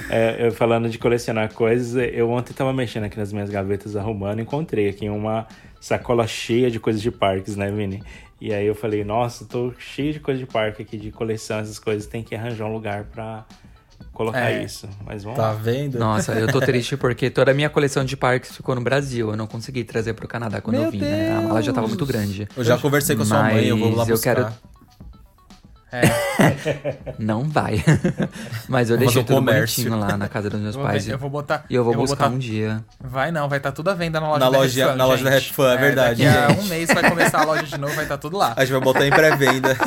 É, 0.09 0.47
eu 0.47 0.51
falando 0.53 0.89
de 0.89 0.97
colecionar 0.97 1.51
coisas, 1.53 1.95
eu 2.13 2.29
ontem 2.29 2.53
tava 2.53 2.71
mexendo 2.71 3.03
aqui 3.03 3.17
nas 3.17 3.33
minhas 3.33 3.49
gavetas 3.49 3.95
arrumando, 3.95 4.39
encontrei 4.39 4.87
aqui 4.89 5.09
uma 5.09 5.45
sacola 5.81 6.25
cheia 6.25 6.71
de 6.71 6.79
coisas 6.79 7.01
de 7.01 7.11
parques, 7.11 7.55
né, 7.55 7.69
Vini? 7.71 8.01
E 8.39 8.53
aí 8.53 8.65
eu 8.65 8.75
falei, 8.75 9.03
nossa, 9.03 9.45
tô 9.45 9.73
cheio 9.77 10.13
de 10.13 10.19
coisa 10.19 10.39
de 10.39 10.45
parque 10.45 10.81
aqui, 10.81 10.95
de 10.97 11.11
coleção, 11.11 11.59
essas 11.59 11.77
coisas, 11.79 12.05
tem 12.07 12.23
que 12.23 12.35
arranjar 12.35 12.65
um 12.65 12.73
lugar 12.73 13.03
pra 13.05 13.45
colocar 14.13 14.49
É. 14.51 14.63
isso. 14.63 14.87
Mas 15.05 15.23
vamos 15.23 15.37
Tá 15.39 15.47
lá. 15.47 15.53
vendo? 15.53 15.97
Nossa, 15.99 16.33
eu 16.33 16.47
tô 16.51 16.59
triste 16.61 16.95
porque 16.95 17.29
toda 17.29 17.51
a 17.51 17.53
minha 17.53 17.69
coleção 17.69 18.05
de 18.05 18.15
parques 18.15 18.55
ficou 18.55 18.75
no 18.75 18.81
Brasil. 18.81 19.31
Eu 19.31 19.35
não 19.35 19.47
consegui 19.47 19.83
trazer 19.83 20.13
pro 20.13 20.27
Canadá 20.27 20.61
quando 20.61 20.75
Meu 20.75 20.85
eu 20.85 20.91
vim, 20.91 20.99
né? 20.99 21.35
A 21.35 21.41
mala 21.41 21.61
já 21.61 21.73
tava 21.73 21.87
muito 21.87 22.05
grande. 22.05 22.47
Eu 22.55 22.63
já 22.63 22.77
conversei 22.77 23.15
com 23.15 23.23
a 23.23 23.25
sua 23.25 23.43
mãe, 23.43 23.65
eu 23.65 23.77
vou 23.77 23.89
lá 23.89 23.97
Mas 23.97 24.09
eu 24.09 24.15
buscar. 24.15 24.35
quero- 24.35 24.53
É. 25.91 26.01
Não 27.17 27.45
vai. 27.49 27.81
Mas 28.67 28.89
eu 28.89 28.97
deixei 28.97 29.23
tudo 29.23 29.35
comércio. 29.37 29.83
bonitinho 29.85 29.99
lá 29.99 30.17
na 30.17 30.27
casa 30.27 30.49
dos 30.49 30.59
meus 30.59 30.75
Eu 30.75 30.81
vou, 30.81 30.89
pais. 30.89 31.05
ver- 31.05 31.13
eu 31.13 31.17
vou 31.17 31.29
botar. 31.29 31.63
E 31.69 31.75
eu 31.75 31.83
vou 31.83 31.95
buscar 31.95 32.25
botar- 32.25 32.35
um 32.35 32.37
dia. 32.37 32.83
Vai 32.99 33.31
não, 33.31 33.47
vai 33.47 33.57
estar 33.59 33.71
tudo 33.71 33.89
à 33.89 33.93
venda 33.93 34.19
na 34.19 34.27
loja 34.27 34.39
Na 34.39 34.49
da 34.51 34.57
loja- 34.57 34.81
Rap 34.83 34.91
Fun, 34.91 34.97
na 34.97 35.05
loja 35.05 35.23
da 35.23 35.31
gente. 35.31 35.43
Rap 35.47 35.53
Fun, 35.55 35.65
é 35.67 35.77
verdade, 35.77 36.23
Daqui 36.25 36.37
a 36.37 36.47
gente. 36.49 36.59
um 36.59 36.63
mês 36.65 36.89
vai 36.93 37.09
começar 37.09 37.39
a 37.41 37.45
loja 37.45 37.63
de 37.63 37.77
novo, 37.77 37.93
vai 37.95 38.03
estar 38.03 38.17
tudo 38.17 38.37
lá. 38.37 38.53
A 38.57 38.61
gente 38.65 38.73
vai 38.73 38.81
botar 38.81 39.05
em 39.07 39.09
pré-venda. 39.11 39.77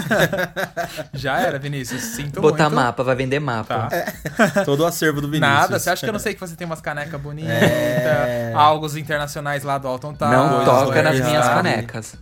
Já 1.13 1.39
era, 1.39 1.59
Vinícius. 1.59 2.01
Sinto 2.03 2.41
Botar 2.41 2.65
muito. 2.71 2.77
mapa, 2.77 3.03
vai 3.05 3.15
vender 3.15 3.39
mapa. 3.41 3.89
Tá. 3.91 4.65
Todo 4.65 4.81
o 4.81 4.87
acervo 4.87 5.21
do 5.21 5.27
Vinícius. 5.31 5.55
Nada, 5.55 5.79
você 5.79 5.91
acha 5.91 6.01
que 6.05 6.09
eu 6.09 6.13
não 6.15 6.21
sei 6.21 6.33
que 6.35 6.41
você 6.41 6.57
tem 6.57 6.67
umas 6.67 6.81
canecas 6.81 7.21
bonitas, 7.21 7.51
É. 7.53 8.53
algos 8.55 8.97
internacionais 8.97 9.65
lá 9.65 9.77
do 9.79 9.87
Alton 9.87 10.15
Tower. 10.15 10.37
Não 10.37 10.65
toca 10.65 11.03
nas 11.03 11.21
minhas 11.21 11.47
canecas. 11.47 12.15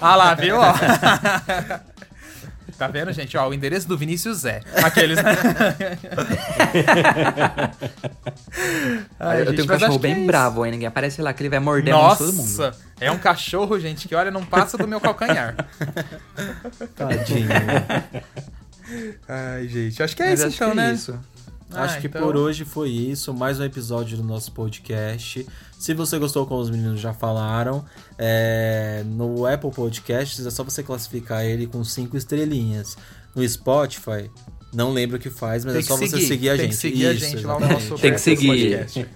Ah 0.00 0.14
lá, 0.14 0.34
viu? 0.34 0.56
Tá 2.78 2.88
vendo, 2.88 3.12
gente? 3.14 3.36
Ó, 3.36 3.48
o 3.48 3.54
endereço 3.54 3.86
do 3.88 3.96
Vinícius 3.96 4.44
é 4.44 4.60
aqueles? 4.82 5.18
Ai, 9.18 9.40
eu 9.40 9.46
gente, 9.46 9.56
tenho 9.56 9.64
um 9.64 9.68
cachorro 9.68 9.94
é 9.96 9.98
bem 9.98 10.16
isso. 10.18 10.26
bravo, 10.26 10.64
hein? 10.64 10.72
Ninguém 10.72 10.88
aparece 10.88 11.22
lá 11.22 11.32
que 11.32 11.42
ele 11.42 11.50
vai 11.50 11.60
morder 11.60 11.94
todo 11.94 12.32
mundo. 12.32 12.46
Nossa, 12.46 12.76
é 13.00 13.10
um 13.10 13.18
cachorro, 13.18 13.78
gente, 13.78 14.08
que 14.08 14.14
olha, 14.14 14.30
não 14.30 14.44
passa 14.44 14.76
do 14.76 14.86
meu 14.86 15.00
calcanhar. 15.00 15.54
Tadinho. 16.94 17.48
Ai, 19.28 19.66
gente, 19.66 20.02
acho 20.02 20.14
que 20.14 20.22
é 20.22 20.30
Mas 20.30 20.40
isso 20.40 20.48
acho 20.48 20.56
então, 20.56 20.72
que 20.72 20.78
é 20.78 20.82
né? 20.82 20.92
Isso. 21.68 21.78
Acho 21.78 21.96
Ah, 21.96 22.00
que 22.00 22.06
então- 22.06 22.22
por 22.22 22.36
hoje 22.36 22.64
foi 22.64 22.90
isso. 22.90 23.32
Mais 23.34 23.58
um 23.58 23.64
episódio 23.64 24.16
do 24.16 24.22
nosso 24.24 24.52
podcast. 24.52 25.46
Se 25.78 25.94
você 25.94 26.18
gostou, 26.18 26.46
como 26.46 26.60
os 26.60 26.70
meninos 26.70 27.00
já 27.00 27.12
falaram, 27.12 27.84
é, 28.18 29.02
no 29.06 29.46
Apple 29.46 29.70
Podcasts 29.70 30.44
é 30.46 30.50
só 30.50 30.62
você 30.64 30.82
classificar 30.82 31.44
ele 31.44 31.66
com 31.66 31.82
cinco 31.84 32.16
estrelinhas. 32.16 32.96
No 33.34 33.46
Spotify, 33.48 34.30
não 34.74 34.92
lembro 34.92 35.16
o 35.16 35.20
que 35.20 35.30
faz, 35.30 35.64
mas 35.64 35.74
Tem 35.74 35.82
é 35.82 35.84
só 35.84 35.96
que 35.98 36.06
você 36.06 36.10
seguir, 36.16 36.26
seguir 36.26 36.50
a 36.50 36.52
tem 36.56 36.60
gente. 36.62 36.70
que 36.70 36.76
seguir 36.76 37.06
a 37.06 37.12
Isso, 37.12 37.24
gente 37.26 37.44
lá 37.46 37.54
no 37.54 37.60
exatamente. 37.60 37.90
nosso 37.90 38.02
Tem 38.02 38.12
que 38.12 38.18
seguir. 38.20 38.46
podcast. 38.46 39.06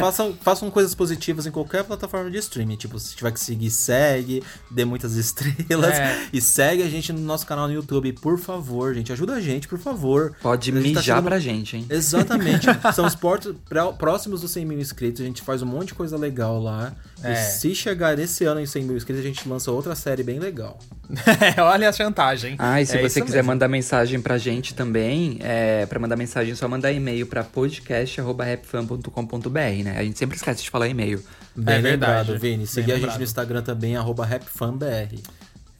façam, 0.00 0.34
façam 0.40 0.70
coisas 0.70 0.94
positivas 0.94 1.46
em 1.46 1.50
qualquer 1.50 1.84
plataforma 1.84 2.30
de 2.30 2.38
streaming. 2.38 2.76
Tipo, 2.76 2.98
se 2.98 3.14
tiver 3.16 3.32
que 3.32 3.40
seguir, 3.40 3.70
segue, 3.70 4.42
dê 4.70 4.84
muitas 4.84 5.14
estrelas. 5.16 5.94
É. 5.98 6.18
E 6.32 6.40
segue 6.40 6.82
a 6.82 6.88
gente 6.88 7.12
no 7.12 7.20
nosso 7.20 7.46
canal 7.46 7.66
no 7.68 7.74
YouTube, 7.74 8.12
por 8.14 8.38
favor, 8.38 8.94
gente. 8.94 9.12
Ajuda 9.12 9.34
a 9.34 9.40
gente, 9.40 9.66
por 9.68 9.78
favor. 9.78 10.34
Pode 10.40 10.70
A 10.70 10.74
tá 10.74 10.80
mijar 10.80 11.02
chegando- 11.02 11.24
pra 11.24 11.38
gente, 11.38 11.76
hein? 11.76 11.86
Exatamente. 11.90 12.66
Estamos 12.88 13.14
portos- 13.14 13.54
pró- 13.68 13.92
próximos 13.92 14.40
dos 14.40 14.50
100 14.50 14.64
mil 14.64 14.78
inscritos. 14.80 15.20
A 15.20 15.24
gente 15.24 15.42
faz 15.42 15.62
um 15.62 15.66
monte 15.66 15.88
de 15.88 15.94
coisa 15.94 16.16
legal 16.16 16.60
lá. 16.62 16.92
É. 17.22 17.32
E 17.32 17.36
se 17.36 17.74
chegar 17.74 18.18
esse 18.18 18.44
ano 18.44 18.60
em 18.60 18.66
100 18.66 18.84
mil 18.84 18.96
inscritos, 18.96 19.24
a 19.24 19.26
gente 19.26 19.48
lança 19.48 19.70
outra 19.72 19.94
série 19.94 20.22
bem 20.22 20.38
legal. 20.38 20.78
Olha 21.58 21.88
a 21.88 21.92
chantagem. 21.92 22.54
Ah, 22.58 22.80
e 22.80 22.86
se 22.86 22.96
É 22.96 23.02
você 23.02 23.20
quiser 23.20 23.38
mesmo. 23.38 23.48
mandar 23.52 23.66
mensagem 23.68 24.20
pra 24.20 24.36
gente 24.38 24.74
também, 24.74 25.07
é, 25.40 25.86
pra 25.86 25.98
mandar 25.98 26.16
mensagem 26.16 26.52
é 26.52 26.56
só 26.56 26.68
mandar 26.68 26.92
e-mail 26.92 27.26
pra 27.26 27.42
podcast.rapfan.com.br, 27.44 29.84
né? 29.84 29.96
A 29.98 30.02
gente 30.04 30.18
sempre 30.18 30.36
esquece 30.36 30.62
de 30.62 30.70
falar 30.70 30.88
e-mail. 30.88 31.22
Bem 31.56 31.76
É 31.76 31.80
verdade. 31.80 32.28
lembrado, 32.30 32.40
Vini. 32.40 32.66
Seguir 32.66 32.92
a 32.92 32.98
gente 32.98 33.16
no 33.16 33.22
Instagram 33.24 33.62
também, 33.62 33.96
arroba 33.96 34.24
rapfanbr. 34.24 35.14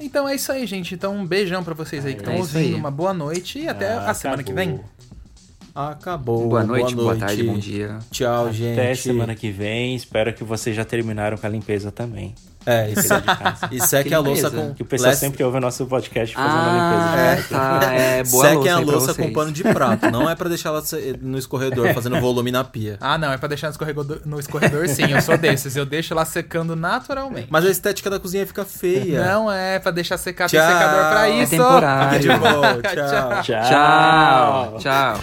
Então 0.00 0.28
é 0.28 0.34
isso 0.34 0.50
aí, 0.52 0.66
gente. 0.66 0.94
Então 0.94 1.14
um 1.16 1.26
beijão 1.26 1.62
pra 1.64 1.74
vocês 1.74 2.04
aí 2.06 2.14
que 2.14 2.20
estão 2.20 2.34
É 2.34 2.38
ouvindo. 2.38 2.58
aí. 2.58 2.74
Uma 2.74 2.90
boa 2.90 3.12
noite 3.12 3.58
e 3.58 3.68
até 3.68 3.92
Ah, 3.94 4.10
a 4.10 4.14
semana 4.14 4.42
que 4.42 4.52
vem. 4.52 4.80
acabou. 5.74 5.74
Acabou. 5.74 6.48
boa 6.48 6.64
noite, 6.64 6.94
boa, 6.94 7.16
tarde, 7.16 7.42
bom 7.44 7.58
dia. 7.58 7.98
Tchau, 8.10 8.52
gente. 8.52 8.78
Até 8.80 8.94
semana 8.94 9.34
que 9.34 9.50
vem. 9.50 9.94
Espero 9.94 10.32
que 10.32 10.42
vocês 10.44 10.74
já 10.74 10.84
terminaram 10.84 11.36
com 11.36 11.46
a 11.46 11.50
limpeza 11.50 11.92
também. 11.92 12.34
É, 12.66 12.90
isso. 12.90 13.08
Cuidar 13.08 13.20
de 13.20 13.38
casa. 13.42 13.68
E 13.72 13.80
seque 13.80 14.12
a 14.14 14.18
louça 14.18 14.48
limpeza? 14.48 14.68
com. 14.68 14.74
Que 14.74 14.82
o 14.82 14.84
pessoal 14.86 15.10
Less- 15.10 15.20
sempre 15.20 15.42
ouve 15.44 15.56
o 15.56 15.60
nosso 15.60 15.86
podcast 15.86 16.34
fazendo 16.34 16.52
a 16.52 16.60
Ah, 16.60 17.24
limpeza 17.26 17.42
de 17.42 17.48
casa. 17.48 17.80
tá. 17.80 17.94
É, 17.94 18.22
boa 18.28 18.44
Sequem 18.44 18.58
louça 18.58 18.72
a 18.74 18.80
louça 18.80 19.14
com 19.14 19.32
pano 19.32 19.52
de 19.52 19.62
prato. 19.62 20.10
Não 20.10 20.28
é 20.28 20.34
pra 20.34 20.48
deixar 20.48 20.68
ela 20.70 20.82
no 21.22 21.38
escorredor, 21.38 21.94
fazendo 21.94 22.20
volume 22.20 22.50
na 22.52 22.64
pia. 22.64 22.98
Ah, 23.00 23.16
não, 23.16 23.32
é 23.32 23.38
pra 23.38 23.48
deixar 23.48 23.68
no 23.68 23.70
escorredor, 23.72 24.20
no 24.24 24.38
escorredor 24.38 24.86
sim, 24.88 25.10
eu 25.12 25.20
sou 25.22 25.38
desses. 25.38 25.76
Eu 25.76 25.86
deixo 25.86 26.14
lá 26.14 26.24
secando 26.24 26.74
naturalmente. 26.76 27.48
Mas 27.50 27.64
a 27.64 27.70
estética 27.70 28.10
da 28.10 28.18
cozinha 28.20 28.46
fica 28.46 28.64
feia. 28.64 29.24
Não 29.24 29.50
é 29.50 29.78
pra 29.78 29.90
deixar 29.90 30.18
secar, 30.18 30.48
tem 30.50 30.60
Tchau. 30.60 30.68
secador 30.70 31.10
pra 31.10 31.28
É 31.28 31.42
isso. 31.42 31.50
temporário. 31.50 32.18
Fique 32.20 32.28
de 32.32 32.38
boa. 32.38 32.82
Tchau. 33.42 33.42
Tchau. 33.42 34.78
Tchau. 34.78 35.20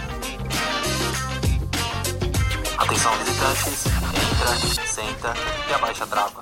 Atenção, 2.78 3.12
visitantes. 3.18 3.86
Entra, 3.86 4.86
senta 4.88 5.34
e 5.70 5.74
abaixa 5.74 6.04
a 6.04 6.08
trava. 6.08 6.42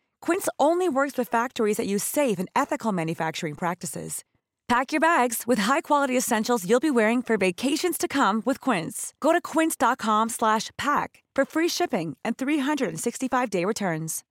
Quince 0.21 0.47
only 0.57 0.87
works 0.87 1.17
with 1.17 1.27
factories 1.27 1.77
that 1.77 1.87
use 1.87 2.03
safe 2.03 2.39
and 2.39 2.49
ethical 2.55 2.91
manufacturing 2.91 3.55
practices. 3.55 4.23
Pack 4.71 4.93
your 4.93 5.01
bags 5.01 5.43
with 5.45 5.59
high-quality 5.59 6.15
essentials 6.15 6.65
you'll 6.65 6.79
be 6.79 6.89
wearing 6.89 7.21
for 7.21 7.35
vacations 7.35 7.97
to 7.97 8.07
come 8.07 8.41
with 8.45 8.61
Quince. 8.61 9.13
Go 9.19 9.33
to 9.33 9.41
quince.com 9.41 10.29
slash 10.29 10.69
pack 10.77 11.21
for 11.35 11.43
free 11.43 11.67
shipping 11.67 12.15
and 12.23 12.37
365-day 12.37 13.65
returns. 13.65 14.23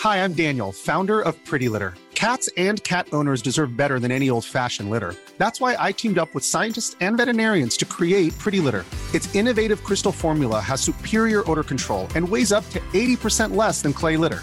Hi, 0.00 0.22
I'm 0.22 0.34
Daniel, 0.34 0.70
founder 0.70 1.22
of 1.22 1.42
Pretty 1.46 1.70
Litter. 1.70 1.94
Cats 2.14 2.50
and 2.58 2.84
cat 2.84 3.08
owners 3.14 3.40
deserve 3.40 3.74
better 3.74 3.98
than 3.98 4.10
any 4.10 4.28
old-fashioned 4.28 4.90
litter. 4.90 5.14
That's 5.38 5.62
why 5.62 5.76
I 5.78 5.92
teamed 5.92 6.18
up 6.18 6.34
with 6.34 6.44
scientists 6.44 6.94
and 7.00 7.16
veterinarians 7.16 7.78
to 7.78 7.86
create 7.86 8.36
Pretty 8.36 8.60
Litter. 8.60 8.84
Its 9.14 9.34
innovative 9.34 9.82
crystal 9.82 10.12
formula 10.12 10.60
has 10.60 10.82
superior 10.82 11.50
odor 11.50 11.64
control 11.64 12.06
and 12.14 12.28
weighs 12.28 12.52
up 12.52 12.68
to 12.68 12.80
80% 12.92 13.56
less 13.56 13.80
than 13.80 13.94
clay 13.94 14.18
litter. 14.18 14.42